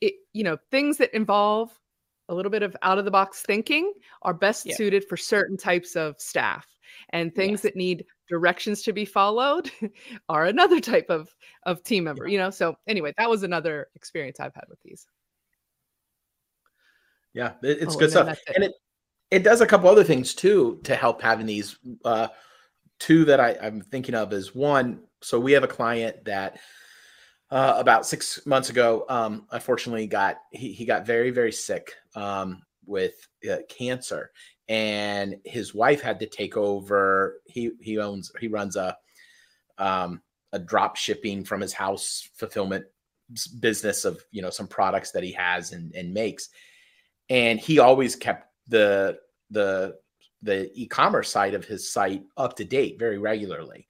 it, 0.00 0.14
you 0.32 0.44
know, 0.44 0.56
things 0.70 0.98
that 0.98 1.14
involve 1.14 1.70
a 2.28 2.34
little 2.34 2.50
bit 2.50 2.62
of 2.62 2.74
out 2.82 2.98
of 2.98 3.04
the 3.04 3.10
box 3.10 3.42
thinking 3.42 3.92
are 4.22 4.32
best 4.32 4.64
yeah. 4.64 4.76
suited 4.76 5.04
for 5.04 5.16
certain 5.16 5.56
types 5.56 5.96
of 5.96 6.18
staff 6.18 6.66
and 7.14 7.34
things 7.34 7.52
yes. 7.52 7.62
that 7.62 7.76
need 7.76 8.04
directions 8.28 8.82
to 8.82 8.92
be 8.92 9.06
followed 9.06 9.70
are 10.28 10.44
another 10.44 10.80
type 10.80 11.06
of 11.08 11.34
of 11.64 11.82
team 11.82 12.04
member 12.04 12.26
yeah. 12.26 12.32
you 12.32 12.38
know 12.38 12.50
so 12.50 12.76
anyway 12.86 13.14
that 13.16 13.30
was 13.30 13.42
another 13.42 13.88
experience 13.94 14.38
i've 14.40 14.54
had 14.54 14.64
with 14.68 14.78
these 14.84 15.06
yeah 17.32 17.52
it's 17.62 17.94
oh, 17.94 17.98
good 17.98 18.10
stuff 18.10 18.28
it. 18.28 18.54
and 18.54 18.64
it 18.64 18.72
it 19.30 19.42
does 19.42 19.62
a 19.62 19.66
couple 19.66 19.88
other 19.88 20.04
things 20.04 20.34
too 20.34 20.78
to 20.84 20.94
help 20.94 21.22
having 21.22 21.46
these 21.46 21.78
uh 22.04 22.28
two 22.98 23.24
that 23.24 23.40
I, 23.40 23.56
i'm 23.62 23.80
thinking 23.80 24.14
of 24.14 24.32
is 24.32 24.54
one 24.54 25.00
so 25.22 25.40
we 25.40 25.52
have 25.52 25.64
a 25.64 25.68
client 25.68 26.24
that 26.26 26.58
uh, 27.50 27.76
about 27.78 28.04
six 28.04 28.44
months 28.46 28.70
ago, 28.70 29.04
um, 29.08 29.46
unfortunately, 29.52 30.08
got 30.08 30.38
he, 30.50 30.72
he 30.72 30.84
got 30.84 31.06
very 31.06 31.30
very 31.30 31.52
sick 31.52 31.92
um, 32.16 32.62
with 32.86 33.14
uh, 33.50 33.58
cancer, 33.68 34.30
and 34.68 35.36
his 35.44 35.74
wife 35.74 36.00
had 36.00 36.18
to 36.20 36.26
take 36.26 36.56
over. 36.56 37.40
He 37.46 37.72
he 37.80 37.98
owns 37.98 38.32
he 38.40 38.48
runs 38.48 38.76
a 38.76 38.96
um, 39.78 40.22
a 40.52 40.58
drop 40.58 40.96
shipping 40.96 41.44
from 41.44 41.60
his 41.60 41.72
house 41.72 42.28
fulfillment 42.34 42.84
business 43.58 44.04
of 44.04 44.22
you 44.30 44.42
know 44.42 44.50
some 44.50 44.68
products 44.68 45.10
that 45.12 45.22
he 45.22 45.32
has 45.32 45.72
and, 45.72 45.94
and 45.94 46.14
makes, 46.14 46.50
and 47.30 47.58
he 47.58 47.78
always 47.78 48.16
kept 48.16 48.48
the 48.68 49.18
the 49.50 49.96
the 50.42 50.70
e-commerce 50.74 51.30
side 51.30 51.54
of 51.54 51.64
his 51.64 51.90
site 51.90 52.22
up 52.36 52.54
to 52.54 52.64
date 52.64 52.98
very 52.98 53.16
regularly 53.16 53.86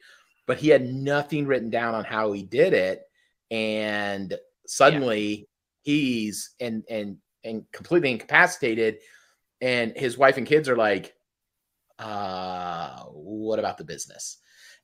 but 0.46 0.58
he 0.58 0.68
had 0.68 0.86
nothing 0.86 1.46
written 1.46 1.70
down 1.70 1.94
on 1.94 2.04
how 2.04 2.32
he 2.32 2.42
did 2.42 2.72
it 2.72 3.02
and 3.50 4.34
suddenly 4.66 5.30
yeah. 5.30 5.44
he's 5.82 6.50
and 6.60 6.84
and 6.88 7.16
and 7.44 7.64
completely 7.72 8.10
incapacitated 8.10 8.98
and 9.60 9.96
his 9.96 10.18
wife 10.18 10.36
and 10.36 10.46
kids 10.46 10.68
are 10.68 10.76
like 10.76 11.14
uh 11.98 13.00
what 13.12 13.58
about 13.58 13.78
the 13.78 13.84
business 13.84 14.38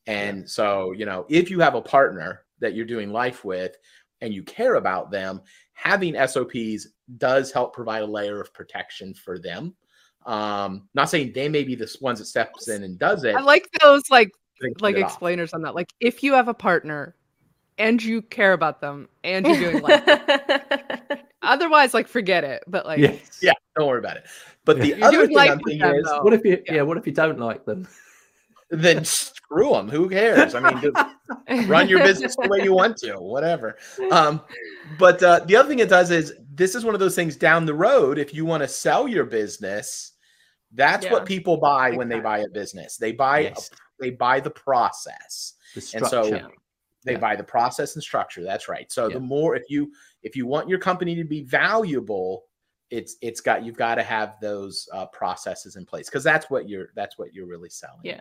and 0.07 0.39
yeah. 0.39 0.47
so 0.47 0.93
you 0.93 1.05
know 1.05 1.27
if 1.29 1.51
you 1.51 1.61
have 1.61 1.75
a 1.75 1.83
partner 1.83 2.43
that 2.61 2.75
you're 2.75 2.87
doing 2.87 3.11
life 3.11 3.45
with 3.45 3.77
and 4.21 4.33
you 4.33 4.43
care 4.43 4.75
about 4.75 5.11
them 5.11 5.41
having 5.73 6.15
sops 6.15 6.87
does 7.19 7.51
help 7.51 7.75
provide 7.75 8.03
a 8.03 8.07
layer 8.07 8.41
of 8.41 8.53
protection 8.55 9.13
for 9.15 9.39
them 9.39 9.75
um 10.27 10.89
not 10.95 11.11
saying 11.11 11.33
they 11.35 11.49
may 11.49 11.65
be 11.65 11.75
the 11.75 11.97
ones 12.01 12.19
that 12.19 12.27
steps 12.27 12.69
in 12.69 12.85
and 12.85 12.99
does 12.99 13.25
it 13.25 13.35
i 13.35 13.41
like 13.41 13.67
those 13.83 14.09
like 14.11 14.31
like 14.81 14.97
explainers 14.97 15.53
off. 15.53 15.57
on 15.57 15.63
that 15.63 15.75
like 15.75 15.93
if 16.01 16.23
you 16.23 16.35
have 16.35 16.49
a 16.49 16.55
partner 16.55 17.17
and 17.81 18.03
you 18.03 18.21
care 18.21 18.53
about 18.53 18.81
them 18.81 19.09
and 19.25 19.47
you're 19.47 19.73
doing 19.73 19.83
life. 19.83 21.21
Otherwise, 21.43 21.95
like 21.95 22.09
forget 22.09 22.45
it. 22.45 22.63
But 22.67 22.87
like, 22.87 22.99
yes. 22.99 23.41
yeah, 23.43 23.53
don't 23.77 23.89
worry 23.89 23.99
about 23.99 24.17
it. 24.17 24.25
But 24.65 24.79
the 24.79 24.89
you're 24.89 25.05
other 25.05 25.27
thing 25.27 25.39
I'm 25.39 25.59
thinking 25.61 25.79
them, 25.79 25.95
is, 25.97 26.05
though. 26.05 26.23
what 26.23 26.33
if 26.33 26.45
you, 26.45 26.63
yeah. 26.67 26.75
yeah, 26.75 26.83
what 26.83 26.97
if 26.97 27.07
you 27.07 27.13
don't 27.13 27.39
like 27.39 27.65
them? 27.65 27.89
Then 28.73 29.05
screw 29.05 29.73
them. 29.73 29.89
Who 29.89 30.09
cares? 30.09 30.55
I 30.55 30.61
mean, 30.61 31.67
run 31.67 31.89
your 31.89 31.99
business 32.05 32.37
the 32.37 32.49
way 32.49 32.63
you 32.63 32.73
want 32.73 32.97
to, 32.99 33.15
whatever. 33.15 33.77
Um, 34.13 34.43
but 34.97 35.21
uh, 35.25 35.41
the 35.41 35.57
other 35.57 35.69
thing 35.69 35.81
it 35.81 35.89
does 35.89 36.13
is 36.13 36.35
this 36.55 36.77
is 36.77 36.85
one 36.85 36.95
of 36.95 37.01
those 37.01 37.17
things 37.17 37.35
down 37.35 37.67
the 37.67 37.75
road. 37.75 38.17
If 38.17 38.33
you 38.33 38.45
want 38.45 38.63
to 38.63 38.69
sell 38.69 39.09
your 39.09 39.25
business, 39.25 40.13
that's 40.73 41.07
yeah. 41.07 41.13
what 41.13 41.27
people 41.27 41.57
buy 41.57 41.89
exactly. 41.89 41.99
when 41.99 42.09
they 42.09 42.21
buy 42.21 42.39
a 42.39 42.49
business. 42.49 42.97
They 42.97 43.11
buy 43.11 43.41
yes. 43.41 43.71
a, 43.73 44.05
they 44.05 44.11
buy 44.11 44.39
the 44.39 44.51
process. 44.51 45.55
The 45.75 45.91
and 45.97 46.07
so 46.07 46.49
they 47.05 47.13
yeah. 47.13 47.19
buy 47.19 47.37
the 47.37 47.45
process 47.45 47.95
and 47.95 48.03
structure. 48.03 48.43
That's 48.43 48.69
right. 48.69 48.91
So 48.91 49.09
yeah. 49.09 49.15
the 49.15 49.21
more 49.21 49.57
if 49.57 49.69
you 49.69 49.93
if 50.23 50.37
you 50.37 50.47
want 50.47 50.69
your 50.69 50.79
company 50.79 51.15
to 51.15 51.25
be 51.25 51.43
valuable, 51.43 52.45
it's 52.91 53.17
it's 53.23 53.41
got 53.41 53.65
you've 53.65 53.77
got 53.77 53.97
to 53.97 54.03
have 54.03 54.37
those 54.41 54.89
uh, 54.93 55.07
processes 55.07 55.77
in 55.77 55.85
place 55.85 56.09
because 56.09 56.25
that's 56.25 56.51
what 56.51 56.69
you're 56.69 56.89
that's 56.95 57.19
what 57.19 57.35
you're 57.35 57.47
really 57.47 57.71
selling. 57.71 58.01
Yeah. 58.03 58.21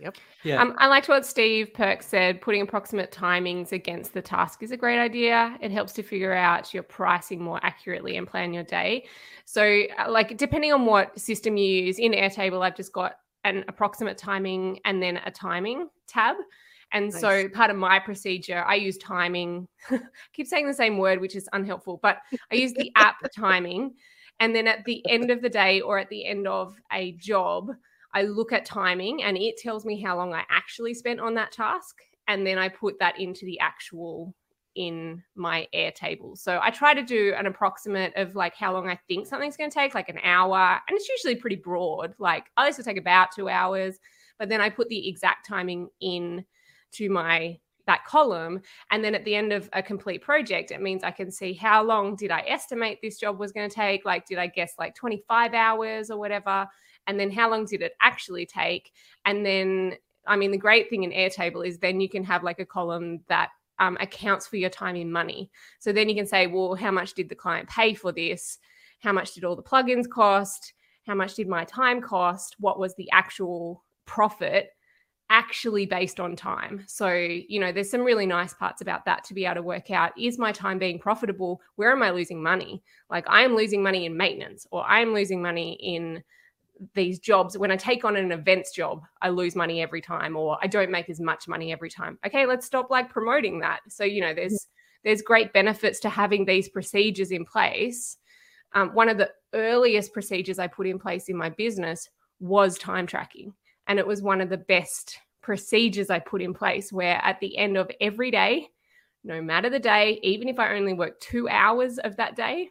Yep. 0.00 0.16
Yeah. 0.42 0.62
Um, 0.62 0.74
I 0.78 0.86
liked 0.86 1.08
what 1.08 1.26
Steve 1.26 1.74
Perk 1.74 2.02
said. 2.02 2.40
Putting 2.40 2.62
approximate 2.62 3.12
timings 3.12 3.72
against 3.72 4.14
the 4.14 4.22
task 4.22 4.62
is 4.62 4.70
a 4.70 4.76
great 4.76 4.98
idea. 4.98 5.56
It 5.60 5.70
helps 5.70 5.92
to 5.94 6.02
figure 6.02 6.32
out 6.32 6.72
your 6.72 6.82
pricing 6.82 7.42
more 7.42 7.60
accurately 7.62 8.16
and 8.16 8.26
plan 8.26 8.54
your 8.54 8.62
day. 8.62 9.04
So, 9.44 9.82
uh, 9.98 10.10
like, 10.10 10.38
depending 10.38 10.72
on 10.72 10.86
what 10.86 11.18
system 11.20 11.58
you 11.58 11.84
use, 11.84 11.98
in 11.98 12.12
Airtable, 12.12 12.62
I've 12.62 12.76
just 12.76 12.92
got 12.92 13.16
an 13.44 13.64
approximate 13.68 14.16
timing 14.16 14.78
and 14.86 15.02
then 15.02 15.18
a 15.26 15.30
timing 15.30 15.88
tab. 16.06 16.36
And 16.92 17.10
nice. 17.10 17.20
so 17.20 17.48
part 17.48 17.70
of 17.70 17.76
my 17.76 17.98
procedure, 17.98 18.62
I 18.66 18.74
use 18.74 18.98
timing. 18.98 19.66
keep 20.32 20.46
saying 20.46 20.66
the 20.66 20.74
same 20.74 20.98
word, 20.98 21.20
which 21.20 21.36
is 21.36 21.48
unhelpful, 21.52 22.00
but 22.02 22.18
I 22.50 22.56
use 22.56 22.72
the 22.74 22.92
app 22.96 23.16
timing. 23.36 23.94
And 24.40 24.54
then 24.54 24.66
at 24.66 24.84
the 24.84 25.02
end 25.08 25.30
of 25.30 25.40
the 25.40 25.48
day 25.48 25.80
or 25.80 25.98
at 25.98 26.08
the 26.08 26.26
end 26.26 26.46
of 26.46 26.76
a 26.92 27.12
job, 27.12 27.70
I 28.14 28.22
look 28.22 28.52
at 28.52 28.64
timing 28.64 29.22
and 29.22 29.38
it 29.38 29.56
tells 29.56 29.84
me 29.84 30.00
how 30.00 30.16
long 30.16 30.34
I 30.34 30.44
actually 30.50 30.94
spent 30.94 31.20
on 31.20 31.34
that 31.34 31.52
task. 31.52 31.96
And 32.28 32.46
then 32.46 32.58
I 32.58 32.68
put 32.68 32.98
that 32.98 33.18
into 33.18 33.46
the 33.46 33.58
actual 33.60 34.34
in 34.74 35.22
my 35.34 35.66
Airtable. 35.74 36.36
So 36.36 36.58
I 36.62 36.70
try 36.70 36.94
to 36.94 37.02
do 37.02 37.34
an 37.36 37.46
approximate 37.46 38.14
of 38.16 38.34
like 38.34 38.54
how 38.54 38.72
long 38.72 38.88
I 38.88 38.98
think 39.08 39.26
something's 39.26 39.56
going 39.56 39.70
to 39.70 39.74
take, 39.74 39.94
like 39.94 40.08
an 40.08 40.18
hour. 40.22 40.80
And 40.88 40.96
it's 40.96 41.08
usually 41.08 41.36
pretty 41.36 41.56
broad. 41.56 42.14
Like, 42.18 42.46
oh, 42.56 42.64
this 42.64 42.76
will 42.76 42.84
take 42.84 42.96
about 42.96 43.32
two 43.34 43.48
hours. 43.48 43.98
But 44.38 44.48
then 44.48 44.60
I 44.60 44.70
put 44.70 44.88
the 44.88 45.08
exact 45.08 45.46
timing 45.46 45.88
in 46.00 46.44
to 46.92 47.08
my 47.08 47.58
that 47.84 48.04
column 48.04 48.60
and 48.92 49.04
then 49.04 49.12
at 49.12 49.24
the 49.24 49.34
end 49.34 49.52
of 49.52 49.68
a 49.72 49.82
complete 49.82 50.22
project 50.22 50.70
it 50.70 50.80
means 50.80 51.02
i 51.02 51.10
can 51.10 51.32
see 51.32 51.52
how 51.52 51.82
long 51.82 52.14
did 52.14 52.30
i 52.30 52.40
estimate 52.46 53.00
this 53.02 53.18
job 53.18 53.40
was 53.40 53.50
going 53.50 53.68
to 53.68 53.74
take 53.74 54.04
like 54.04 54.24
did 54.24 54.38
i 54.38 54.46
guess 54.46 54.74
like 54.78 54.94
25 54.94 55.52
hours 55.52 56.08
or 56.08 56.16
whatever 56.16 56.68
and 57.06 57.18
then 57.18 57.30
how 57.30 57.50
long 57.50 57.64
did 57.64 57.82
it 57.82 57.94
actually 58.00 58.46
take? 58.46 58.92
And 59.24 59.44
then 59.44 59.94
i 60.26 60.36
mean 60.36 60.50
the 60.52 60.58
great 60.58 60.88
thing 60.88 61.02
in 61.02 61.10
airtable 61.10 61.66
is 61.66 61.78
then 61.78 62.00
you 62.00 62.08
can 62.08 62.24
have 62.24 62.44
like 62.44 62.60
a 62.60 62.66
column 62.66 63.20
that 63.28 63.50
um, 63.78 63.96
accounts 64.00 64.46
for 64.46 64.56
your 64.56 64.70
time 64.70 64.94
in 64.94 65.10
money. 65.10 65.50
So 65.80 65.92
then 65.92 66.08
you 66.08 66.14
can 66.14 66.26
say 66.26 66.46
well 66.46 66.74
how 66.74 66.90
much 66.90 67.14
did 67.14 67.28
the 67.28 67.34
client 67.34 67.68
pay 67.68 67.94
for 67.94 68.12
this? 68.12 68.58
How 69.00 69.12
much 69.12 69.34
did 69.34 69.44
all 69.44 69.56
the 69.56 69.62
plugins 69.62 70.08
cost? 70.08 70.74
How 71.06 71.14
much 71.14 71.34
did 71.34 71.48
my 71.48 71.64
time 71.64 72.00
cost? 72.00 72.56
What 72.60 72.78
was 72.78 72.94
the 72.94 73.10
actual 73.10 73.82
profit 74.04 74.70
actually 75.32 75.86
based 75.86 76.20
on 76.20 76.36
time. 76.36 76.84
So, 76.86 77.08
you 77.08 77.58
know, 77.58 77.72
there's 77.72 77.90
some 77.90 78.02
really 78.02 78.26
nice 78.26 78.52
parts 78.52 78.82
about 78.82 79.06
that 79.06 79.24
to 79.24 79.34
be 79.34 79.46
able 79.46 79.54
to 79.54 79.62
work 79.62 79.90
out 79.90 80.12
is 80.18 80.38
my 80.38 80.52
time 80.52 80.78
being 80.78 80.98
profitable? 80.98 81.62
Where 81.76 81.90
am 81.90 82.02
I 82.02 82.10
losing 82.10 82.42
money? 82.42 82.82
Like, 83.08 83.24
I 83.28 83.40
am 83.42 83.56
losing 83.56 83.82
money 83.82 84.04
in 84.04 84.14
maintenance 84.14 84.66
or 84.70 84.84
I 84.86 85.00
am 85.00 85.14
losing 85.14 85.40
money 85.40 85.72
in 85.80 86.22
these 86.94 87.18
jobs. 87.18 87.56
When 87.56 87.70
I 87.70 87.76
take 87.76 88.04
on 88.04 88.14
an 88.14 88.30
events 88.30 88.72
job, 88.72 89.04
I 89.22 89.30
lose 89.30 89.56
money 89.56 89.80
every 89.80 90.02
time 90.02 90.36
or 90.36 90.58
I 90.60 90.66
don't 90.66 90.90
make 90.90 91.08
as 91.08 91.18
much 91.18 91.48
money 91.48 91.72
every 91.72 91.88
time. 91.88 92.18
Okay, 92.26 92.44
let's 92.44 92.66
stop 92.66 92.90
like 92.90 93.08
promoting 93.08 93.60
that. 93.60 93.80
So, 93.88 94.04
you 94.04 94.20
know, 94.20 94.34
there's 94.34 94.66
there's 95.02 95.22
great 95.22 95.54
benefits 95.54 95.98
to 96.00 96.10
having 96.10 96.44
these 96.44 96.68
procedures 96.68 97.30
in 97.30 97.46
place. 97.46 98.18
Um, 98.74 98.90
one 98.90 99.08
of 99.08 99.16
the 99.16 99.30
earliest 99.54 100.12
procedures 100.12 100.58
I 100.58 100.66
put 100.66 100.86
in 100.86 100.98
place 100.98 101.30
in 101.30 101.36
my 101.36 101.48
business 101.48 102.08
was 102.38 102.76
time 102.76 103.06
tracking. 103.06 103.54
And 103.86 103.98
it 103.98 104.06
was 104.06 104.22
one 104.22 104.40
of 104.40 104.48
the 104.48 104.58
best 104.58 105.18
procedures 105.42 106.10
I 106.10 106.18
put 106.18 106.40
in 106.40 106.54
place 106.54 106.92
where 106.92 107.16
at 107.22 107.40
the 107.40 107.56
end 107.56 107.76
of 107.76 107.90
every 108.00 108.30
day, 108.30 108.68
no 109.24 109.42
matter 109.42 109.70
the 109.70 109.78
day, 109.78 110.18
even 110.22 110.48
if 110.48 110.58
I 110.58 110.74
only 110.74 110.94
work 110.94 111.20
two 111.20 111.48
hours 111.48 111.98
of 111.98 112.16
that 112.16 112.36
day, 112.36 112.70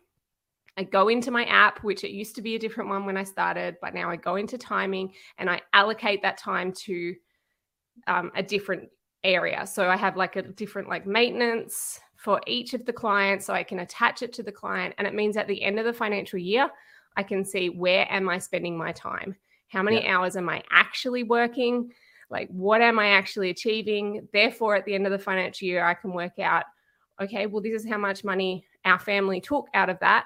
I 0.78 0.84
go 0.84 1.10
into 1.10 1.32
my 1.32 1.46
app, 1.46 1.84
which 1.84 2.04
it 2.04 2.12
used 2.12 2.36
to 2.36 2.42
be 2.42 2.56
a 2.56 2.60
different 2.60 2.90
one 2.90 3.06
when 3.06 3.18
I 3.18 3.24
started, 3.24 3.78
but 3.82 3.94
now 3.94 4.10
I 4.10 4.16
go 4.16 4.36
into 4.38 4.58
timing 4.58 5.14
and 5.38 5.50
I 5.50 5.62
allocate 5.74 6.22
that 6.22 6.38
time 6.38 6.72
to 6.86 7.16
um, 8.08 8.32
a 8.36 8.44
different 8.44 8.90
area. 9.24 9.68
So 9.68 9.90
I 9.90 9.98
have 9.98 10.16
like 10.18 10.38
a 10.38 10.42
different 10.42 10.88
like 10.88 11.06
maintenance 11.06 12.00
for 12.16 12.40
each 12.48 12.74
of 12.74 12.86
the 12.86 12.94
clients 12.94 13.46
so 13.46 13.54
I 13.54 13.64
can 13.64 13.80
attach 13.80 14.22
it 14.22 14.32
to 14.34 14.44
the 14.44 14.52
client. 14.52 14.96
And 14.98 15.08
it 15.08 15.14
means 15.14 15.38
at 15.38 15.48
the 15.48 15.62
end 15.62 15.80
of 15.80 15.86
the 15.86 15.94
financial 15.94 16.40
year, 16.40 16.70
I 17.18 17.24
can 17.24 17.44
see 17.44 17.70
where 17.70 18.08
am 18.10 18.30
I 18.30 18.38
spending 18.38 18.78
my 18.78 18.92
time? 18.94 19.36
How 19.72 19.82
many 19.82 20.04
yeah. 20.04 20.18
hours 20.18 20.36
am 20.36 20.50
I 20.50 20.62
actually 20.70 21.24
working? 21.24 21.92
Like, 22.30 22.50
what 22.50 22.82
am 22.82 23.00
I 23.00 23.08
actually 23.08 23.50
achieving? 23.50 24.28
Therefore, 24.34 24.76
at 24.76 24.86
the 24.86 24.94
end 24.94 25.06
of 25.06 25.12
the 25.12 25.20
financial 25.20 25.66
year, 25.66 25.86
I 25.86 25.94
can 25.94 26.12
work 26.12 26.40
out, 26.40 26.66
okay, 27.22 27.46
well, 27.46 27.62
this 27.62 27.82
is 27.84 27.90
how 27.90 27.98
much 27.98 28.24
money 28.26 28.66
our 28.84 29.00
family 29.00 29.40
took 29.40 29.68
out 29.74 29.90
of 29.90 29.98
that. 30.00 30.26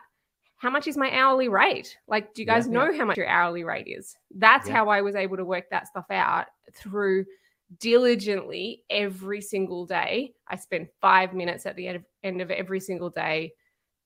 How 0.58 0.72
much 0.72 0.88
is 0.88 0.98
my 0.98 1.12
hourly 1.12 1.48
rate? 1.48 1.96
Like, 2.08 2.34
do 2.34 2.42
you 2.42 2.48
guys 2.48 2.66
yeah, 2.66 2.74
know 2.74 2.90
yeah. 2.90 2.98
how 2.98 3.06
much 3.06 3.18
your 3.18 3.28
hourly 3.28 3.64
rate 3.64 3.88
is? 3.88 4.18
That's 4.36 4.68
how 4.68 4.90
I 4.90 5.02
was 5.02 5.16
able 5.16 5.38
to 5.38 5.46
work 5.46 5.66
that 5.70 5.88
stuff 5.88 6.06
out 6.10 6.48
through 6.74 7.26
diligently 7.80 8.84
every 8.90 9.42
single 9.42 9.86
day. 9.86 10.34
I 10.48 10.56
spend 10.56 10.88
five 11.02 11.34
minutes 11.34 11.68
at 11.68 11.76
the 11.76 11.88
end 11.88 11.98
of, 11.98 12.04
end 12.24 12.42
of 12.42 12.50
every 12.50 12.80
single 12.80 13.12
day 13.12 13.54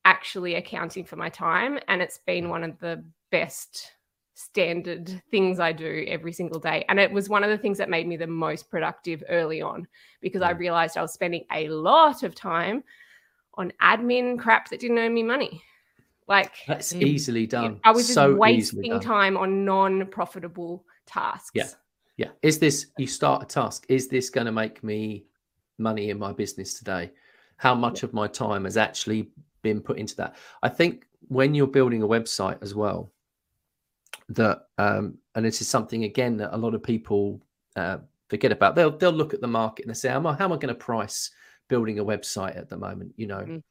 actually 0.04 0.56
accounting 0.56 1.06
for 1.06 1.16
my 1.16 1.30
time. 1.30 1.80
And 1.88 2.02
it's 2.02 2.20
been 2.26 2.50
one 2.50 2.64
of 2.64 2.78
the 2.80 3.06
best 3.32 3.92
standard 4.40 5.22
things 5.32 5.60
I 5.60 5.74
do 5.74 6.06
every 6.08 6.32
single 6.32 6.60
day. 6.60 6.86
And 6.88 6.98
it 6.98 7.12
was 7.12 7.28
one 7.28 7.44
of 7.44 7.50
the 7.50 7.58
things 7.58 7.78
that 7.78 7.90
made 7.90 8.08
me 8.08 8.16
the 8.16 8.26
most 8.26 8.70
productive 8.70 9.22
early 9.28 9.62
on 9.62 9.86
because 10.22 10.42
I 10.42 10.54
mm. 10.54 10.60
realized 10.60 10.98
I 10.98 11.02
was 11.02 11.12
spending 11.14 11.44
a 11.52 11.68
lot 11.68 12.24
of 12.24 12.36
time 12.36 12.84
on 13.56 13.74
admin 13.82 14.40
crap 14.40 14.70
that 14.70 14.80
didn't 14.80 14.98
earn 14.98 15.14
me 15.14 15.24
money 15.24 15.62
Like 16.28 16.54
that's 16.68 16.96
easily 16.96 17.48
done. 17.48 17.82
I 17.84 17.92
was 17.92 18.12
so 18.12 18.34
wasting 18.34 19.00
time 19.02 19.36
on 19.36 19.66
non-profitable 19.66 20.86
tasks. 21.06 21.52
Yeah. 21.54 21.68
Yeah. 22.16 22.30
Is 22.42 22.60
this 22.60 22.88
you 22.98 23.08
start 23.08 23.44
a 23.44 23.46
task? 23.46 23.86
Is 23.90 24.08
this 24.08 24.30
going 24.30 24.46
to 24.46 24.54
make 24.54 24.84
me 24.84 25.26
money 25.78 26.12
in 26.12 26.18
my 26.18 26.32
business 26.32 26.76
today? 26.76 27.12
How 27.58 27.76
much 27.76 28.04
of 28.04 28.14
my 28.14 28.28
time 28.28 28.64
has 28.64 28.78
actually 28.78 29.32
been 29.64 29.82
put 29.82 29.98
into 29.98 30.16
that? 30.16 30.36
I 30.64 30.70
think 30.70 31.08
when 31.28 31.54
you're 31.54 31.68
building 31.68 32.04
a 32.04 32.08
website 32.08 32.62
as 32.62 32.74
well, 32.74 33.12
that 34.30 34.68
um, 34.78 35.18
and 35.36 35.46
this 35.46 35.62
is 35.62 35.68
something 35.68 36.04
again 36.04 36.38
that 36.38 36.56
a 36.56 36.58
lot 36.58 36.76
of 36.76 36.84
people 36.84 37.42
uh, 37.76 37.98
forget 38.30 38.52
about. 38.52 38.76
They'll 38.76 38.96
they'll 38.96 39.12
look 39.12 39.34
at 39.34 39.42
the 39.42 39.48
market 39.48 39.86
and 39.86 39.90
they 39.90 39.98
say, 39.98 40.10
"How 40.10 40.18
am 40.18 40.28
I, 40.28 40.34
I 40.34 40.48
going 40.48 40.68
to 40.68 40.76
price 40.76 41.32
building 41.68 42.00
a 42.00 42.06
website 42.06 42.58
at 42.58 42.70
the 42.70 42.78
moment?" 42.78 43.14
You 43.18 43.28
know, 43.28 43.46
mm. 43.46 43.64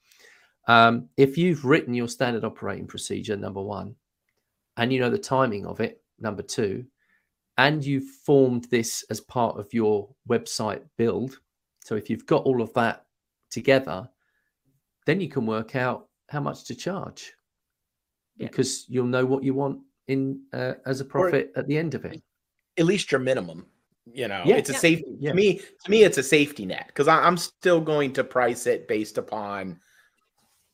um, 0.66 1.09
if 1.16 1.38
you've 1.38 1.64
written 1.64 1.94
your 1.94 2.09
standard 2.09 2.44
operating 2.44 2.86
procedure, 2.86 3.36
number 3.36 3.62
one, 3.62 3.94
and 4.76 4.92
you 4.92 5.00
know 5.00 5.11
the 5.11 5.18
timing 5.18 5.64
of 5.66 5.80
it, 5.80 6.02
number 6.18 6.42
two, 6.42 6.84
and 7.56 7.84
you've 7.84 8.09
formed 8.24 8.64
this 8.64 9.04
as 9.11 9.20
part 9.20 9.59
of 9.59 9.72
your 9.72 10.09
website 10.28 10.82
build. 10.96 11.38
So 11.84 11.94
if 11.94 12.11
you've 12.11 12.26
got 12.26 12.44
all 12.44 12.61
of 12.61 12.72
that 12.74 13.06
together, 13.50 14.09
then 15.06 15.20
you 15.20 15.28
can 15.28 15.46
work 15.46 15.74
out 15.74 16.09
how 16.28 16.40
much 16.40 16.64
to 16.64 16.74
charge 16.74 17.32
yeah. 18.36 18.46
because 18.46 18.84
you'll 18.88 19.06
know 19.06 19.24
what 19.24 19.42
you 19.42 19.54
want 19.54 19.80
in 20.09 20.40
uh, 20.52 20.74
as 20.86 21.00
a 21.00 21.04
profit 21.04 21.52
or 21.54 21.61
at 21.61 21.68
the 21.68 21.78
end 21.78 21.94
of 21.94 22.04
it. 22.04 22.20
At 22.76 22.86
least 22.86 23.12
your 23.12 23.20
minimum. 23.20 23.66
You 24.12 24.26
know, 24.28 24.42
yeah. 24.44 24.56
it's 24.56 24.70
a 24.70 24.74
safety 24.74 25.16
yeah. 25.20 25.30
to 25.30 25.36
me. 25.36 25.61
To 25.84 25.90
me, 25.90 26.02
it's 26.02 26.18
a 26.18 26.22
safety 26.22 26.64
net 26.64 26.86
because 26.88 27.09
I'm 27.09 27.36
still 27.36 27.80
going 27.80 28.12
to 28.14 28.24
price 28.24 28.66
it 28.66 28.88
based 28.88 29.18
upon 29.18 29.78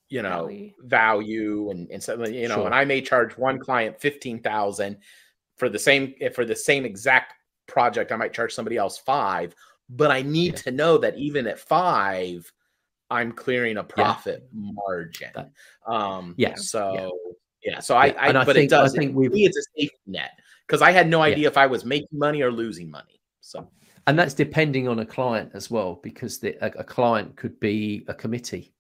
you 0.09 0.23
know 0.23 0.47
value, 0.47 0.71
value 0.83 1.71
and 1.71 1.91
and 1.91 2.03
so 2.03 2.25
you 2.27 2.49
know, 2.49 2.57
sure. 2.57 2.67
and 2.67 2.75
I 2.75 2.85
may 2.85 3.01
charge 3.01 3.37
one 3.37 3.59
client 3.59 4.01
fifteen 4.01 4.41
thousand 4.41 4.99
for 5.57 5.69
the 5.69 5.79
same 5.79 6.15
eh, 6.21 6.29
for 6.29 6.45
the 6.45 6.55
same 6.55 6.85
exact 6.85 7.35
project. 7.67 8.13
I 8.13 8.17
might 8.17 8.33
charge 8.33 8.55
somebody 8.55 8.77
else 8.77 8.99
five, 8.99 9.55
but 9.89 10.11
I 10.11 10.23
need 10.23 10.57
to 10.59 10.71
know 10.71 10.99
that 10.99 11.17
even 11.17 11.47
at 11.49 11.59
five, 11.59 12.51
I'm 13.11 13.33
clearing 13.33 13.79
a 13.79 13.85
profit 13.85 14.49
margin. 14.53 15.33
Um, 15.87 16.35
yeah. 16.37 16.55
So 16.55 17.19
yeah, 17.65 17.81
so 17.81 17.97
I, 17.97 18.09
I, 18.09 18.29
I 18.29 18.33
but 18.33 18.55
think, 18.55 18.67
it 18.67 18.71
does. 18.71 18.95
I 18.95 18.99
think 18.99 19.17
we 19.17 19.29
it's 19.29 19.57
a 19.57 19.63
safety 19.77 19.97
net 20.07 20.39
because 20.67 20.83
I 20.83 20.91
had 20.91 21.09
no 21.09 21.23
idea 21.23 21.45
yeah. 21.45 21.49
if 21.49 21.57
I 21.57 21.67
was 21.67 21.85
making 21.85 22.09
money 22.13 22.43
or 22.43 22.53
losing 22.53 22.91
money. 22.91 23.21
So, 23.41 23.69
and 24.07 24.19
that's 24.19 24.35
depending 24.35 24.87
on 24.87 24.99
a 24.99 25.07
client 25.07 25.53
as 25.55 25.71
well, 25.71 26.01
because 26.03 26.39
the, 26.39 26.57
a, 26.65 26.81
a 26.81 26.85
client 26.85 27.37
could 27.37 27.59
be 27.61 28.05
a 28.07 28.15
committee, 28.15 28.75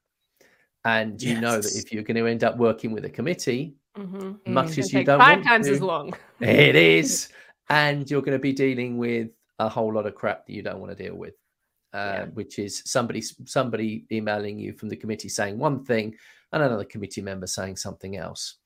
and 0.84 1.20
you 1.22 1.32
yes. 1.32 1.42
know 1.42 1.60
that 1.60 1.74
if 1.74 1.92
you're 1.92 2.02
going 2.02 2.16
to 2.16 2.26
end 2.26 2.44
up 2.44 2.58
working 2.58 2.92
with 2.92 3.06
a 3.06 3.10
committee, 3.10 3.74
mm-hmm. 3.96 4.52
much 4.52 4.72
mm, 4.72 4.78
as 4.78 4.92
you 4.92 5.02
don't 5.02 5.18
five 5.18 5.42
times 5.42 5.66
to, 5.66 5.72
as 5.72 5.80
long, 5.80 6.14
it 6.40 6.76
is, 6.98 7.28
and 7.70 8.10
you're 8.10 8.22
going 8.22 8.36
to 8.36 8.42
be 8.42 8.52
dealing 8.52 8.98
with 8.98 9.30
a 9.58 9.68
whole 9.68 9.92
lot 9.94 10.06
of 10.06 10.14
crap 10.14 10.46
that 10.46 10.52
you 10.52 10.62
don't 10.62 10.80
want 10.80 10.96
to 10.96 11.02
deal 11.02 11.14
with. 11.14 11.34
Uh, 11.94 11.96
yeah. 11.96 12.24
Which 12.34 12.58
is 12.58 12.82
somebody 12.84 13.22
somebody 13.44 14.04
emailing 14.10 14.58
you 14.58 14.72
from 14.72 14.88
the 14.88 14.96
committee 14.96 15.28
saying 15.28 15.56
one 15.56 15.84
thing 15.84 16.16
and 16.52 16.62
another 16.62 16.84
committee 16.84 17.22
member 17.22 17.46
saying 17.46 17.76
something 17.76 18.16
else. 18.16 18.56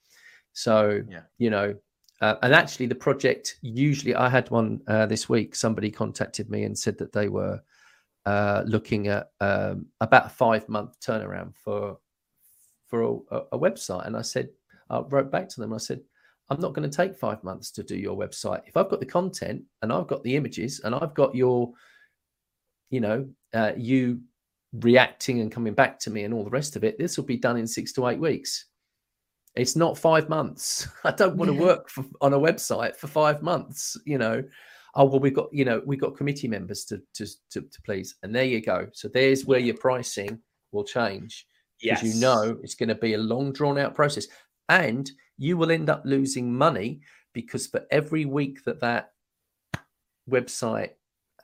So, 0.59 1.04
yeah. 1.09 1.20
you 1.38 1.50
know, 1.50 1.76
uh, 2.20 2.34
and 2.42 2.52
actually, 2.52 2.86
the 2.86 2.94
project 2.96 3.59
usually, 3.62 4.16
I 4.16 4.28
had 4.28 4.50
one 4.50 4.80
uh, 4.88 5.06
this 5.06 5.28
week. 5.28 5.54
Somebody 5.54 5.88
contacted 5.88 6.50
me 6.50 6.64
and 6.64 6.76
said 6.76 6.98
that 6.98 7.12
they 7.12 7.28
were 7.28 7.62
uh, 8.26 8.64
looking 8.66 9.06
at 9.06 9.30
um, 9.40 9.86
about 10.00 10.26
a 10.26 10.30
five 10.30 10.68
month 10.68 10.98
turnaround 10.98 11.54
for 11.54 11.98
for 12.88 13.02
a, 13.30 13.36
a, 13.52 13.59
website. 13.59 14.04
And 14.09 14.16
I 14.16 14.22
said, 14.22 14.48
I 14.90 14.98
wrote 14.98 15.30
back 15.30 15.48
to 15.50 15.61
them. 15.61 15.72
I 15.72 15.76
said, 15.76 16.00
I'm 16.50 16.61
not 16.61 16.72
going 16.72 16.90
to 16.90 16.96
take 16.96 17.16
five 17.16 17.44
months 17.44 17.70
to 17.72 17.84
do 17.84 17.96
your 17.96 18.18
website. 18.18 18.62
If 18.66 18.76
I've 18.76 18.90
got 18.90 18.98
the 18.98 19.06
content 19.06 19.62
and 19.82 19.92
I've 19.92 20.09
got 20.09 20.24
the 20.24 20.34
images 20.34 20.80
and 20.80 20.92
I've 20.92 21.14
got 21.14 21.36
your, 21.36 21.72
you 22.90 23.00
know, 23.00 23.28
uh, 23.54 23.72
you 23.76 24.22
reacting 24.72 25.38
and 25.40 25.52
coming 25.52 25.74
back 25.74 26.00
to 26.00 26.11
me 26.11 26.24
and 26.24 26.34
all 26.34 26.42
the 26.42 26.50
rest 26.50 26.74
of 26.74 26.82
it, 26.82 26.98
this 26.98 27.16
will 27.16 27.26
be 27.26 27.36
done 27.36 27.59
in 27.59 27.66
six 27.68 27.92
to 27.92 28.09
eight 28.09 28.18
weeks. 28.18 28.64
It's 29.55 29.76
not 29.76 29.99
five 29.99 30.28
months. 30.28 30.88
I 31.05 31.11
don't 31.11 31.36
want 31.36 31.51
to 31.51 31.59
work 31.59 31.88
for, 31.88 32.05
on 32.20 32.34
a 32.34 32.38
website 32.38 32.96
for 32.96 33.09
five 33.09 33.42
months. 33.42 33.96
You 34.05 34.18
know, 34.18 34.42
oh 34.94 35.05
well, 35.05 35.20
we've 35.20 35.34
got 35.34 35.49
you 35.53 35.64
know 35.64 35.82
we've 35.84 36.01
got 36.01 36.16
committee 36.16 36.49
members 36.49 36.84
to 36.86 37.01
to 37.14 37.26
to, 37.51 37.61
to 37.62 37.82
please, 37.84 38.16
and 38.22 38.34
there 38.34 38.44
you 38.44 38.61
go. 38.61 38.88
So 38.92 39.09
there's 39.09 39.46
where 39.46 39.61
your 39.61 39.76
pricing 39.76 40.38
will 40.72 40.84
change 40.84 41.46
because 41.80 42.03
yes. 42.03 42.14
you 42.14 42.20
know 42.20 42.59
it's 42.62 42.74
going 42.74 42.88
to 42.88 42.94
be 42.94 43.14
a 43.14 43.18
long 43.18 43.53
drawn 43.53 43.78
out 43.78 43.94
process, 43.94 44.26
and 44.68 45.11
you 45.38 45.57
will 45.57 45.70
end 45.70 45.88
up 45.88 46.03
losing 46.05 46.53
money 46.53 47.01
because 47.32 47.66
for 47.66 47.84
every 47.90 48.24
week 48.24 48.64
that 48.64 48.80
that 48.80 49.12
website 50.28 50.90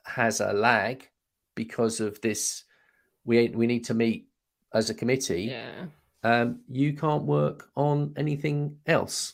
has 0.05 0.41
a 0.41 0.53
lag 0.53 1.09
because 1.55 1.99
of 1.99 2.19
this 2.21 2.63
we 3.23 3.47
we 3.49 3.65
need 3.65 3.83
to 3.83 3.93
meet 3.93 4.27
as 4.73 4.89
a 4.89 4.93
committee 4.93 5.43
yeah 5.43 5.85
um, 6.25 6.59
you 6.67 6.91
can't 6.93 7.23
work 7.23 7.69
on 7.75 8.11
anything 8.17 8.75
else. 8.87 9.33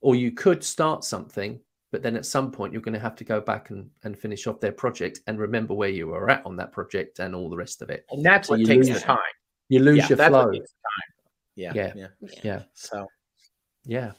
Or 0.00 0.16
you 0.16 0.32
could 0.32 0.64
start 0.64 1.04
something, 1.04 1.60
but 1.92 2.02
then 2.02 2.16
at 2.16 2.26
some 2.26 2.50
point 2.50 2.72
you're 2.72 2.82
going 2.82 2.94
to 2.94 3.00
have 3.00 3.14
to 3.16 3.24
go 3.24 3.40
back 3.40 3.70
and, 3.70 3.88
and 4.02 4.18
finish 4.18 4.48
off 4.48 4.58
their 4.58 4.72
project 4.72 5.20
and 5.28 5.38
remember 5.38 5.74
where 5.74 5.88
you 5.88 6.08
were 6.08 6.28
at 6.28 6.44
on 6.44 6.56
that 6.56 6.72
project 6.72 7.20
and 7.20 7.36
all 7.36 7.48
the 7.48 7.56
rest 7.56 7.82
of 7.82 7.90
it. 7.90 8.04
And 8.10 8.24
that's 8.24 8.48
so 8.48 8.54
what 8.54 8.66
takes 8.66 8.88
lose, 8.88 9.00
the 9.00 9.06
time. 9.06 9.18
You 9.68 9.78
lose 9.80 9.98
yeah, 9.98 10.08
your 10.08 10.28
flow. 10.28 10.52
Yeah, 11.54 11.72
yeah, 11.74 11.92
yeah, 11.94 12.06
yeah. 12.42 12.62
So, 12.74 13.06
yeah. 13.84 14.12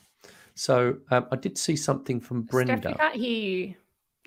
So 0.56 0.98
um, 1.12 1.28
I 1.32 1.36
did 1.36 1.58
see 1.58 1.76
something 1.76 2.22
from 2.22 2.44
Brenda. 2.44 2.78
Steph, 2.78 2.92
we 2.94 2.98
can't 2.98 3.16
hear 3.16 3.58
you. 3.58 3.76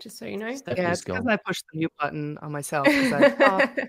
Just 0.00 0.18
so 0.18 0.26
you 0.26 0.36
know. 0.36 0.54
Steph 0.54 0.76
yeah, 0.76 0.92
it's 0.92 1.04
because 1.04 1.26
I 1.26 1.36
pushed 1.36 1.64
the 1.72 1.78
mute 1.78 1.92
button 1.98 2.36
on 2.38 2.52
myself. 2.52 2.86
I, 2.88 3.88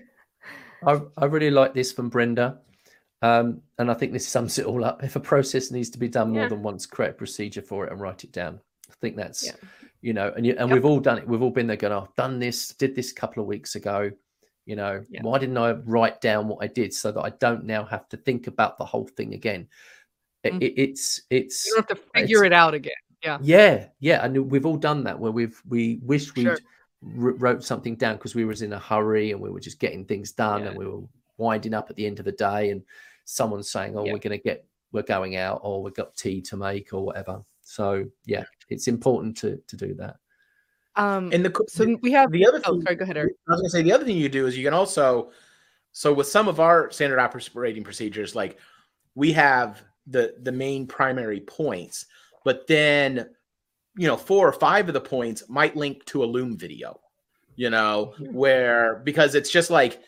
oh. 0.82 1.00
I, 1.18 1.22
I 1.22 1.24
really 1.26 1.50
like 1.50 1.74
this 1.74 1.92
from 1.92 2.08
Brenda. 2.08 2.60
Um, 3.22 3.62
and 3.78 3.90
I 3.90 3.94
think 3.94 4.12
this 4.12 4.28
sums 4.28 4.58
it 4.58 4.66
all 4.66 4.84
up. 4.84 5.02
If 5.02 5.16
a 5.16 5.20
process 5.20 5.70
needs 5.70 5.90
to 5.90 5.98
be 5.98 6.08
done 6.08 6.32
more 6.32 6.42
yeah. 6.42 6.48
than 6.48 6.62
once, 6.62 6.84
create 6.84 7.10
a 7.10 7.14
procedure 7.14 7.62
for 7.62 7.86
it 7.86 7.92
and 7.92 8.00
write 8.00 8.24
it 8.24 8.32
down. 8.32 8.60
I 8.90 8.94
think 9.00 9.16
that's, 9.16 9.46
yeah. 9.46 9.52
you 10.02 10.12
know, 10.12 10.32
and 10.36 10.44
you, 10.44 10.54
and 10.58 10.68
yep. 10.68 10.74
we've 10.74 10.84
all 10.84 11.00
done 11.00 11.18
it. 11.18 11.26
We've 11.26 11.40
all 11.40 11.50
been 11.50 11.66
there 11.66 11.76
going, 11.76 11.94
oh, 11.94 12.06
I've 12.08 12.16
done 12.16 12.38
this, 12.38 12.68
did 12.74 12.94
this 12.94 13.12
a 13.12 13.14
couple 13.14 13.42
of 13.42 13.46
weeks 13.46 13.76
ago. 13.76 14.10
You 14.66 14.76
know, 14.76 15.04
yeah. 15.10 15.22
why 15.22 15.38
didn't 15.38 15.58
I 15.58 15.72
write 15.72 16.20
down 16.20 16.48
what 16.48 16.58
I 16.62 16.66
did 16.66 16.92
so 16.92 17.12
that 17.12 17.20
I 17.20 17.30
don't 17.30 17.64
now 17.64 17.84
have 17.84 18.08
to 18.10 18.16
think 18.16 18.46
about 18.46 18.78
the 18.78 18.84
whole 18.84 19.06
thing 19.06 19.34
again? 19.34 19.68
Mm. 20.44 20.62
It, 20.62 20.74
it's, 20.76 21.22
it's, 21.30 21.66
you 21.66 21.74
don't 21.76 21.88
have 21.88 21.98
to 21.98 22.04
figure 22.14 22.44
it 22.44 22.52
out 22.52 22.74
again. 22.74 22.92
Yeah. 23.22 23.38
Yeah. 23.40 23.86
Yeah. 24.00 24.24
And 24.24 24.50
we've 24.50 24.66
all 24.66 24.76
done 24.76 25.04
that 25.04 25.18
where 25.18 25.32
we've, 25.32 25.60
we 25.66 25.98
wish 26.02 26.34
we'd 26.34 26.44
sure. 26.44 26.58
wrote 27.02 27.64
something 27.64 27.96
down 27.96 28.16
because 28.16 28.34
we 28.34 28.44
was 28.44 28.60
in 28.60 28.72
a 28.74 28.78
hurry 28.78 29.32
and 29.32 29.40
we 29.40 29.50
were 29.50 29.60
just 29.60 29.80
getting 29.80 30.04
things 30.04 30.32
done 30.32 30.62
yeah. 30.62 30.68
and 30.68 30.78
we 30.78 30.86
were 30.86 31.00
winding 31.36 31.74
up 31.74 31.90
at 31.90 31.96
the 31.96 32.06
end 32.06 32.18
of 32.18 32.24
the 32.24 32.32
day 32.32 32.70
and 32.70 32.82
someone's 33.24 33.70
saying, 33.70 33.96
"Oh, 33.96 34.02
we're 34.02 34.18
going 34.18 34.30
to 34.30 34.38
get, 34.38 34.66
we're 34.92 35.02
going 35.02 35.36
out, 35.36 35.60
or 35.62 35.82
we've 35.82 35.94
got 35.94 36.16
tea 36.16 36.40
to 36.42 36.56
make, 36.56 36.92
or 36.92 37.04
whatever." 37.04 37.42
So 37.62 38.04
yeah, 38.26 38.44
it's 38.68 38.88
important 38.88 39.36
to 39.38 39.60
to 39.66 39.76
do 39.76 39.94
that. 39.94 40.16
Um, 40.96 41.30
and 41.32 41.44
the 41.44 41.64
so 41.68 41.96
we 42.02 42.12
have 42.12 42.30
the 42.30 42.46
other. 42.46 42.60
Oh, 42.64 42.74
thing, 42.74 42.82
sorry, 42.82 42.96
go 42.96 43.02
ahead. 43.04 43.16
Eric. 43.16 43.34
I 43.48 43.52
was 43.52 43.60
going 43.60 43.70
to 43.70 43.70
say 43.70 43.82
the 43.82 43.92
other 43.92 44.04
thing 44.04 44.16
you 44.16 44.28
do 44.28 44.46
is 44.46 44.56
you 44.56 44.64
can 44.64 44.74
also, 44.74 45.30
so 45.92 46.12
with 46.12 46.28
some 46.28 46.46
of 46.46 46.60
our 46.60 46.90
standard 46.90 47.18
operating 47.18 47.82
procedures, 47.82 48.34
like 48.34 48.58
we 49.14 49.32
have 49.32 49.82
the 50.06 50.34
the 50.42 50.52
main 50.52 50.86
primary 50.86 51.40
points, 51.40 52.06
but 52.44 52.66
then 52.66 53.28
you 53.96 54.06
know 54.06 54.16
four 54.16 54.46
or 54.46 54.52
five 54.52 54.88
of 54.88 54.94
the 54.94 55.00
points 55.00 55.48
might 55.48 55.76
link 55.76 56.04
to 56.06 56.22
a 56.22 56.26
Loom 56.26 56.56
video, 56.56 57.00
you 57.56 57.70
know, 57.70 58.14
where 58.30 58.96
because 59.04 59.34
it's 59.34 59.50
just 59.50 59.70
like 59.70 60.00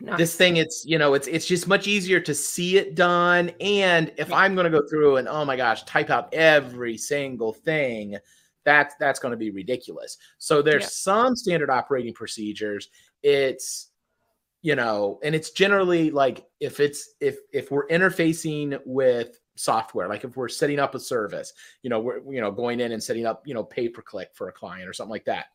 This 0.00 0.36
thing, 0.36 0.58
it's 0.58 0.84
you 0.86 0.98
know, 0.98 1.14
it's 1.14 1.26
it's 1.26 1.46
just 1.46 1.66
much 1.66 1.86
easier 1.86 2.20
to 2.20 2.34
see 2.34 2.78
it 2.78 2.94
done. 2.94 3.50
And 3.60 4.12
if 4.16 4.28
yeah. 4.28 4.36
I'm 4.36 4.54
going 4.54 4.70
to 4.70 4.78
go 4.78 4.86
through 4.88 5.16
and 5.16 5.26
oh 5.26 5.44
my 5.44 5.56
gosh, 5.56 5.82
type 5.84 6.10
out 6.10 6.32
every 6.32 6.96
single 6.96 7.52
thing, 7.52 8.16
that's 8.64 8.94
that's 9.00 9.18
going 9.18 9.32
to 9.32 9.38
be 9.38 9.50
ridiculous. 9.50 10.18
So 10.38 10.62
there's 10.62 10.84
yeah. 10.84 10.88
some 10.90 11.36
standard 11.36 11.70
operating 11.70 12.14
procedures. 12.14 12.88
It's 13.22 13.88
you 14.62 14.76
know, 14.76 15.18
and 15.22 15.34
it's 15.34 15.50
generally 15.50 16.10
like 16.10 16.46
if 16.60 16.78
it's 16.78 17.14
if 17.20 17.38
if 17.52 17.70
we're 17.70 17.88
interfacing 17.88 18.78
with 18.84 19.40
software 19.58 20.08
like 20.08 20.22
if 20.24 20.36
we're 20.36 20.48
setting 20.48 20.78
up 20.78 20.94
a 20.94 21.00
service 21.00 21.52
you 21.82 21.90
know 21.90 21.98
we're 21.98 22.20
you 22.32 22.40
know 22.40 22.50
going 22.50 22.78
in 22.78 22.92
and 22.92 23.02
setting 23.02 23.26
up 23.26 23.42
you 23.44 23.54
know 23.54 23.64
pay 23.64 23.88
per 23.88 24.00
click 24.00 24.30
for 24.32 24.48
a 24.48 24.52
client 24.52 24.88
or 24.88 24.92
something 24.92 25.10
like 25.10 25.24
that 25.24 25.46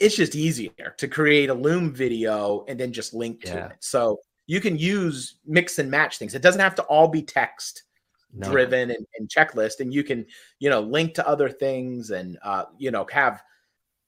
it's 0.00 0.16
just 0.16 0.34
easier 0.34 0.94
to 0.96 1.08
create 1.08 1.50
a 1.50 1.54
Loom 1.54 1.92
video 1.92 2.64
and 2.68 2.78
then 2.78 2.92
just 2.92 3.14
link 3.14 3.42
to 3.44 3.66
it. 3.66 3.72
So 3.80 4.20
you 4.46 4.60
can 4.60 4.78
use 4.78 5.36
mix 5.46 5.78
and 5.78 5.90
match 5.90 6.18
things. 6.18 6.34
It 6.34 6.42
doesn't 6.42 6.60
have 6.60 6.74
to 6.76 6.82
all 6.84 7.08
be 7.08 7.22
text 7.22 7.84
no. 8.32 8.50
driven 8.50 8.90
and, 8.90 9.06
and, 9.18 9.28
checklist, 9.28 9.80
and 9.80 9.92
you 9.92 10.04
can 10.04 10.26
you 10.58 10.70
know 10.70 10.80
link 10.80 11.14
to 11.14 11.28
other 11.28 11.48
things 11.48 12.10
and 12.10 12.38
uh, 12.42 12.64
you 12.78 12.90
know 12.90 13.06
have 13.10 13.42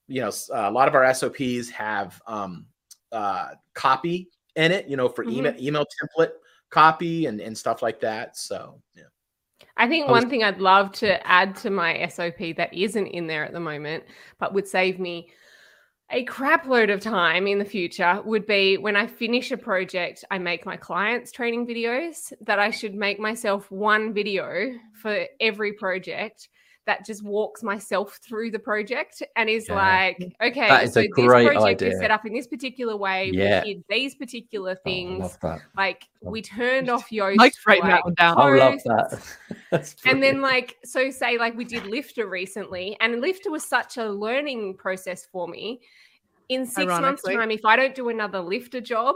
you 0.07 0.21
know 0.21 0.31
a 0.53 0.71
lot 0.71 0.87
of 0.87 0.95
our 0.95 1.13
SOPs 1.13 1.69
have 1.69 2.21
um, 2.27 2.65
uh, 3.11 3.49
copy 3.73 4.29
in 4.55 4.71
it. 4.71 4.87
You 4.87 4.97
know 4.97 5.09
for 5.09 5.23
mm-hmm. 5.23 5.37
email 5.37 5.55
email 5.59 5.85
template 5.85 6.31
copy 6.69 7.25
and, 7.25 7.41
and 7.41 7.57
stuff 7.57 7.81
like 7.81 7.99
that. 7.99 8.37
So 8.37 8.81
yeah. 8.95 9.03
I 9.77 9.87
think 9.87 10.07
one 10.09 10.29
thing 10.29 10.43
I'd 10.43 10.59
love 10.59 10.91
to 10.93 11.25
add 11.27 11.55
to 11.57 11.69
my 11.69 12.07
SOP 12.07 12.55
that 12.57 12.73
isn't 12.73 13.07
in 13.07 13.27
there 13.27 13.45
at 13.45 13.53
the 13.53 13.59
moment, 13.59 14.03
but 14.39 14.53
would 14.53 14.67
save 14.67 14.99
me 14.99 15.29
a 16.11 16.23
crap 16.25 16.65
load 16.65 16.89
of 16.89 16.99
time 16.99 17.47
in 17.47 17.57
the 17.57 17.65
future 17.65 18.21
would 18.25 18.45
be 18.45 18.77
when 18.77 18.95
I 18.95 19.07
finish 19.07 19.51
a 19.51 19.57
project, 19.57 20.25
I 20.29 20.37
make 20.39 20.65
my 20.65 20.75
clients 20.75 21.31
training 21.31 21.65
videos 21.65 22.33
that 22.41 22.59
I 22.59 22.69
should 22.69 22.95
make 22.95 23.19
myself 23.19 23.71
one 23.71 24.13
video 24.13 24.73
for 25.01 25.25
every 25.39 25.73
project 25.73 26.49
that 26.85 27.05
just 27.05 27.23
walks 27.23 27.61
myself 27.61 28.19
through 28.23 28.51
the 28.51 28.59
project 28.59 29.21
and 29.35 29.49
is 29.49 29.67
yeah. 29.69 29.75
like, 29.75 30.35
okay, 30.41 30.87
so 30.87 31.01
this 31.01 31.09
project 31.13 31.61
idea. 31.61 31.89
is 31.91 31.99
set 31.99 32.09
up 32.09 32.25
in 32.25 32.33
this 32.33 32.47
particular 32.47 32.97
way. 32.97 33.29
Yeah. 33.33 33.63
We 33.63 33.75
did 33.75 33.83
these 33.87 34.15
particular 34.15 34.75
things. 34.75 35.37
Oh, 35.43 35.59
like 35.77 36.07
we 36.21 36.41
turned 36.41 36.89
off 36.89 37.09
Yoast. 37.09 37.35
Mike's 37.35 37.65
writing 37.67 37.83
like, 37.83 37.91
that 37.91 38.05
one 38.05 38.13
down. 38.15 38.39
I 38.39 38.57
love 38.57 38.81
that. 38.85 39.95
and 40.05 40.23
then 40.23 40.41
like, 40.41 40.77
so 40.83 41.11
say 41.11 41.37
like 41.37 41.55
we 41.55 41.65
did 41.65 41.85
Lifter 41.85 42.27
recently 42.27 42.97
and 42.99 43.21
Lifter 43.21 43.51
was 43.51 43.63
such 43.63 43.97
a 43.97 44.09
learning 44.09 44.77
process 44.77 45.27
for 45.31 45.47
me. 45.47 45.81
In 46.49 46.65
six 46.65 46.87
months 46.87 47.21
time, 47.23 47.49
if 47.51 47.63
I 47.63 47.77
don't 47.77 47.95
do 47.95 48.09
another 48.09 48.41
Lifter 48.41 48.81
job, 48.81 49.15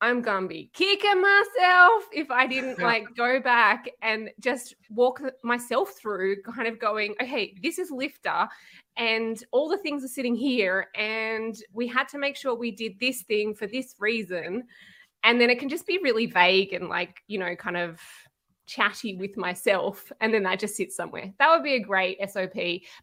I'm 0.00 0.20
gonna 0.20 0.46
be 0.46 0.70
kicking 0.74 1.22
myself 1.22 2.04
if 2.12 2.30
I 2.30 2.46
didn't 2.46 2.78
like 2.78 3.06
go 3.16 3.40
back 3.40 3.88
and 4.02 4.28
just 4.40 4.74
walk 4.90 5.22
myself 5.42 5.94
through, 6.00 6.42
kind 6.42 6.68
of 6.68 6.78
going, 6.78 7.14
okay, 7.22 7.54
this 7.62 7.78
is 7.78 7.90
lifter, 7.90 8.46
and 8.96 9.42
all 9.52 9.68
the 9.68 9.78
things 9.78 10.04
are 10.04 10.08
sitting 10.08 10.34
here, 10.34 10.88
and 10.94 11.56
we 11.72 11.86
had 11.86 12.08
to 12.08 12.18
make 12.18 12.36
sure 12.36 12.54
we 12.54 12.70
did 12.70 13.00
this 13.00 13.22
thing 13.22 13.54
for 13.54 13.66
this 13.66 13.94
reason. 13.98 14.64
And 15.24 15.40
then 15.40 15.50
it 15.50 15.58
can 15.58 15.68
just 15.68 15.86
be 15.86 15.98
really 15.98 16.26
vague 16.26 16.72
and 16.72 16.88
like, 16.88 17.20
you 17.26 17.38
know, 17.38 17.56
kind 17.56 17.76
of 17.76 18.00
chatty 18.66 19.16
with 19.16 19.36
myself 19.36 20.10
and 20.20 20.32
then 20.32 20.46
I 20.46 20.56
just 20.56 20.76
sit 20.76 20.92
somewhere. 20.92 21.32
That 21.38 21.50
would 21.50 21.62
be 21.62 21.74
a 21.74 21.80
great 21.80 22.18
SOP. 22.30 22.54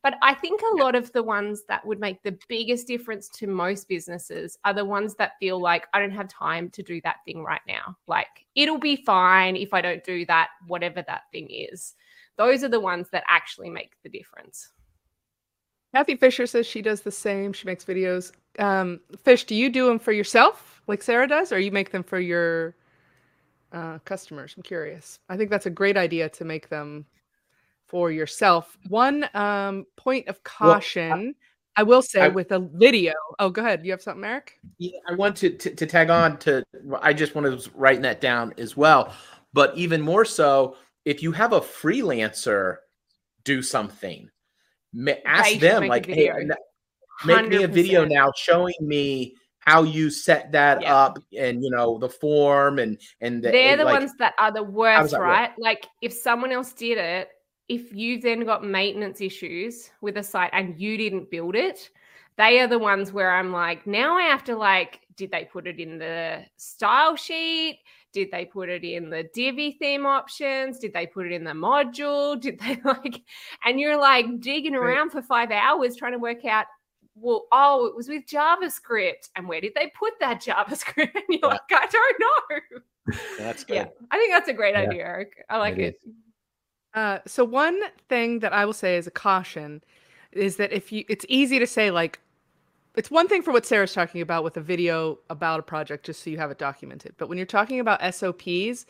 But 0.02 0.16
I 0.22 0.34
think 0.34 0.62
a 0.62 0.78
lot 0.78 0.96
of 0.96 1.12
the 1.14 1.24
ones 1.24 1.64
that 1.68 1.86
would 1.86 2.00
make 2.00 2.22
the 2.24 2.38
biggest 2.48 2.88
difference 2.88 3.30
to 3.30 3.48
most 3.48 3.88
businesses 3.88 4.58
are 4.66 4.74
the 4.74 4.86
ones 4.86 5.16
that 5.16 5.40
feel 5.40 5.60
like 5.60 5.88
I 5.94 6.00
don't 6.00 6.12
have 6.12 6.28
time 6.28 6.70
to 6.72 6.84
do 6.84 7.02
that 7.02 7.18
thing 7.26 7.44
right 7.44 7.62
now. 7.68 7.96
Like 8.08 8.46
it'll 8.56 8.80
be 8.80 8.98
fine 8.98 9.56
if 9.56 9.74
I 9.74 9.82
don't 9.82 10.04
do 10.04 10.26
that, 10.28 10.50
whatever 10.68 11.04
that 11.08 11.24
thing 11.32 11.48
is. 11.50 11.96
Those 12.38 12.64
are 12.64 12.70
the 12.70 12.80
ones 12.80 13.10
that 13.12 13.24
actually 13.28 13.70
make 13.70 13.94
the 14.04 14.10
difference. 14.10 14.70
Kathy 15.94 16.16
Fisher 16.16 16.48
says 16.48 16.66
she 16.66 16.82
does 16.82 17.02
the 17.02 17.12
same. 17.12 17.54
She 17.54 17.68
makes 17.68 17.86
videos. 17.86 18.32
Um, 18.58 19.00
Fish, 19.24 19.44
do 19.46 19.54
you 19.54 19.70
do 19.70 19.88
them 19.88 20.00
for 20.00 20.12
yourself 20.12 20.82
like 20.88 21.02
Sarah 21.02 21.28
does, 21.28 21.52
or 21.52 21.60
you 21.60 21.72
make 21.72 21.92
them 21.92 22.04
for 22.04 22.20
your 22.20 22.76
uh, 23.74 24.00
customers? 24.00 24.54
I'm 24.56 24.64
curious. 24.64 25.20
I 25.30 25.38
think 25.38 25.50
that's 25.50 25.66
a 25.66 25.72
great 25.72 25.98
idea 25.98 26.30
to 26.30 26.46
make 26.46 26.70
them 26.70 27.06
for 27.88 28.12
yourself. 28.12 28.78
One 28.88 29.28
um, 29.34 29.86
point 29.96 30.28
of 30.28 30.44
caution. 30.44 31.10
Well, 31.10 31.34
I, 31.76 31.82
I, 31.82 31.84
will 31.84 32.02
say 32.02 32.22
I, 32.22 32.28
with 32.30 32.52
a 32.52 32.60
video. 32.60 33.14
Oh, 33.40 33.50
go 33.50 33.62
ahead. 33.62 33.86
You 33.86 33.92
have 33.92 34.02
something, 34.02 34.24
Eric? 34.24 34.60
Yeah, 34.78 35.00
I 35.08 35.16
want 35.16 35.36
to, 35.38 35.50
to, 35.50 35.76
to 35.76 35.86
tag 35.86 36.10
on 36.10 36.38
to. 36.40 36.64
I 37.02 37.14
just 37.14 37.36
wanted 37.36 37.60
to 37.60 37.70
writing 37.76 38.04
that 38.04 38.22
down 38.22 38.54
as 38.58 38.78
well. 38.78 39.14
But 39.54 39.78
even 39.78 40.02
more 40.02 40.26
so, 40.26 40.78
if 41.06 41.22
you 41.22 41.32
have 41.34 41.54
a 41.54 41.62
freelancer 41.62 42.78
do 43.44 43.62
something, 43.62 44.30
ask 45.26 45.60
them 45.60 45.88
like, 45.88 46.06
"Hey, 46.06 46.32
make 47.26 47.50
me 47.50 47.64
a 47.64 47.68
video 47.68 48.06
now 48.06 48.32
showing 48.36 48.74
me 48.82 49.36
how 49.66 49.84
you 49.84 50.10
set 50.10 50.52
that 50.52 50.82
yeah. 50.82 50.96
up 50.96 51.20
and 51.38 51.64
you 51.64 51.70
know 51.70 51.98
the 51.98 52.10
form 52.10 52.80
and 52.80 53.00
and 53.22 53.44
the, 53.44 53.52
they're 53.52 53.72
and, 53.72 53.80
the 53.80 53.86
like, 53.86 54.00
ones 54.00 54.12
that 54.20 54.34
are 54.38 54.52
the 54.52 54.64
worst 54.64 55.14
right 55.14 55.50
work? 55.50 55.58
like 55.60 55.88
if 56.02 56.14
someone 56.14 56.52
else 56.52 56.74
did 56.74 56.98
it 56.98 57.30
if 57.70 57.94
you 57.94 58.20
then 58.20 58.46
got 58.46 58.64
maintenance 58.64 59.22
issues 59.22 59.90
with 60.02 60.18
a 60.18 60.24
site 60.24 60.50
and 60.54 60.80
you 60.80 60.98
didn't 60.98 61.32
build 61.32 61.56
it 61.56 61.90
they 62.38 62.60
are 62.60 62.68
the 62.68 62.80
ones 62.80 63.12
where 63.12 63.32
i'm 63.32 63.52
like 63.52 63.86
now 63.88 64.18
i 64.18 64.24
have 64.24 64.44
to 64.44 64.56
like 64.56 65.00
did 65.16 65.32
they 65.32 65.46
put 65.46 65.68
it 65.68 65.80
in 65.80 65.98
the 65.98 66.44
style 66.58 67.16
sheet 67.16 67.80
did 68.12 68.30
they 68.32 68.46
put 68.46 68.70
it 68.70 68.84
in 68.84 69.10
the 69.10 69.24
Divi 69.34 69.72
theme 69.72 70.06
options? 70.06 70.78
Did 70.78 70.94
they 70.94 71.08
put 71.08 71.26
it 71.26 71.32
in 71.32 71.44
the 71.44 71.52
module? 71.52 72.40
Did 72.40 72.60
they 72.60 72.80
like, 72.86 73.24
and 73.66 73.80
you're 73.80 74.00
like 74.00 74.40
digging 74.40 74.76
around 74.76 75.10
for 75.10 75.24
five 75.24 75.50
hours 75.50 75.96
trying 75.96 76.12
to 76.12 76.20
work 76.20 76.46
out 76.46 76.68
well, 77.16 77.46
oh, 77.52 77.86
it 77.86 77.96
was 77.96 78.08
with 78.08 78.26
JavaScript. 78.26 79.30
And 79.36 79.48
where 79.48 79.62
did 79.62 79.74
they 79.76 79.92
put 79.98 80.14
that 80.20 80.42
JavaScript? 80.46 81.16
And 81.16 81.24
you're 81.30 81.40
yeah. 81.44 81.48
like, 81.48 81.62
I 81.72 81.88
don't 81.88 82.20
know. 82.20 83.16
That's 83.38 83.64
good. 83.64 83.76
Yeah, 83.76 83.86
I 84.12 84.18
think 84.18 84.32
that's 84.32 84.48
a 84.48 84.54
great 84.54 84.76
yeah. 84.76 84.82
idea, 84.84 85.04
Eric. 85.04 85.44
I 85.50 85.58
like 85.58 85.78
it. 85.78 86.00
it. 86.06 86.12
Uh, 86.94 87.20
so 87.28 87.44
one 87.44 87.78
thing 88.08 88.40
that 88.40 88.54
I 88.54 88.64
will 88.64 88.72
say 88.72 88.96
as 88.96 89.08
a 89.08 89.12
caution 89.12 89.84
is 90.32 90.56
that 90.56 90.72
if 90.72 90.90
you, 90.90 91.04
it's 91.10 91.26
easy 91.28 91.60
to 91.60 91.68
say 91.68 91.92
like, 91.92 92.22
it's 92.96 93.12
one 93.12 93.28
thing 93.28 93.42
for 93.42 93.52
what 93.52 93.66
Sarah's 93.66 93.92
talking 93.92 94.22
about 94.22 94.46
with 94.46 94.56
a 94.56 94.62
video 94.62 95.20
about 95.30 95.60
a 95.60 95.64
project, 95.64 96.06
just 96.06 96.24
so 96.24 96.30
you 96.30 96.38
have 96.38 96.50
it 96.50 96.60
documented. 96.60 97.16
But 97.18 97.28
when 97.28 97.38
you're 97.38 97.46
talking 97.46 97.82
about 97.82 98.00
SOPs, 98.14 98.86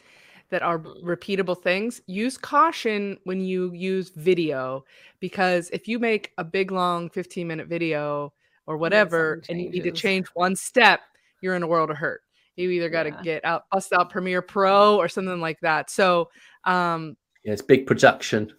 that 0.50 0.62
are 0.62 0.80
mm. 0.80 1.04
repeatable 1.04 1.62
things, 1.62 2.02
use 2.06 2.38
caution 2.38 3.18
when 3.24 3.42
you 3.42 3.72
use 3.74 4.10
video 4.10 4.84
because 5.20 5.70
if 5.72 5.88
you 5.88 6.00
make 6.00 6.32
a 6.38 6.44
big 6.44 6.72
long 6.72 7.10
15 7.10 7.48
minute 7.48 7.68
video 7.68 8.34
or 8.68 8.78
whatever 8.78 9.42
and 9.50 9.62
you 9.62 9.70
need 9.70 9.84
to 9.84 9.92
change 9.92 10.28
one 10.34 10.56
step, 10.56 11.02
you're 11.42 11.56
in 11.56 11.64
a 11.64 11.68
world 11.68 11.90
of 11.90 11.98
hurt. 11.98 12.22
You 12.56 12.70
either 12.70 12.90
got 12.90 13.04
to 13.04 13.10
yeah. 13.10 13.22
get 13.24 13.46
out, 13.46 13.64
bust 13.72 13.94
out 13.94 14.10
Premiere 14.10 14.42
Pro 14.42 14.98
or 14.98 15.08
something 15.08 15.42
like 15.42 15.60
that. 15.62 15.90
So, 15.90 16.30
um, 16.66 17.18
yeah, 17.44 17.54
it's 17.54 17.62
big 17.62 17.88
production, 17.88 18.54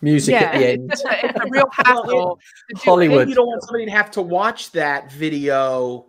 music 0.00 0.32
yeah, 0.32 0.40
at 0.42 0.58
the 0.58 0.68
end. 0.68 0.92
It's 0.92 1.04
a, 1.04 1.26
it's 1.26 1.40
a 1.40 1.48
real 1.48 1.64
hassle. 1.72 2.38
Hollywood. 2.76 3.28
you 3.28 3.34
don't 3.34 3.46
want 3.46 3.62
somebody 3.62 3.86
to 3.86 3.90
have 3.90 4.10
to 4.12 4.22
watch 4.22 4.72
that 4.72 5.10
video 5.12 6.06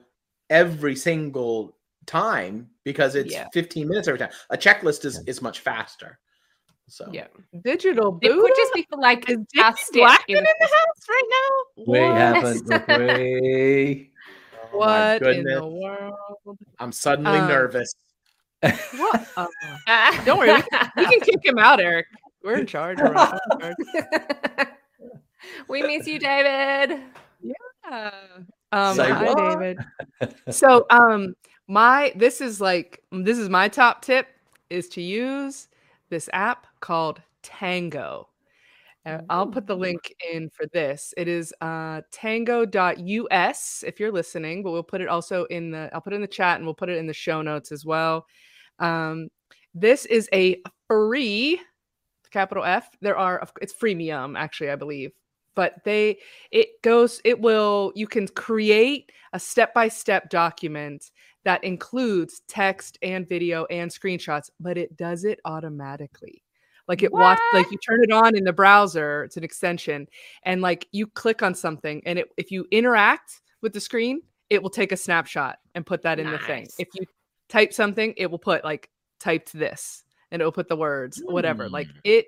every 0.49 0.95
single 0.95 1.75
time 2.05 2.70
because 2.83 3.15
it's 3.15 3.31
yeah. 3.31 3.47
15 3.53 3.87
minutes 3.87 4.07
every 4.07 4.19
time. 4.19 4.31
A 4.49 4.57
checklist 4.57 5.05
is 5.05 5.23
is 5.27 5.41
much 5.41 5.59
faster. 5.59 6.19
So 6.87 7.09
yeah, 7.11 7.27
digital. 7.63 8.19
It 8.21 8.31
could 8.33 8.53
just 8.55 8.73
be 8.73 8.85
like 8.91 9.29
is 9.29 9.37
Black 9.93 10.25
in 10.27 10.43
the 10.43 10.69
house 10.69 11.07
right 11.09 11.29
now. 11.29 11.83
We 11.87 11.99
haven't. 11.99 12.67
We. 12.87 14.11
Oh, 14.73 14.77
what 14.77 15.21
in 15.23 15.43
the 15.43 15.65
world? 15.65 16.57
I'm 16.79 16.91
suddenly 16.91 17.39
um, 17.39 17.47
nervous. 17.47 17.93
What? 18.61 19.27
Uh, 19.87 20.23
don't 20.25 20.37
worry, 20.37 20.53
we 20.53 20.61
can, 20.61 20.91
we 20.95 21.05
can, 21.05 21.19
kick 21.21 21.43
him 21.43 21.57
out, 21.57 21.79
Eric. 21.79 22.05
We're 22.43 22.57
in 22.57 22.67
charge. 22.67 22.99
We're 22.99 23.07
in 23.07 23.15
charge. 23.59 24.67
we 25.67 25.81
miss 25.81 26.07
you, 26.07 26.19
David. 26.19 27.01
Yeah. 27.41 28.11
Um, 28.71 28.97
hi. 28.97 29.33
David. 29.33 29.79
So, 30.49 30.85
um, 30.89 31.35
my 31.71 32.11
this 32.17 32.41
is 32.41 32.59
like 32.59 33.01
this 33.13 33.37
is 33.37 33.47
my 33.47 33.69
top 33.69 34.01
tip 34.01 34.27
is 34.69 34.89
to 34.89 35.01
use 35.01 35.69
this 36.09 36.29
app 36.33 36.67
called 36.81 37.21
Tango. 37.43 38.27
Uh, 39.05 39.19
I'll 39.29 39.47
put 39.47 39.65
the 39.65 39.75
link 39.75 40.13
in 40.31 40.49
for 40.49 40.67
this. 40.73 41.13
It 41.15 41.29
is 41.29 41.53
uh, 41.61 42.01
tango.us 42.11 43.83
if 43.87 43.99
you're 44.01 44.11
listening, 44.11 44.63
but 44.63 44.71
we'll 44.71 44.83
put 44.83 44.99
it 44.99 45.07
also 45.07 45.45
in 45.45 45.71
the 45.71 45.89
I'll 45.93 46.01
put 46.01 46.11
it 46.11 46.17
in 46.17 46.21
the 46.21 46.27
chat 46.27 46.57
and 46.57 46.65
we'll 46.65 46.73
put 46.75 46.89
it 46.89 46.97
in 46.97 47.07
the 47.07 47.13
show 47.13 47.41
notes 47.41 47.71
as 47.71 47.85
well. 47.85 48.25
Um, 48.79 49.29
this 49.73 50.05
is 50.05 50.27
a 50.33 50.61
free 50.89 51.61
capital 52.31 52.65
F. 52.65 52.89
There 52.99 53.17
are 53.17 53.47
it's 53.61 53.73
freemium 53.73 54.37
actually, 54.37 54.71
I 54.71 54.75
believe. 54.75 55.13
But 55.55 55.75
they 55.85 56.19
it 56.51 56.81
goes 56.81 57.21
it 57.23 57.39
will 57.39 57.93
you 57.95 58.07
can 58.07 58.27
create 58.27 59.09
a 59.33 59.39
step-by-step 59.39 60.29
document 60.29 61.11
that 61.43 61.63
includes 61.63 62.41
text 62.47 62.97
and 63.01 63.27
video 63.27 63.65
and 63.65 63.89
screenshots, 63.91 64.49
but 64.59 64.77
it 64.77 64.95
does 64.95 65.23
it 65.23 65.39
automatically. 65.45 66.43
Like 66.87 67.03
it 67.03 67.13
watch 67.13 67.39
like 67.53 67.71
you 67.71 67.77
turn 67.77 68.03
it 68.03 68.11
on 68.11 68.35
in 68.35 68.43
the 68.43 68.51
browser, 68.51 69.23
it's 69.23 69.37
an 69.37 69.43
extension, 69.43 70.07
and 70.43 70.61
like 70.61 70.87
you 70.91 71.07
click 71.07 71.41
on 71.41 71.55
something, 71.55 72.01
and 72.05 72.19
it 72.19 72.29
if 72.37 72.51
you 72.51 72.65
interact 72.71 73.41
with 73.61 73.71
the 73.73 73.79
screen, 73.79 74.21
it 74.49 74.61
will 74.61 74.69
take 74.69 74.91
a 74.91 74.97
snapshot 74.97 75.59
and 75.73 75.85
put 75.85 76.01
that 76.01 76.19
in 76.19 76.25
nice. 76.25 76.39
the 76.39 76.45
thing. 76.45 76.67
If 76.79 76.89
you 76.95 77.05
type 77.47 77.71
something, 77.71 78.13
it 78.17 78.29
will 78.29 78.39
put 78.39 78.63
like 78.63 78.89
typed 79.19 79.53
this 79.53 80.03
and 80.31 80.41
it'll 80.41 80.51
put 80.51 80.67
the 80.67 80.75
words, 80.75 81.21
mm. 81.21 81.31
whatever. 81.31 81.69
Like 81.69 81.87
hmm. 81.87 81.99
it 82.03 82.25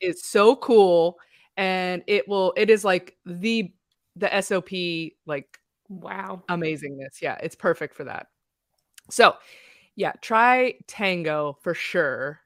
is 0.00 0.22
so 0.24 0.56
cool 0.56 1.18
and 1.56 2.02
it 2.06 2.26
will 2.28 2.52
it 2.56 2.70
is 2.70 2.84
like 2.84 3.16
the 3.24 3.72
the 4.16 4.40
SOP 4.40 4.70
like 5.26 5.58
wow 5.88 6.42
amazingness. 6.48 7.20
Yeah, 7.22 7.38
it's 7.42 7.54
perfect 7.54 7.94
for 7.94 8.04
that. 8.04 8.26
So, 9.10 9.34
yeah, 9.96 10.12
try 10.20 10.74
Tango 10.86 11.58
for 11.62 11.74
sure. 11.74 12.40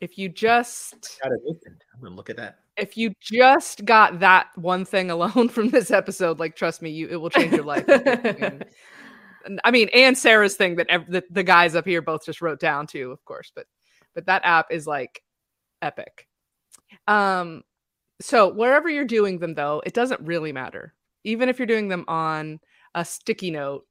If 0.00 0.18
you 0.18 0.28
just 0.28 1.20
got 1.22 1.32
it 1.32 1.40
opened, 1.46 1.84
I'm 1.94 2.02
gonna 2.02 2.14
look 2.14 2.30
at 2.30 2.36
that. 2.36 2.58
If 2.76 2.96
you 2.96 3.12
just 3.20 3.84
got 3.84 4.20
that 4.20 4.48
one 4.56 4.84
thing 4.84 5.10
alone 5.10 5.48
from 5.50 5.68
this 5.70 5.90
episode, 5.90 6.40
like 6.40 6.56
trust 6.56 6.82
me, 6.82 6.90
you 6.90 7.08
it 7.08 7.16
will 7.16 7.30
change 7.30 7.52
your 7.52 7.64
life. 7.64 7.84
I 9.64 9.70
mean, 9.70 9.88
and 9.92 10.16
Sarah's 10.16 10.54
thing 10.54 10.76
that, 10.76 10.88
ev- 10.88 11.10
that 11.10 11.24
the 11.32 11.42
guys 11.42 11.74
up 11.74 11.86
here 11.86 12.00
both 12.02 12.24
just 12.24 12.40
wrote 12.40 12.60
down 12.60 12.86
too, 12.86 13.10
of 13.10 13.24
course. 13.24 13.52
But 13.54 13.66
but 14.14 14.26
that 14.26 14.42
app 14.44 14.66
is 14.70 14.86
like 14.86 15.22
epic. 15.80 16.26
Um, 17.06 17.62
so 18.20 18.52
wherever 18.52 18.88
you're 18.88 19.04
doing 19.04 19.38
them 19.38 19.54
though, 19.54 19.82
it 19.84 19.94
doesn't 19.94 20.20
really 20.20 20.52
matter. 20.52 20.94
Even 21.24 21.48
if 21.48 21.58
you're 21.58 21.66
doing 21.66 21.88
them 21.88 22.04
on 22.08 22.60
a 22.94 23.04
sticky 23.04 23.50
note 23.50 23.86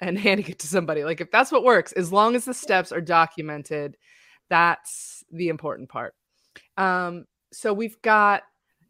and 0.00 0.18
handing 0.18 0.46
it 0.46 0.58
to 0.60 0.66
somebody, 0.66 1.04
like 1.04 1.20
if 1.20 1.30
that's 1.30 1.52
what 1.52 1.64
works, 1.64 1.92
as 1.92 2.12
long 2.12 2.34
as 2.34 2.44
the 2.44 2.54
steps 2.54 2.92
are 2.92 3.00
documented, 3.00 3.96
that's 4.48 5.24
the 5.30 5.48
important 5.48 5.88
part. 5.88 6.14
Um, 6.76 7.26
so 7.52 7.72
we've 7.72 8.00
got 8.02 8.42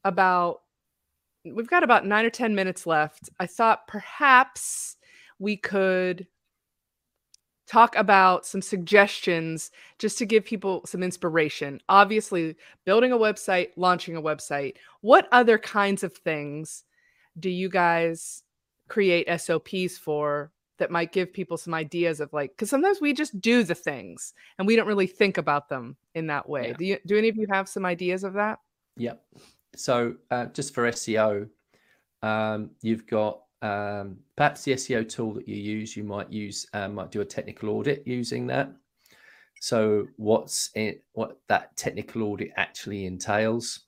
about 0.04 0.61
we've 1.44 1.68
got 1.68 1.84
about 1.84 2.06
nine 2.06 2.24
or 2.24 2.30
ten 2.30 2.54
minutes 2.54 2.86
left. 2.86 3.30
I 3.38 3.46
thought 3.46 3.86
perhaps 3.86 4.96
we 5.38 5.56
could 5.56 6.26
talk 7.70 7.94
about 7.96 8.44
some 8.44 8.61
suggestions 8.61 9.70
just 9.98 10.18
to 10.18 10.26
give 10.26 10.44
people 10.44 10.82
some 10.86 11.02
inspiration. 11.02 11.80
Obviously, 11.88 12.56
building 12.84 13.12
a 13.12 13.18
website, 13.18 13.68
launching 13.76 14.16
a 14.16 14.22
website. 14.22 14.74
What 15.02 15.28
other 15.30 15.56
kinds 15.56 16.02
of 16.02 16.12
things 16.12 16.84
do 17.38 17.48
you 17.48 17.68
guys 17.68 18.42
create 18.88 19.28
SOPs 19.40 19.96
for 19.96 20.50
that 20.81 20.91
might 20.91 21.12
give 21.12 21.33
people 21.33 21.57
some 21.57 21.74
ideas 21.74 22.20
of 22.20 22.33
like 22.33 22.51
because 22.51 22.68
sometimes 22.68 23.01
we 23.01 23.12
just 23.12 23.41
do 23.41 23.62
the 23.62 23.74
things 23.74 24.35
and 24.59 24.66
we 24.66 24.74
don't 24.74 24.89
really 24.89 25.07
think 25.07 25.39
about 25.39 25.68
them 25.68 25.97
in 26.14 26.26
that 26.26 26.49
way. 26.49 26.68
Yeah. 26.68 26.76
Do 26.76 26.85
you 26.85 26.99
do 27.07 27.16
any 27.16 27.28
of 27.28 27.37
you 27.37 27.47
have 27.51 27.68
some 27.68 27.87
ideas 27.87 28.24
of 28.24 28.33
that? 28.35 28.59
Yep. 28.97 29.22
So 29.76 30.16
uh, 30.31 30.47
just 30.47 30.74
for 30.74 30.91
SEO, 30.91 31.49
um, 32.22 32.70
you've 32.83 33.07
got 33.07 33.43
um, 33.62 34.18
perhaps 34.37 34.64
the 34.64 34.72
SEO 34.72 35.09
tool 35.09 35.35
that 35.35 35.47
you 35.47 35.57
use. 35.57 35.97
You 35.97 36.05
might 36.05 36.33
use 36.33 36.66
uh, 36.72 36.89
might 36.89 37.11
do 37.11 37.20
a 37.20 37.24
technical 37.24 37.70
audit 37.70 38.03
using 38.07 38.47
that. 38.49 38.72
So 39.61 40.09
what's 40.16 40.70
it? 40.74 41.05
What 41.12 41.39
that 41.49 41.76
technical 41.76 42.22
audit 42.24 42.51
actually 42.57 43.07
entails? 43.07 43.81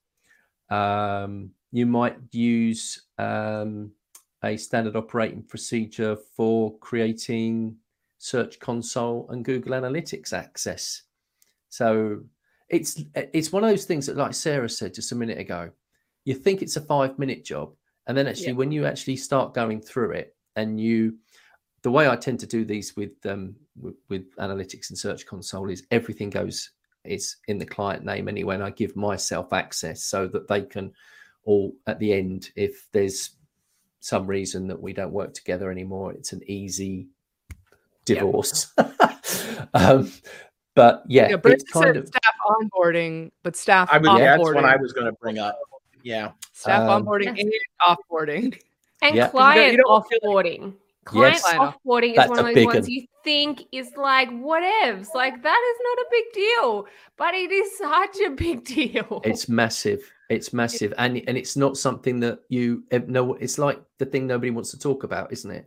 Um, 0.70 1.50
you 1.72 1.86
might 1.86 2.16
use 2.30 3.02
um, 3.18 3.92
a 4.44 4.56
standard 4.56 4.96
operating 4.96 5.42
procedure 5.42 6.16
for 6.36 6.76
creating 6.78 7.76
Search 8.18 8.58
Console 8.60 9.26
and 9.30 9.44
Google 9.44 9.72
Analytics 9.72 10.32
access. 10.32 11.02
So 11.68 12.22
it's 12.68 13.02
it's 13.14 13.52
one 13.52 13.64
of 13.64 13.70
those 13.70 13.84
things 13.84 14.06
that, 14.06 14.16
like 14.16 14.34
Sarah 14.34 14.68
said 14.68 14.94
just 14.94 15.12
a 15.12 15.16
minute 15.16 15.38
ago, 15.38 15.70
you 16.24 16.34
think 16.34 16.62
it's 16.62 16.76
a 16.76 16.80
five 16.80 17.18
minute 17.18 17.44
job, 17.44 17.72
and 18.06 18.16
then 18.16 18.26
actually 18.26 18.48
yeah. 18.48 18.52
when 18.52 18.72
you 18.72 18.86
actually 18.86 19.16
start 19.16 19.54
going 19.54 19.80
through 19.80 20.12
it, 20.12 20.34
and 20.56 20.80
you, 20.80 21.16
the 21.82 21.90
way 21.90 22.08
I 22.08 22.16
tend 22.16 22.40
to 22.40 22.46
do 22.46 22.64
these 22.64 22.96
with 22.96 23.24
um 23.26 23.56
with, 23.80 23.94
with 24.08 24.36
analytics 24.36 24.90
and 24.90 24.98
Search 24.98 25.26
Console 25.26 25.70
is 25.70 25.86
everything 25.90 26.30
goes 26.30 26.70
is 27.04 27.36
in 27.48 27.58
the 27.58 27.66
client 27.66 28.04
name 28.04 28.28
anyway, 28.28 28.54
and 28.54 28.64
I 28.64 28.70
give 28.70 28.96
myself 28.96 29.52
access 29.52 30.04
so 30.04 30.28
that 30.28 30.48
they 30.48 30.62
can 30.62 30.92
all 31.44 31.74
at 31.86 31.98
the 31.98 32.12
end 32.12 32.50
if 32.54 32.86
there's 32.92 33.30
some 34.02 34.26
reason 34.26 34.66
that 34.66 34.82
we 34.82 34.92
don't 34.92 35.12
work 35.12 35.32
together 35.32 35.70
anymore. 35.70 36.12
It's 36.12 36.32
an 36.32 36.42
easy 36.48 37.06
divorce. 38.04 38.74
um, 39.74 40.12
but 40.74 41.04
yeah, 41.06 41.28
yeah 41.30 41.36
it's 41.44 41.62
kind 41.70 41.96
of 41.96 42.08
staff 42.08 42.34
onboarding, 42.44 43.30
but 43.44 43.54
staff 43.54 43.88
I 43.92 43.98
would, 43.98 44.08
offboarding. 44.08 44.18
That's 44.18 44.54
what 44.54 44.64
I 44.64 44.76
was 44.76 44.92
going 44.92 45.06
to 45.06 45.12
bring 45.12 45.38
up. 45.38 45.56
Yeah, 46.02 46.32
staff 46.52 46.88
um, 46.88 47.04
onboarding 47.04 47.38
and 47.38 47.52
offboarding, 47.80 48.60
and 49.02 49.14
yeah. 49.14 49.28
client 49.28 49.72
you 49.72 49.78
don't, 49.78 50.04
you 50.10 50.18
don't 50.20 50.34
offboarding. 50.34 50.74
Client 51.04 51.40
yes. 51.44 51.54
offboarding 51.54 52.12
is 52.12 52.28
one 52.28 52.38
of 52.40 52.54
those 52.54 52.64
ones 52.64 52.88
you 52.88 53.06
think 53.22 53.64
is 53.70 53.92
like 53.96 54.30
whatevs. 54.30 55.08
Like 55.14 55.42
that 55.42 55.72
is 55.72 55.78
not 55.84 55.98
a 55.98 56.06
big 56.10 56.24
deal, 56.32 56.86
but 57.16 57.34
it 57.34 57.52
is 57.52 57.78
such 57.78 58.20
a 58.26 58.30
big 58.30 58.64
deal. 58.64 59.20
It's 59.24 59.48
massive. 59.48 60.10
It's 60.32 60.52
massive, 60.52 60.92
and 60.98 61.22
and 61.28 61.36
it's 61.36 61.56
not 61.56 61.76
something 61.76 62.20
that 62.20 62.40
you 62.48 62.84
know. 62.90 63.34
It's 63.34 63.58
like 63.58 63.80
the 63.98 64.06
thing 64.06 64.26
nobody 64.26 64.50
wants 64.50 64.70
to 64.70 64.78
talk 64.78 65.04
about, 65.04 65.32
isn't 65.32 65.50
it? 65.50 65.66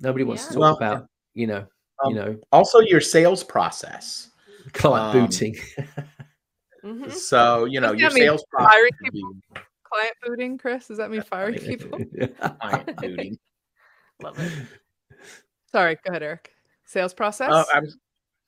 Nobody 0.00 0.24
wants 0.24 0.44
yeah. 0.44 0.48
to 0.48 0.54
talk 0.54 0.60
well, 0.60 0.76
about. 0.76 1.06
You 1.34 1.46
know, 1.46 1.66
um, 2.04 2.10
you 2.10 2.14
know. 2.14 2.38
Also, 2.50 2.80
your 2.80 3.00
sales 3.00 3.44
process, 3.44 4.30
client 4.72 5.16
um, 5.16 5.26
booting. 5.26 5.56
mm-hmm. 6.84 7.10
So 7.10 7.66
you 7.66 7.80
know 7.80 7.92
your 7.92 8.10
sales 8.10 8.44
process. 8.50 8.90
Client 9.84 10.14
booting, 10.24 10.58
Chris. 10.58 10.86
Does 10.86 10.98
that 10.98 11.10
mean 11.10 11.22
firing 11.22 11.58
people? 11.58 11.98
client 12.60 12.96
booting. 12.96 13.38
Love 14.22 14.38
it. 14.38 14.52
Sorry, 15.70 15.96
go 15.96 16.10
ahead, 16.10 16.22
Eric. 16.22 16.50
Sales 16.84 17.14
process. 17.14 17.50
Uh, 17.50 17.64
I 17.74 17.80
was, 17.80 17.98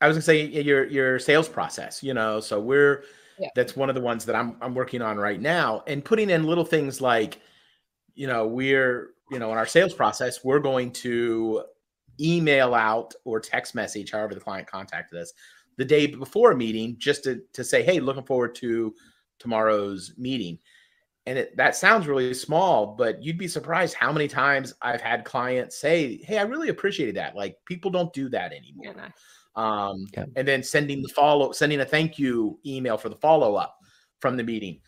I 0.00 0.08
was 0.08 0.16
gonna 0.16 0.22
say 0.22 0.44
your 0.44 0.86
your 0.86 1.18
sales 1.18 1.48
process. 1.48 2.02
You 2.02 2.14
know, 2.14 2.40
so 2.40 2.60
we're 2.60 3.04
yeah. 3.38 3.48
that's 3.54 3.76
one 3.76 3.88
of 3.88 3.94
the 3.94 4.00
ones 4.00 4.24
that 4.24 4.36
I'm 4.36 4.56
I'm 4.60 4.74
working 4.74 5.02
on 5.02 5.16
right 5.16 5.40
now, 5.40 5.82
and 5.86 6.04
putting 6.04 6.30
in 6.30 6.44
little 6.44 6.64
things 6.64 7.00
like, 7.00 7.40
you 8.14 8.26
know, 8.26 8.46
we're 8.46 9.10
you 9.30 9.38
know 9.38 9.50
in 9.52 9.58
our 9.58 9.66
sales 9.66 9.94
process 9.94 10.44
we're 10.44 10.58
going 10.58 10.92
to 10.92 11.64
email 12.20 12.74
out 12.74 13.14
or 13.24 13.40
text 13.40 13.74
message, 13.74 14.12
however 14.12 14.34
the 14.34 14.40
client 14.40 14.68
contacted 14.68 15.18
us, 15.18 15.32
the 15.76 15.84
day 15.84 16.06
before 16.06 16.52
a 16.52 16.56
meeting, 16.56 16.96
just 16.98 17.24
to 17.24 17.42
to 17.52 17.64
say, 17.64 17.82
hey, 17.82 18.00
looking 18.00 18.24
forward 18.24 18.54
to 18.56 18.94
tomorrow's 19.38 20.12
meeting. 20.16 20.58
And 21.26 21.38
it, 21.38 21.56
that 21.56 21.74
sounds 21.74 22.06
really 22.06 22.34
small 22.34 22.94
but 22.98 23.22
you'd 23.22 23.38
be 23.38 23.48
surprised 23.48 23.94
how 23.94 24.12
many 24.12 24.28
times 24.28 24.74
i've 24.82 25.00
had 25.00 25.24
clients 25.24 25.80
say 25.80 26.18
hey 26.18 26.36
i 26.36 26.42
really 26.42 26.68
appreciated 26.68 27.16
that. 27.16 27.34
Like 27.34 27.56
people 27.64 27.90
don't 27.90 28.12
do 28.12 28.28
that 28.28 28.52
anymore. 28.52 28.84
Yeah, 28.84 29.08
um, 29.56 30.06
yeah. 30.14 30.24
and 30.36 30.46
then 30.46 30.62
sending 30.62 31.02
the 31.02 31.08
follow 31.08 31.52
sending 31.52 31.80
a 31.80 31.84
thank 31.84 32.18
you 32.18 32.58
email 32.66 32.96
for 32.96 33.08
the 33.08 33.16
follow-up 33.16 33.76
from 34.20 34.36
the 34.36 34.42
meeting 34.42 34.80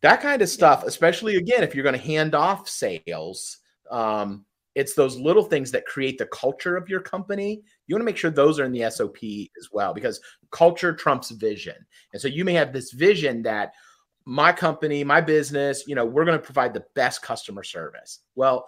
that 0.00 0.20
kind 0.20 0.42
of 0.42 0.48
stuff 0.48 0.84
especially 0.84 1.36
again 1.36 1.62
if 1.62 1.74
you're 1.74 1.84
going 1.84 1.98
to 1.98 2.06
hand 2.06 2.34
off 2.34 2.68
sales 2.68 3.58
um, 3.90 4.44
it's 4.74 4.94
those 4.94 5.16
little 5.16 5.44
things 5.44 5.70
that 5.70 5.86
create 5.86 6.18
the 6.18 6.26
culture 6.26 6.76
of 6.76 6.88
your 6.88 7.00
company 7.00 7.62
you 7.86 7.94
want 7.94 8.00
to 8.00 8.06
make 8.06 8.16
sure 8.16 8.30
those 8.30 8.58
are 8.58 8.64
in 8.64 8.72
the 8.72 8.90
sop 8.90 9.16
as 9.58 9.68
well 9.72 9.94
because 9.94 10.20
culture 10.50 10.92
trumps 10.92 11.30
vision 11.30 11.76
and 12.12 12.20
so 12.20 12.28
you 12.28 12.44
may 12.44 12.54
have 12.54 12.72
this 12.72 12.92
vision 12.92 13.42
that 13.42 13.72
my 14.26 14.52
company, 14.52 15.04
my 15.04 15.20
business, 15.20 15.84
you 15.86 15.94
know, 15.94 16.04
we're 16.04 16.24
going 16.24 16.38
to 16.38 16.44
provide 16.44 16.72
the 16.72 16.84
best 16.94 17.22
customer 17.22 17.62
service. 17.62 18.20
Well, 18.34 18.66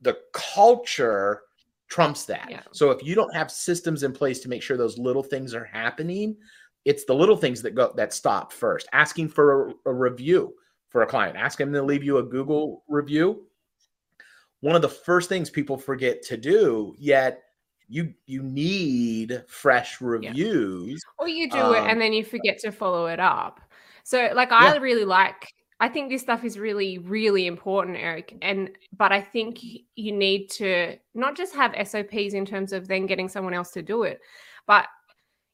the 0.00 0.18
culture 0.32 1.42
trumps 1.88 2.24
that. 2.26 2.48
Yeah. 2.50 2.62
So 2.72 2.90
if 2.90 3.02
you 3.04 3.14
don't 3.14 3.34
have 3.34 3.50
systems 3.50 4.02
in 4.02 4.12
place 4.12 4.40
to 4.40 4.48
make 4.48 4.62
sure 4.62 4.76
those 4.76 4.98
little 4.98 5.22
things 5.22 5.54
are 5.54 5.64
happening, 5.64 6.36
it's 6.84 7.04
the 7.04 7.14
little 7.14 7.36
things 7.36 7.62
that 7.62 7.74
go 7.74 7.92
that 7.96 8.12
stop 8.12 8.52
first. 8.52 8.88
Asking 8.92 9.28
for 9.28 9.68
a, 9.68 9.74
a 9.86 9.92
review 9.92 10.54
for 10.88 11.02
a 11.02 11.06
client, 11.06 11.36
ask 11.36 11.58
them 11.58 11.72
to 11.72 11.82
leave 11.82 12.02
you 12.02 12.18
a 12.18 12.22
Google 12.22 12.84
review. 12.88 13.46
One 14.60 14.76
of 14.76 14.82
the 14.82 14.88
first 14.88 15.28
things 15.28 15.50
people 15.50 15.76
forget 15.76 16.22
to 16.22 16.36
do, 16.36 16.94
yet 16.98 17.42
you 17.88 18.14
you 18.26 18.42
need 18.42 19.42
fresh 19.48 20.00
reviews. 20.00 21.02
Yeah. 21.04 21.24
Or 21.24 21.28
you 21.28 21.50
do 21.50 21.58
um, 21.58 21.74
it 21.74 21.90
and 21.90 22.00
then 22.00 22.12
you 22.12 22.24
forget 22.24 22.58
to 22.60 22.72
follow 22.72 23.06
it 23.06 23.20
up. 23.20 23.60
So 24.04 24.30
like 24.34 24.50
yeah. 24.50 24.72
I 24.72 24.76
really 24.76 25.04
like 25.04 25.52
I 25.82 25.88
think 25.88 26.10
this 26.10 26.22
stuff 26.22 26.44
is 26.44 26.58
really 26.58 26.98
really 26.98 27.46
important 27.46 27.98
Eric 27.98 28.38
and 28.40 28.70
but 28.96 29.12
I 29.12 29.20
think 29.20 29.58
you 29.96 30.12
need 30.12 30.48
to 30.50 30.96
not 31.14 31.36
just 31.36 31.54
have 31.54 31.74
SOPs 31.86 32.34
in 32.34 32.46
terms 32.46 32.72
of 32.72 32.86
then 32.86 33.06
getting 33.06 33.28
someone 33.28 33.52
else 33.52 33.72
to 33.72 33.82
do 33.82 34.04
it 34.04 34.20
but 34.66 34.86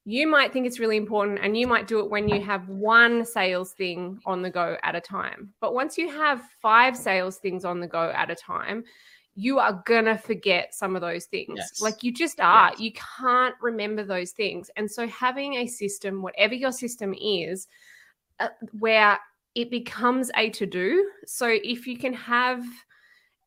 you 0.05 0.27
might 0.27 0.55
think 0.55 0.67
it's 0.67 0.79
really 0.79 0.97
important 0.97 1.39
and 1.43 1.55
you 1.55 1.67
might 1.67 1.87
do 1.87 1.99
it 2.01 2.11
when 2.11 2.31
you 2.31 2.41
have 2.41 2.67
one 2.71 3.27
sales 3.27 3.73
thing 3.73 4.19
on 4.25 4.41
the 4.41 4.49
go 4.49 4.79
at 4.83 4.95
a 4.95 5.03
time. 5.03 5.53
But 5.61 5.75
once 5.75 5.99
you 5.99 6.09
have 6.09 6.41
five 6.63 6.97
sales 6.97 7.37
things 7.37 7.63
on 7.63 7.79
the 7.79 7.87
go 7.87 8.11
at 8.15 8.31
a 8.31 8.35
time, 8.35 8.85
you 9.35 9.59
are 9.59 9.83
gonna 9.85 10.17
forget 10.17 10.73
some 10.73 10.97
of 10.97 11.03
those 11.03 11.27
things. 11.27 11.53
Yes. 11.57 11.83
Like 11.83 12.03
you 12.03 12.11
just 12.11 12.41
are. 12.41 12.71
Yes. 12.71 12.81
You 12.81 12.93
can't 13.19 13.55
remember 13.61 14.03
those 14.03 14.31
things. 14.31 14.71
And 14.77 14.91
so 14.91 15.07
having 15.09 15.57
a 15.57 15.67
system, 15.67 16.23
whatever 16.23 16.55
your 16.55 16.73
system 16.73 17.15
is, 17.21 17.69
uh, 18.41 18.49
where 18.79 19.19
it 19.59 19.73
becomes 19.73 20.31
a 20.37 20.51
to 20.51 20.67
do. 20.67 21.11
So 21.27 21.49
if 21.49 21.85
you 21.89 21.99
can 21.99 22.13
have 22.13 22.65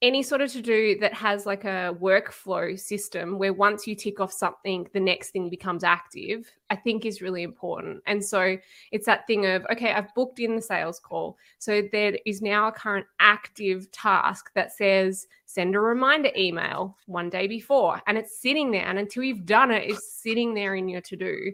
any 0.01 0.22
sort 0.22 0.41
of 0.41 0.51
to 0.51 0.62
do 0.62 0.99
that 0.99 1.14
has 1.14 1.45
like 1.45 1.64
a 1.64 1.95
workflow 2.01 2.78
system 2.78 3.39
where 3.39 3.53
once 3.53 3.88
you 3.88 3.95
tick 3.95 4.20
off 4.20 4.34
something, 4.34 4.89
the 4.91 4.99
next 4.99 5.30
thing 5.30 5.49
becomes 5.49 5.86
active, 5.86 6.51
I 6.70 6.76
think 6.76 7.05
is 7.05 7.22
really 7.22 7.43
important. 7.43 8.01
And 8.07 8.22
so 8.26 8.57
it's 8.91 9.05
that 9.05 9.26
thing 9.26 9.45
of, 9.45 9.66
okay, 9.72 9.93
I've 9.93 10.14
booked 10.14 10.39
in 10.39 10.53
the 10.53 10.62
sales 10.62 10.99
call. 10.99 11.38
So 11.59 11.88
there 11.93 12.18
is 12.26 12.41
now 12.41 12.68
a 12.68 12.74
current 12.74 13.05
active 13.22 13.89
task 13.93 14.51
that 14.53 14.74
says 14.74 15.28
send 15.45 15.76
a 15.76 15.80
reminder 15.80 16.32
email 16.36 16.97
one 17.05 17.30
day 17.30 17.47
before. 17.47 18.01
And 18.05 18.18
it's 18.18 18.41
sitting 18.41 18.70
there. 18.72 18.86
And 18.86 18.99
until 18.99 19.24
you've 19.24 19.45
done 19.45 19.72
it, 19.72 19.89
it's 19.89 20.14
sitting 20.22 20.55
there 20.55 20.76
in 20.76 20.89
your 20.89 21.01
to 21.01 21.16
do 21.16 21.53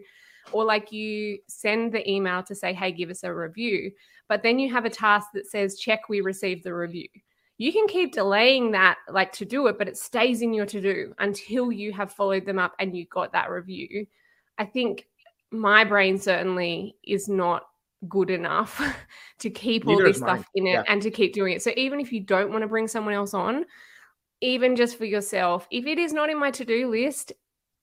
or 0.52 0.64
like 0.64 0.92
you 0.92 1.38
send 1.46 1.92
the 1.92 2.08
email 2.10 2.42
to 2.44 2.54
say, 2.54 2.72
hey, 2.72 2.92
give 2.92 3.10
us 3.10 3.24
a 3.24 3.32
review, 3.32 3.92
but 4.28 4.42
then 4.42 4.58
you 4.58 4.70
have 4.72 4.84
a 4.84 4.90
task 4.90 5.28
that 5.34 5.46
says, 5.46 5.78
check 5.78 6.08
we 6.08 6.20
received 6.20 6.64
the 6.64 6.74
review. 6.74 7.08
You 7.56 7.72
can 7.72 7.88
keep 7.88 8.12
delaying 8.12 8.70
that, 8.72 8.98
like 9.08 9.32
to 9.32 9.44
do 9.44 9.66
it, 9.66 9.78
but 9.78 9.88
it 9.88 9.96
stays 9.96 10.42
in 10.42 10.54
your 10.54 10.66
to 10.66 10.80
do 10.80 11.14
until 11.18 11.72
you 11.72 11.92
have 11.92 12.12
followed 12.12 12.46
them 12.46 12.58
up 12.58 12.74
and 12.78 12.96
you 12.96 13.06
got 13.06 13.32
that 13.32 13.50
review. 13.50 14.06
I 14.58 14.64
think 14.64 15.08
my 15.50 15.84
brain 15.84 16.18
certainly 16.18 16.96
is 17.02 17.28
not 17.28 17.64
good 18.08 18.30
enough 18.30 18.80
to 19.40 19.50
keep 19.50 19.84
Neither 19.84 20.02
all 20.02 20.08
this 20.08 20.18
stuff 20.18 20.44
in 20.54 20.66
it 20.66 20.72
yeah. 20.72 20.82
and 20.86 21.02
to 21.02 21.10
keep 21.10 21.32
doing 21.32 21.54
it. 21.54 21.62
So 21.62 21.72
even 21.76 21.98
if 21.98 22.12
you 22.12 22.20
don't 22.20 22.50
want 22.52 22.62
to 22.62 22.68
bring 22.68 22.86
someone 22.86 23.14
else 23.14 23.34
on, 23.34 23.64
even 24.40 24.76
just 24.76 24.96
for 24.96 25.04
yourself, 25.04 25.66
if 25.70 25.86
it 25.86 25.98
is 25.98 26.12
not 26.12 26.30
in 26.30 26.38
my 26.38 26.50
to-do 26.50 26.88
list, 26.88 27.32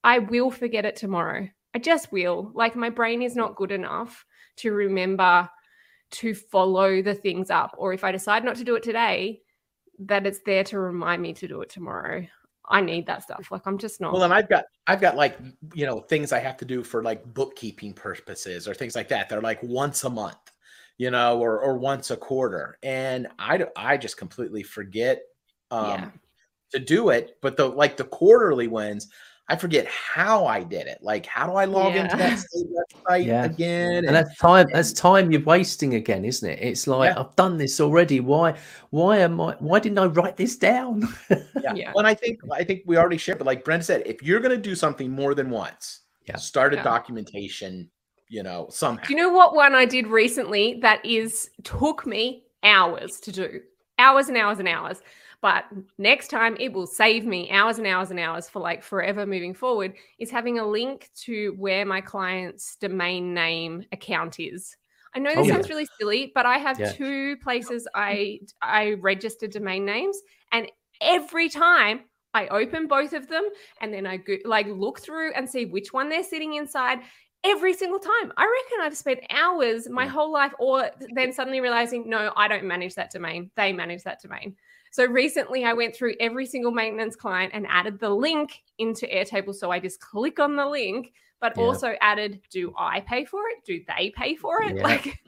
I 0.02 0.20
will 0.20 0.50
forget 0.50 0.86
it 0.86 0.96
tomorrow. 0.96 1.48
I 1.74 1.78
just 1.78 2.12
will. 2.12 2.50
Like 2.54 2.76
my 2.76 2.88
brain 2.88 3.20
is 3.20 3.36
not 3.36 3.56
good 3.56 3.72
enough 3.72 4.24
to 4.56 4.72
remember 4.72 5.50
to 6.12 6.34
follow 6.34 7.02
the 7.02 7.14
things 7.14 7.50
up. 7.50 7.74
Or 7.78 7.92
if 7.92 8.04
I 8.04 8.12
decide 8.12 8.44
not 8.44 8.56
to 8.56 8.64
do 8.64 8.76
it 8.76 8.82
today, 8.82 9.40
that 10.00 10.26
it's 10.26 10.40
there 10.40 10.64
to 10.64 10.78
remind 10.78 11.22
me 11.22 11.32
to 11.34 11.48
do 11.48 11.60
it 11.62 11.70
tomorrow. 11.70 12.26
I 12.68 12.80
need 12.80 13.06
that 13.06 13.22
stuff. 13.22 13.48
Like 13.50 13.66
I'm 13.66 13.78
just 13.78 14.00
not. 14.00 14.12
Well, 14.12 14.24
and 14.24 14.34
I've 14.34 14.48
got 14.48 14.64
I've 14.86 15.00
got 15.00 15.16
like 15.16 15.38
you 15.74 15.86
know 15.86 16.00
things 16.00 16.32
I 16.32 16.40
have 16.40 16.56
to 16.58 16.64
do 16.64 16.82
for 16.82 17.02
like 17.02 17.24
bookkeeping 17.32 17.92
purposes 17.92 18.66
or 18.66 18.74
things 18.74 18.96
like 18.96 19.08
that. 19.08 19.28
They're 19.28 19.40
like 19.40 19.62
once 19.62 20.04
a 20.04 20.10
month, 20.10 20.50
you 20.98 21.10
know, 21.10 21.38
or 21.38 21.60
or 21.60 21.78
once 21.78 22.10
a 22.10 22.16
quarter, 22.16 22.78
and 22.82 23.28
I 23.38 23.64
I 23.76 23.96
just 23.96 24.16
completely 24.16 24.64
forget 24.64 25.22
um, 25.70 25.86
yeah. 25.86 26.10
to 26.72 26.78
do 26.80 27.10
it. 27.10 27.36
But 27.40 27.56
the 27.56 27.68
like 27.68 27.96
the 27.96 28.04
quarterly 28.04 28.66
ones, 28.66 29.08
I 29.48 29.54
forget 29.54 29.86
how 29.86 30.44
I 30.46 30.64
did 30.64 30.88
it. 30.88 30.98
Like, 31.02 31.24
how 31.24 31.46
do 31.46 31.52
I 31.52 31.66
log 31.66 31.94
yeah. 31.94 32.04
into 32.04 32.16
that 32.16 32.38
website 33.08 33.26
yeah. 33.26 33.44
again? 33.44 33.98
And, 33.98 34.06
and, 34.06 34.16
that's 34.16 34.36
time. 34.38 34.66
That's 34.72 34.92
time 34.92 35.30
you're 35.30 35.42
wasting 35.42 35.94
again, 35.94 36.24
isn't 36.24 36.48
it? 36.48 36.58
It's 36.60 36.88
like 36.88 37.14
yeah. 37.14 37.20
I've 37.20 37.36
done 37.36 37.56
this 37.56 37.80
already. 37.80 38.18
Why? 38.18 38.54
Why 38.90 39.18
am 39.18 39.40
I? 39.40 39.54
Why 39.60 39.78
didn't 39.78 39.98
I 39.98 40.06
write 40.06 40.36
this 40.36 40.56
down? 40.56 41.08
yeah. 41.30 41.74
yeah. 41.74 41.92
Well, 41.94 42.06
I 42.06 42.14
think 42.14 42.40
I 42.52 42.64
think 42.64 42.82
we 42.86 42.96
already 42.96 43.18
shared, 43.18 43.38
but 43.38 43.46
like 43.46 43.64
Brent 43.64 43.84
said, 43.84 44.02
if 44.04 44.20
you're 44.20 44.40
going 44.40 44.56
to 44.56 44.60
do 44.60 44.74
something 44.74 45.10
more 45.10 45.34
than 45.34 45.48
once, 45.50 46.00
yeah. 46.26 46.36
start 46.36 46.74
a 46.74 46.82
documentation. 46.82 47.88
You 48.28 48.42
know, 48.42 48.66
somehow. 48.70 49.04
Do 49.04 49.14
you 49.14 49.20
know 49.20 49.30
what 49.30 49.54
one 49.54 49.76
I 49.76 49.84
did 49.84 50.08
recently 50.08 50.80
that 50.82 51.04
is 51.04 51.48
took 51.62 52.04
me 52.04 52.42
hours 52.64 53.20
to 53.20 53.30
do? 53.30 53.60
Hours 54.00 54.26
and 54.26 54.36
hours 54.36 54.58
and 54.58 54.66
hours 54.66 55.00
but 55.42 55.64
next 55.98 56.28
time 56.28 56.56
it 56.58 56.72
will 56.72 56.86
save 56.86 57.24
me 57.24 57.50
hours 57.50 57.78
and 57.78 57.86
hours 57.86 58.10
and 58.10 58.20
hours 58.20 58.48
for 58.48 58.60
like 58.60 58.82
forever 58.82 59.26
moving 59.26 59.54
forward 59.54 59.94
is 60.18 60.30
having 60.30 60.58
a 60.58 60.66
link 60.66 61.10
to 61.14 61.54
where 61.58 61.84
my 61.84 62.00
client's 62.00 62.76
domain 62.76 63.34
name 63.34 63.84
account 63.92 64.40
is 64.40 64.76
i 65.14 65.18
know 65.18 65.30
oh, 65.30 65.36
this 65.36 65.46
oh, 65.46 65.54
sounds 65.54 65.68
yeah. 65.68 65.74
really 65.74 65.88
silly 65.98 66.32
but 66.34 66.46
i 66.46 66.58
have 66.58 66.78
yeah. 66.78 66.92
two 66.92 67.36
places 67.38 67.86
i 67.94 68.38
i 68.62 68.92
register 69.00 69.46
domain 69.46 69.84
names 69.84 70.20
and 70.52 70.70
every 71.00 71.48
time 71.48 72.00
I 72.34 72.48
open 72.48 72.86
both 72.86 73.14
of 73.14 73.28
them 73.28 73.48
and 73.80 73.94
then 73.94 74.06
I 74.06 74.18
go, 74.18 74.36
like 74.44 74.66
look 74.66 75.00
through 75.00 75.32
and 75.32 75.48
see 75.48 75.64
which 75.64 75.94
one 75.94 76.10
they're 76.10 76.22
sitting 76.22 76.54
inside 76.54 76.98
every 77.44 77.72
single 77.72 77.98
time. 77.98 78.32
I 78.36 78.44
reckon 78.44 78.84
I've 78.84 78.96
spent 78.96 79.20
hours 79.30 79.88
my 79.88 80.06
whole 80.06 80.32
life, 80.32 80.52
or 80.58 80.90
then 81.14 81.32
suddenly 81.32 81.60
realizing, 81.60 82.08
no, 82.08 82.32
I 82.36 82.48
don't 82.48 82.64
manage 82.64 82.94
that 82.96 83.10
domain. 83.10 83.50
They 83.56 83.72
manage 83.72 84.02
that 84.02 84.20
domain. 84.20 84.56
So 84.96 85.04
recently 85.04 85.66
I 85.66 85.74
went 85.74 85.94
through 85.94 86.14
every 86.20 86.46
single 86.46 86.72
maintenance 86.72 87.16
client 87.16 87.52
and 87.52 87.66
added 87.68 88.00
the 88.00 88.08
link 88.08 88.62
into 88.78 89.04
Airtable. 89.06 89.54
So 89.54 89.70
I 89.70 89.78
just 89.78 90.00
click 90.00 90.40
on 90.40 90.56
the 90.56 90.66
link, 90.66 91.12
but 91.38 91.52
yeah. 91.54 91.64
also 91.64 91.96
added, 92.00 92.40
do 92.48 92.72
I 92.78 93.00
pay 93.00 93.26
for 93.26 93.42
it? 93.50 93.62
Do 93.66 93.82
they 93.86 94.10
pay 94.16 94.36
for 94.36 94.62
it? 94.62 94.76
Yeah. 94.76 94.82
Like 94.82 95.20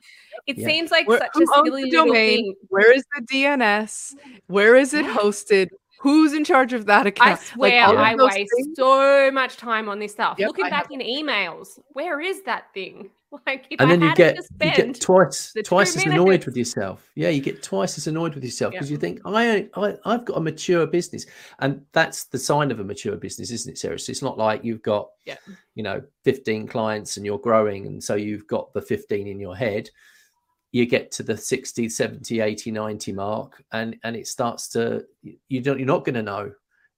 it 0.47 0.57
yeah. 0.57 0.67
seems 0.67 0.91
like 0.91 1.07
Where, 1.07 1.19
such 1.19 1.43
a 1.43 1.47
silly 1.47 1.91
domain. 1.91 2.39
Thing. 2.39 2.55
Where 2.71 2.97
is 2.97 3.05
the 3.15 3.21
DNS? 3.21 4.15
Where 4.47 4.75
is 4.75 4.95
it 4.95 5.05
hosted? 5.05 5.69
Who's 5.99 6.33
in 6.33 6.45
charge 6.45 6.73
of 6.73 6.87
that 6.87 7.07
account? 7.07 7.39
I 7.39 7.45
swear 7.45 7.89
like, 7.89 8.19
I 8.19 8.25
waste 8.25 8.51
things? 8.57 8.69
so 8.75 9.31
much 9.31 9.59
time 9.59 9.91
on 9.91 9.99
this 9.99 10.13
stuff. 10.13 10.37
Yep, 10.39 10.47
Looking 10.47 10.65
I 10.65 10.71
back 10.71 10.91
have. 10.91 10.99
in 10.99 11.07
emails, 11.07 11.79
where 11.89 12.23
is 12.23 12.41
that 12.45 12.73
thing? 12.73 13.11
Like 13.47 13.67
and 13.79 13.91
then 13.91 14.01
you 14.01 14.15
get 14.15 14.37
you 14.37 14.73
get 14.75 15.01
twice 15.01 15.53
twice 15.65 15.97
as 15.97 16.07
minutes. 16.07 16.21
annoyed 16.21 16.47
with 16.47 16.57
yourself. 16.57 17.11
Yeah, 17.15 17.29
you 17.29 17.43
get 17.43 17.63
twice 17.63 17.99
as 17.99 18.07
annoyed 18.07 18.35
with 18.35 18.43
yourself 18.45 18.73
because 18.73 18.91
yeah. 18.91 18.95
you 18.95 18.99
think 18.99 19.21
I, 19.25 19.69
I 19.75 19.95
I've 20.05 20.25
got 20.25 20.39
a 20.39 20.41
mature 20.41 20.87
business, 20.87 21.27
and 21.59 21.83
that's 21.93 22.25
the 22.25 22.39
sign 22.39 22.71
of 22.71 22.81
a 22.81 22.85
mature 22.85 23.17
business, 23.17 23.51
isn't 23.51 23.73
it? 23.73 23.79
Seriously, 23.79 24.13
it's 24.13 24.23
not 24.23 24.39
like 24.39 24.65
you've 24.65 24.83
got 24.83 25.11
yeah. 25.27 25.37
you 25.75 25.83
know 25.83 26.03
15 26.25 26.69
clients 26.69 27.17
and 27.17 27.27
you're 27.27 27.39
growing, 27.39 27.87
and 27.87 28.03
so 28.03 28.15
you've 28.15 28.47
got 28.47 28.73
the 28.73 28.83
15 28.83 29.27
in 29.27 29.39
your 29.39 29.57
head. 29.57 29.91
You 30.73 30.87
get 30.87 31.11
to 31.13 31.23
the 31.23 31.37
60, 31.37 31.89
70, 31.89 32.41
80, 32.41 32.71
90 32.71 33.13
mark, 33.13 33.63
and 33.73 33.97
and 34.05 34.17
it 34.17 34.27
starts 34.27 34.69
to 34.71 35.05
you 35.23 35.61
don't 35.61 35.79
you're 35.79 35.87
not 35.87 36.05
going 36.05 36.15
to 36.15 36.23
know. 36.23 36.53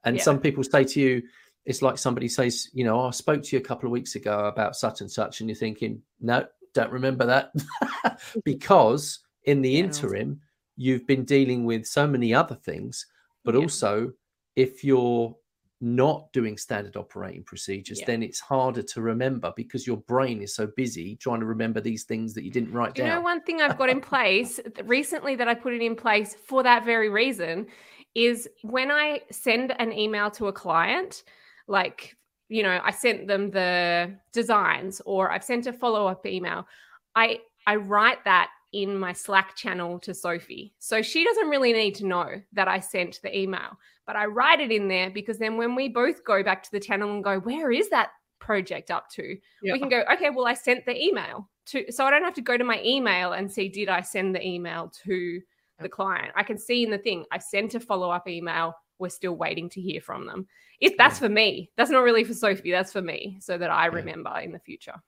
And 0.04 0.16
yeah. 0.16 0.22
some 0.22 0.40
people 0.40 0.64
say 0.64 0.84
to 0.84 1.00
you, 1.00 1.22
it's 1.64 1.82
like 1.82 1.98
somebody 1.98 2.28
says, 2.28 2.68
you 2.72 2.84
know, 2.84 3.00
oh, 3.00 3.08
I 3.08 3.10
spoke 3.10 3.42
to 3.42 3.56
you 3.56 3.60
a 3.60 3.64
couple 3.64 3.86
of 3.86 3.92
weeks 3.92 4.14
ago 4.14 4.46
about 4.46 4.76
such 4.76 5.00
and 5.00 5.10
such, 5.10 5.40
and 5.40 5.48
you're 5.48 5.56
thinking, 5.56 6.02
no, 6.20 6.46
don't 6.74 6.92
remember 6.92 7.26
that, 7.26 7.52
because 8.44 9.20
in 9.44 9.62
the 9.62 9.70
yeah. 9.70 9.84
interim, 9.84 10.40
you've 10.76 11.06
been 11.06 11.24
dealing 11.24 11.64
with 11.64 11.86
so 11.86 12.06
many 12.06 12.32
other 12.32 12.54
things, 12.54 13.06
but 13.44 13.54
yeah. 13.54 13.60
also 13.60 14.12
if 14.56 14.84
you're 14.84 15.34
not 15.80 16.30
doing 16.32 16.58
standard 16.58 16.96
operating 16.96 17.42
procedures, 17.42 18.00
yeah. 18.00 18.06
then 18.06 18.22
it's 18.22 18.38
harder 18.38 18.82
to 18.82 19.00
remember 19.00 19.52
because 19.56 19.86
your 19.86 19.96
brain 19.96 20.42
is 20.42 20.54
so 20.54 20.66
busy 20.76 21.16
trying 21.16 21.40
to 21.40 21.46
remember 21.46 21.80
these 21.80 22.04
things 22.04 22.34
that 22.34 22.44
you 22.44 22.50
didn't 22.50 22.72
write 22.72 22.96
you 22.96 23.04
down. 23.04 23.06
You 23.06 23.14
know, 23.14 23.20
one 23.22 23.42
thing 23.42 23.62
I've 23.62 23.78
got 23.78 23.88
in 23.88 24.00
place 24.12 24.60
recently 24.84 25.36
that 25.36 25.48
I 25.48 25.54
put 25.54 25.72
it 25.72 25.80
in 25.80 25.96
place 25.96 26.36
for 26.46 26.62
that 26.62 26.84
very 26.84 27.08
reason 27.08 27.66
is 28.14 28.48
when 28.62 28.90
I 28.90 29.22
send 29.30 29.74
an 29.78 29.92
email 29.92 30.30
to 30.32 30.48
a 30.48 30.52
client, 30.52 31.22
like 31.66 32.16
you 32.48 32.62
know 32.62 32.80
i 32.84 32.90
sent 32.90 33.26
them 33.26 33.50
the 33.50 34.12
designs 34.32 35.00
or 35.06 35.30
i've 35.30 35.44
sent 35.44 35.66
a 35.66 35.72
follow-up 35.72 36.24
email. 36.26 36.66
I 37.14 37.40
i 37.66 37.76
write 37.76 38.24
that 38.24 38.50
in 38.72 38.96
my 38.96 39.12
slack 39.12 39.56
channel 39.56 39.98
to 39.98 40.14
sophie. 40.14 40.72
So 40.78 41.02
she 41.02 41.24
doesn't 41.24 41.48
really 41.48 41.72
need 41.72 41.94
to 41.96 42.06
know 42.06 42.40
that 42.52 42.68
i 42.68 42.78
sent 42.80 43.20
the 43.22 43.36
email 43.36 43.78
but 44.06 44.16
i 44.16 44.26
write 44.26 44.60
it 44.60 44.72
in 44.72 44.88
there 44.88 45.10
because 45.10 45.38
then 45.38 45.56
when 45.56 45.74
we 45.74 45.88
both 45.88 46.24
go 46.24 46.42
back 46.42 46.62
to 46.64 46.70
the 46.72 46.80
channel 46.80 47.12
and 47.12 47.24
go 47.24 47.38
where 47.40 47.70
is 47.70 47.88
that 47.90 48.10
project 48.40 48.90
up 48.90 49.08
to? 49.10 49.36
yeah. 49.62 49.72
we 49.72 49.78
can 49.78 49.88
go 49.88 50.02
okay 50.12 50.30
well 50.30 50.46
i 50.46 50.54
sent 50.54 50.84
the 50.86 51.00
email 51.00 51.48
to 51.66 51.84
so 51.92 52.04
i 52.04 52.10
don't 52.10 52.24
have 52.24 52.34
to 52.34 52.40
go 52.40 52.56
to 52.56 52.64
my 52.64 52.82
email 52.84 53.32
and 53.32 53.50
see 53.50 53.68
did 53.68 53.88
i 53.88 54.00
send 54.00 54.34
the 54.34 54.44
email 54.44 54.92
to 55.04 55.40
the 55.80 55.88
client? 55.88 56.30
I 56.36 56.42
can 56.42 56.58
see 56.58 56.82
in 56.82 56.90
the 56.90 56.98
thing 56.98 57.24
i 57.30 57.38
sent 57.38 57.74
a 57.74 57.80
follow-up 57.80 58.28
email 58.28 58.74
we're 59.00 59.08
still 59.08 59.34
waiting 59.34 59.68
to 59.70 59.80
hear 59.80 60.00
from 60.00 60.26
them. 60.26 60.46
If 60.80 60.96
that's 60.96 61.18
for 61.18 61.28
me, 61.28 61.70
that's 61.76 61.90
not 61.90 62.02
really 62.02 62.24
for 62.24 62.34
Sophie. 62.34 62.70
That's 62.70 62.92
for 62.92 63.02
me, 63.02 63.38
so 63.40 63.58
that 63.58 63.70
I 63.70 63.86
remember 63.86 64.38
in 64.38 64.52
the 64.52 64.58
future. 64.58 65.00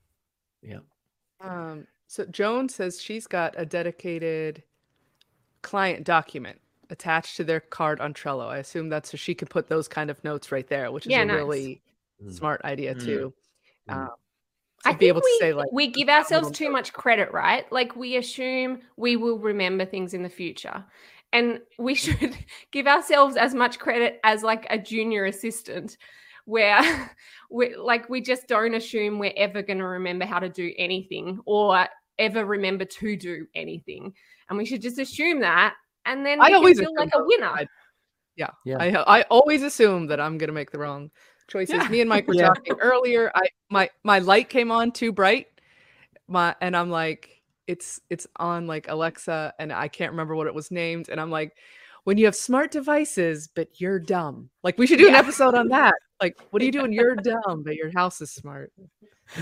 Yeah. 0.62 0.80
Um. 1.40 1.86
So 2.08 2.26
Joan 2.26 2.68
says 2.68 3.00
she's 3.00 3.26
got 3.26 3.54
a 3.56 3.64
dedicated 3.64 4.62
client 5.62 6.04
document 6.04 6.60
attached 6.90 7.36
to 7.38 7.44
their 7.44 7.60
card 7.60 8.00
on 8.00 8.12
Trello. 8.12 8.48
I 8.48 8.58
assume 8.58 8.88
that's 8.88 9.10
so 9.10 9.16
she 9.16 9.34
could 9.34 9.48
put 9.48 9.68
those 9.68 9.88
kind 9.88 10.10
of 10.10 10.22
notes 10.24 10.52
right 10.52 10.68
there, 10.68 10.92
which 10.92 11.06
is 11.06 11.12
yeah, 11.12 11.22
a 11.22 11.24
nice. 11.24 11.36
really 11.36 11.82
mm. 12.22 12.32
smart 12.32 12.60
idea 12.64 12.94
mm. 12.94 13.04
too. 13.04 13.34
Mm. 13.88 13.96
Um, 13.96 14.08
I 14.84 14.92
be 14.94 15.08
able 15.08 15.20
to 15.20 15.36
say 15.38 15.52
like 15.52 15.70
we 15.72 15.88
give 15.88 16.08
ourselves 16.08 16.50
too 16.50 16.70
much 16.70 16.92
credit, 16.92 17.32
right? 17.32 17.70
Like 17.72 17.94
we 17.94 18.16
assume 18.16 18.80
we 18.96 19.16
will 19.16 19.38
remember 19.38 19.84
things 19.84 20.12
in 20.12 20.22
the 20.22 20.28
future 20.28 20.84
and 21.32 21.60
we 21.78 21.94
should 21.96 22.36
give 22.70 22.86
ourselves 22.86 23.36
as 23.36 23.54
much 23.54 23.78
credit 23.78 24.20
as 24.24 24.42
like 24.42 24.66
a 24.70 24.78
junior 24.78 25.26
assistant 25.26 25.96
where 26.44 27.10
we 27.50 27.74
like 27.76 28.08
we 28.08 28.20
just 28.20 28.48
don't 28.48 28.74
assume 28.74 29.18
we're 29.18 29.32
ever 29.36 29.62
going 29.62 29.78
to 29.78 29.86
remember 29.86 30.24
how 30.24 30.38
to 30.38 30.48
do 30.48 30.72
anything 30.76 31.40
or 31.46 31.86
ever 32.18 32.44
remember 32.44 32.84
to 32.84 33.16
do 33.16 33.46
anything. 33.54 34.12
And 34.48 34.58
we 34.58 34.66
should 34.66 34.82
just 34.82 34.98
assume 34.98 35.40
that 35.40 35.74
and 36.04 36.26
then 36.26 36.40
I 36.40 36.52
always 36.52 36.78
feel 36.78 36.94
like 36.96 37.10
a 37.14 37.24
winner. 37.24 37.46
I, 37.46 37.66
yeah 38.36 38.50
yeah. 38.64 38.78
I, 38.78 39.20
I 39.20 39.22
always 39.22 39.62
assume 39.62 40.06
that 40.06 40.18
i'm 40.18 40.38
going 40.38 40.48
to 40.48 40.54
make 40.54 40.70
the 40.70 40.78
wrong 40.78 41.10
choices. 41.48 41.76
Yeah. 41.76 41.88
me 41.88 42.00
and 42.00 42.08
mike 42.08 42.26
were 42.26 42.34
yeah. 42.34 42.48
talking 42.48 42.76
earlier. 42.80 43.30
I 43.34 43.48
my 43.70 43.90
my 44.04 44.18
light 44.18 44.48
came 44.48 44.70
on 44.72 44.92
too 44.92 45.12
bright 45.12 45.48
my 46.28 46.54
and 46.60 46.76
i'm 46.76 46.90
like 46.90 47.41
it's 47.66 48.00
it's 48.10 48.26
on 48.36 48.66
like 48.66 48.88
Alexa 48.88 49.54
and 49.58 49.72
I 49.72 49.88
can't 49.88 50.12
remember 50.12 50.34
what 50.34 50.46
it 50.46 50.54
was 50.54 50.70
named 50.70 51.08
and 51.08 51.20
I'm 51.20 51.30
like 51.30 51.56
when 52.04 52.18
you 52.18 52.24
have 52.24 52.36
smart 52.36 52.70
devices 52.70 53.48
but 53.54 53.80
you're 53.80 53.98
dumb. 53.98 54.50
Like 54.62 54.78
we 54.78 54.86
should 54.86 54.98
do 54.98 55.04
yeah. 55.04 55.10
an 55.10 55.16
episode 55.16 55.54
on 55.54 55.68
that. 55.68 55.94
Like 56.20 56.36
what 56.50 56.62
are 56.62 56.64
you 56.64 56.72
doing 56.72 56.92
you're 56.92 57.16
dumb 57.16 57.62
but 57.64 57.76
your 57.76 57.90
house 57.92 58.20
is 58.20 58.30
smart? 58.30 58.72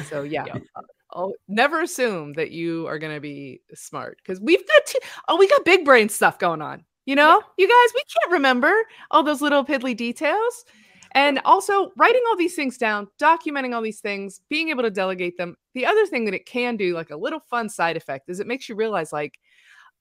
So 0.09 0.23
yeah. 0.23 0.45
yeah. 0.47 0.59
Uh, 0.77 0.83
I'll 1.13 1.25
oh, 1.25 1.35
never 1.49 1.83
assume 1.83 2.35
that 2.35 2.53
you 2.53 2.87
are 2.87 2.99
going 2.99 3.15
to 3.15 3.21
be 3.21 3.61
smart 3.75 4.19
because 4.19 4.41
we've 4.41 4.65
got 4.67 4.87
t- 4.87 5.01
oh 5.29 5.37
we 5.37 5.49
got 5.49 5.65
big 5.65 5.85
brain 5.85 6.09
stuff 6.09 6.39
going 6.39 6.63
on. 6.63 6.85
You 7.07 7.17
know, 7.17 7.43
yeah. 7.59 7.65
you 7.65 7.69
guys, 7.69 7.95
we 7.95 8.03
can't 8.03 8.33
remember 8.35 8.73
all 9.11 9.25
those 9.25 9.41
little 9.41 9.65
piddly 9.65 9.97
details. 9.97 10.65
And 11.13 11.41
also 11.45 11.91
writing 11.97 12.23
all 12.29 12.37
these 12.37 12.55
things 12.55 12.79
down, 12.79 13.09
documenting 13.21 13.75
all 13.75 13.83
these 13.83 14.01
things, 14.01 14.41
being 14.49 14.69
able 14.69 14.83
to 14.83 14.91
delegate 14.91 15.37
them. 15.37 15.57
The 15.75 15.87
other 15.87 16.07
thing 16.07 16.25
that 16.27 16.35
it 16.35 16.47
can 16.47 16.77
do, 16.77 16.95
like 16.95 17.11
a 17.11 17.17
little 17.17 17.41
fun 17.41 17.69
side 17.69 17.97
effect, 17.97 18.29
is 18.29 18.41
it 18.41 18.47
makes 18.47 18.69
you 18.69 18.75
realize, 18.75 19.13
like, 19.13 19.39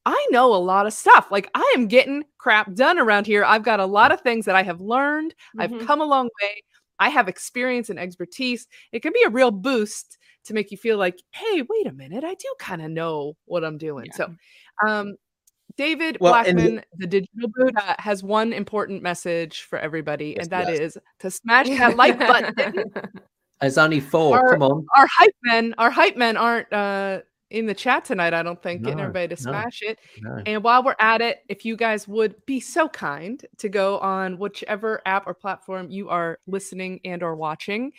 I 0.06 0.28
know 0.32 0.54
a 0.54 0.58
lot 0.58 0.86
of 0.86 0.94
stuff. 0.94 1.28
Like, 1.30 1.50
I 1.54 1.74
am 1.76 1.88
getting 1.88 2.24
crap 2.38 2.74
done 2.74 3.00
around 3.00 3.26
here. 3.28 3.44
I've 3.44 3.64
got 3.64 3.80
a 3.80 3.86
lot 3.86 4.12
of 4.12 4.22
things 4.22 4.46
that 4.46 4.56
I 4.56 4.64
have 4.64 4.82
learned, 4.82 5.34
mm-hmm. 5.58 5.62
I've 5.62 5.88
come 5.88 6.02
a 6.02 6.06
long 6.06 6.30
way. 6.42 6.64
I 7.00 7.10
have 7.10 7.28
experience 7.28 7.90
and 7.90 7.98
expertise. 7.98 8.68
It 8.92 9.02
can 9.02 9.14
be 9.14 9.24
a 9.24 9.30
real 9.30 9.52
boost 9.52 10.18
to 10.46 10.54
make 10.54 10.70
you 10.70 10.78
feel 10.78 10.98
like, 10.98 11.22
hey, 11.32 11.64
wait 11.68 11.88
a 11.88 11.94
minute, 11.94 12.24
I 12.24 12.34
do 12.34 12.54
kind 12.60 12.82
of 12.82 12.92
know 12.92 13.38
what 13.46 13.64
I'm 13.64 13.78
doing. 13.78 14.08
Yeah. 14.08 14.16
So, 14.16 14.36
um, 14.88 15.16
David 15.78 16.18
well, 16.20 16.34
Blackman, 16.34 16.76
the-, 16.76 16.84
the 16.98 17.08
digital 17.08 17.50
Buddha, 17.54 17.96
has 18.00 18.24
one 18.24 18.54
important 18.54 19.02
message 19.02 19.62
for 19.62 19.80
everybody, 19.80 20.36
yes, 20.36 20.44
and 20.44 20.50
that 20.52 20.68
yes. 20.70 20.80
is 20.80 20.98
to 21.20 21.32
smash 21.32 21.70
that 21.70 21.96
like 21.96 22.20
button. 22.20 22.92
There's 23.62 23.78
only 23.78 24.00
four. 24.00 24.38
Our, 24.38 24.52
Come 24.54 24.64
on. 24.64 24.86
Our 24.98 25.08
hype 25.18 25.36
men, 25.44 25.76
our 25.78 25.90
hype 25.90 26.18
men 26.18 26.38
aren't 26.38 26.72
uh 26.74 27.22
in 27.52 27.66
the 27.66 27.74
chat 27.74 28.06
tonight, 28.06 28.34
I 28.34 28.44
don't 28.44 28.62
think, 28.62 28.82
no, 28.82 28.86
getting 28.86 29.00
everybody 29.00 29.28
to 29.30 29.38
smash 29.38 29.82
no, 29.84 29.90
it. 29.90 30.00
No. 30.22 30.44
And 30.46 30.64
while 30.64 30.84
we're 30.84 30.96
at 31.00 31.22
it, 31.22 31.40
if 31.50 31.66
you 31.66 31.76
guys 31.76 32.08
would 32.08 32.36
be 32.46 32.60
so 32.60 32.88
kind 32.88 33.44
to 33.58 33.70
go 33.70 33.98
on 34.00 34.38
whichever 34.38 35.02
app 35.06 35.26
or 35.26 35.34
platform 35.34 35.90
you 35.90 36.10
are 36.10 36.40
listening 36.46 37.00
and 37.04 37.24
or 37.24 37.36
watching 37.36 37.92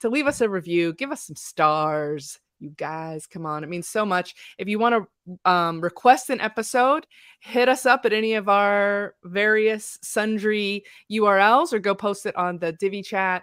to 0.00 0.08
leave 0.08 0.26
us 0.26 0.40
a 0.40 0.48
review, 0.48 0.92
give 0.92 1.12
us 1.12 1.26
some 1.26 1.36
stars. 1.36 2.40
You 2.58 2.70
guys, 2.70 3.26
come 3.26 3.44
on. 3.44 3.62
It 3.64 3.68
means 3.68 3.88
so 3.88 4.06
much. 4.06 4.34
If 4.58 4.68
you 4.68 4.78
want 4.78 4.94
to 4.94 5.50
um, 5.50 5.80
request 5.80 6.30
an 6.30 6.40
episode, 6.40 7.06
hit 7.40 7.68
us 7.68 7.84
up 7.84 8.06
at 8.06 8.12
any 8.12 8.34
of 8.34 8.48
our 8.48 9.14
various 9.24 9.98
sundry 10.02 10.84
URLs 11.12 11.72
or 11.72 11.78
go 11.78 11.94
post 11.94 12.26
it 12.26 12.36
on 12.36 12.58
the 12.58 12.72
Divi 12.72 13.02
Chat 13.02 13.42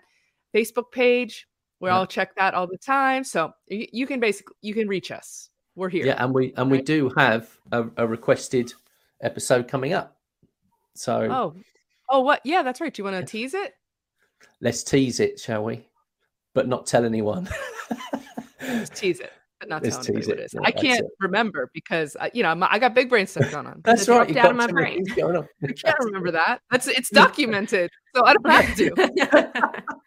Facebook 0.53 0.91
page. 0.91 1.47
We 1.80 1.89
yeah. 1.89 1.97
all 1.97 2.07
check 2.07 2.36
that 2.36 2.53
all 2.53 2.66
the 2.66 2.78
time. 2.78 3.24
So 3.24 3.53
you, 3.68 3.88
you 3.91 4.07
can 4.07 4.20
basically 4.20 4.55
you 4.61 4.74
can 4.74 4.88
reach 4.88 5.11
us 5.11 5.49
we're 5.76 5.89
here. 5.89 6.05
Yeah, 6.05 6.24
and 6.24 6.34
we 6.34 6.53
and 6.57 6.72
right? 6.72 6.80
we 6.80 6.82
do 6.82 7.11
have 7.18 7.49
a, 7.72 7.86
a, 7.97 8.07
requested 8.07 8.74
episode 9.22 9.68
coming 9.68 9.93
up. 9.93 10.18
So 10.95 11.28
oh 11.30 11.55
oh 12.09 12.22
what? 12.22 12.41
Yeah, 12.43 12.64
that's 12.64 12.82
right. 12.82 12.93
Do 12.93 13.01
you 13.01 13.03
want 13.05 13.26
to 13.26 13.30
tease 13.30 13.53
it? 13.53 13.74
Let's 14.61 14.84
tease 14.84 15.20
it, 15.20 15.39
shall 15.39 15.64
we? 15.64 15.88
But 16.53 16.68
not 16.68 16.86
tell 16.86 17.05
anyone. 17.05 17.49
Let's 18.68 18.89
tease 18.89 19.20
it. 19.20 19.32
But 19.59 19.70
not 19.70 19.84
Let's 19.84 19.95
tell 19.95 20.16
tease 20.16 20.28
it. 20.28 20.39
it 20.39 20.43
is. 20.45 20.53
Yeah, 20.53 20.61
I 20.64 20.72
can't 20.72 21.05
remember 21.20 21.72
because 21.74 22.18
uh, 22.20 22.30
you 22.34 22.43
know 22.43 22.57
I 22.70 22.80
got 22.80 22.93
big 22.93 23.09
brain 23.09 23.28
stuff 23.28 23.49
going 23.51 23.68
on. 23.68 23.82
that's 23.84 24.07
right. 24.09 24.28
You 24.28 24.36
got 24.36 24.55
my 24.55 24.68
brain. 24.68 25.03
I 25.11 25.72
can't 25.72 25.99
remember 25.99 26.32
that. 26.32 26.61
That's 26.70 26.88
it's 26.88 27.09
documented, 27.09 27.89
so 28.16 28.26
I 28.26 28.34
don't 28.34 28.49
have 28.49 28.76
to. 28.76 29.84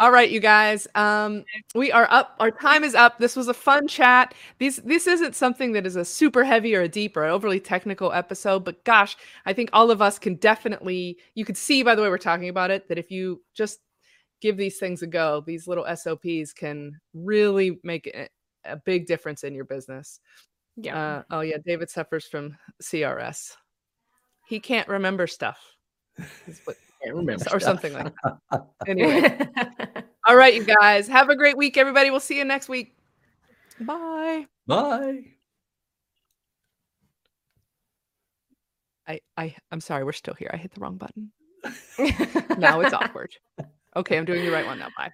All 0.00 0.12
right, 0.12 0.30
you 0.30 0.38
guys. 0.38 0.86
Um, 0.94 1.44
we 1.74 1.90
are 1.90 2.06
up. 2.08 2.36
Our 2.38 2.52
time 2.52 2.84
is 2.84 2.94
up. 2.94 3.18
This 3.18 3.34
was 3.34 3.48
a 3.48 3.54
fun 3.54 3.88
chat. 3.88 4.32
These 4.58 4.76
this 4.76 5.08
isn't 5.08 5.34
something 5.34 5.72
that 5.72 5.86
is 5.86 5.96
a 5.96 6.04
super 6.04 6.44
heavy 6.44 6.76
or 6.76 6.82
a 6.82 6.88
deep 6.88 7.16
or 7.16 7.24
overly 7.24 7.58
technical 7.58 8.12
episode, 8.12 8.64
but 8.64 8.84
gosh, 8.84 9.16
I 9.44 9.52
think 9.52 9.70
all 9.72 9.90
of 9.90 10.00
us 10.00 10.16
can 10.20 10.36
definitely 10.36 11.18
you 11.34 11.44
could 11.44 11.56
see 11.56 11.82
by 11.82 11.96
the 11.96 12.02
way 12.02 12.08
we're 12.08 12.18
talking 12.18 12.48
about 12.48 12.70
it 12.70 12.88
that 12.88 12.98
if 12.98 13.10
you 13.10 13.42
just 13.54 13.80
give 14.40 14.56
these 14.56 14.78
things 14.78 15.02
a 15.02 15.06
go, 15.06 15.42
these 15.46 15.66
little 15.66 15.86
SOPs 15.96 16.52
can 16.52 16.92
really 17.14 17.78
make 17.82 18.06
a, 18.08 18.28
a 18.64 18.76
big 18.76 19.06
difference 19.06 19.44
in 19.44 19.54
your 19.54 19.64
business. 19.64 20.20
Yeah. 20.76 20.98
Uh, 20.98 21.22
oh 21.30 21.40
yeah, 21.40 21.56
David 21.64 21.90
suffers 21.90 22.26
from 22.26 22.56
CRS. 22.82 23.56
He 24.46 24.60
can't 24.60 24.88
remember 24.88 25.26
stuff. 25.26 25.58
can't 26.18 27.14
remember 27.16 27.44
or 27.52 27.60
something 27.60 27.92
like 27.92 28.12
that. 28.24 28.66
Anyway, 28.86 29.38
all 30.28 30.36
right, 30.36 30.54
you 30.54 30.64
guys, 30.64 31.08
have 31.08 31.28
a 31.28 31.36
great 31.36 31.56
week, 31.56 31.76
everybody. 31.76 32.10
We'll 32.10 32.20
see 32.20 32.38
you 32.38 32.44
next 32.44 32.68
week. 32.68 32.96
Bye. 33.80 34.46
Bye. 34.66 35.24
I 39.06 39.20
I 39.36 39.56
I'm 39.70 39.80
sorry, 39.80 40.04
we're 40.04 40.12
still 40.12 40.34
here. 40.34 40.50
I 40.52 40.56
hit 40.56 40.72
the 40.72 40.80
wrong 40.80 40.96
button. 40.96 41.32
now 42.58 42.80
it's 42.80 42.94
awkward. 42.94 43.34
Okay, 43.96 44.16
I'm 44.16 44.24
doing 44.24 44.44
the 44.44 44.50
right 44.50 44.66
one 44.66 44.78
now. 44.78 44.90
Bye. 44.96 45.10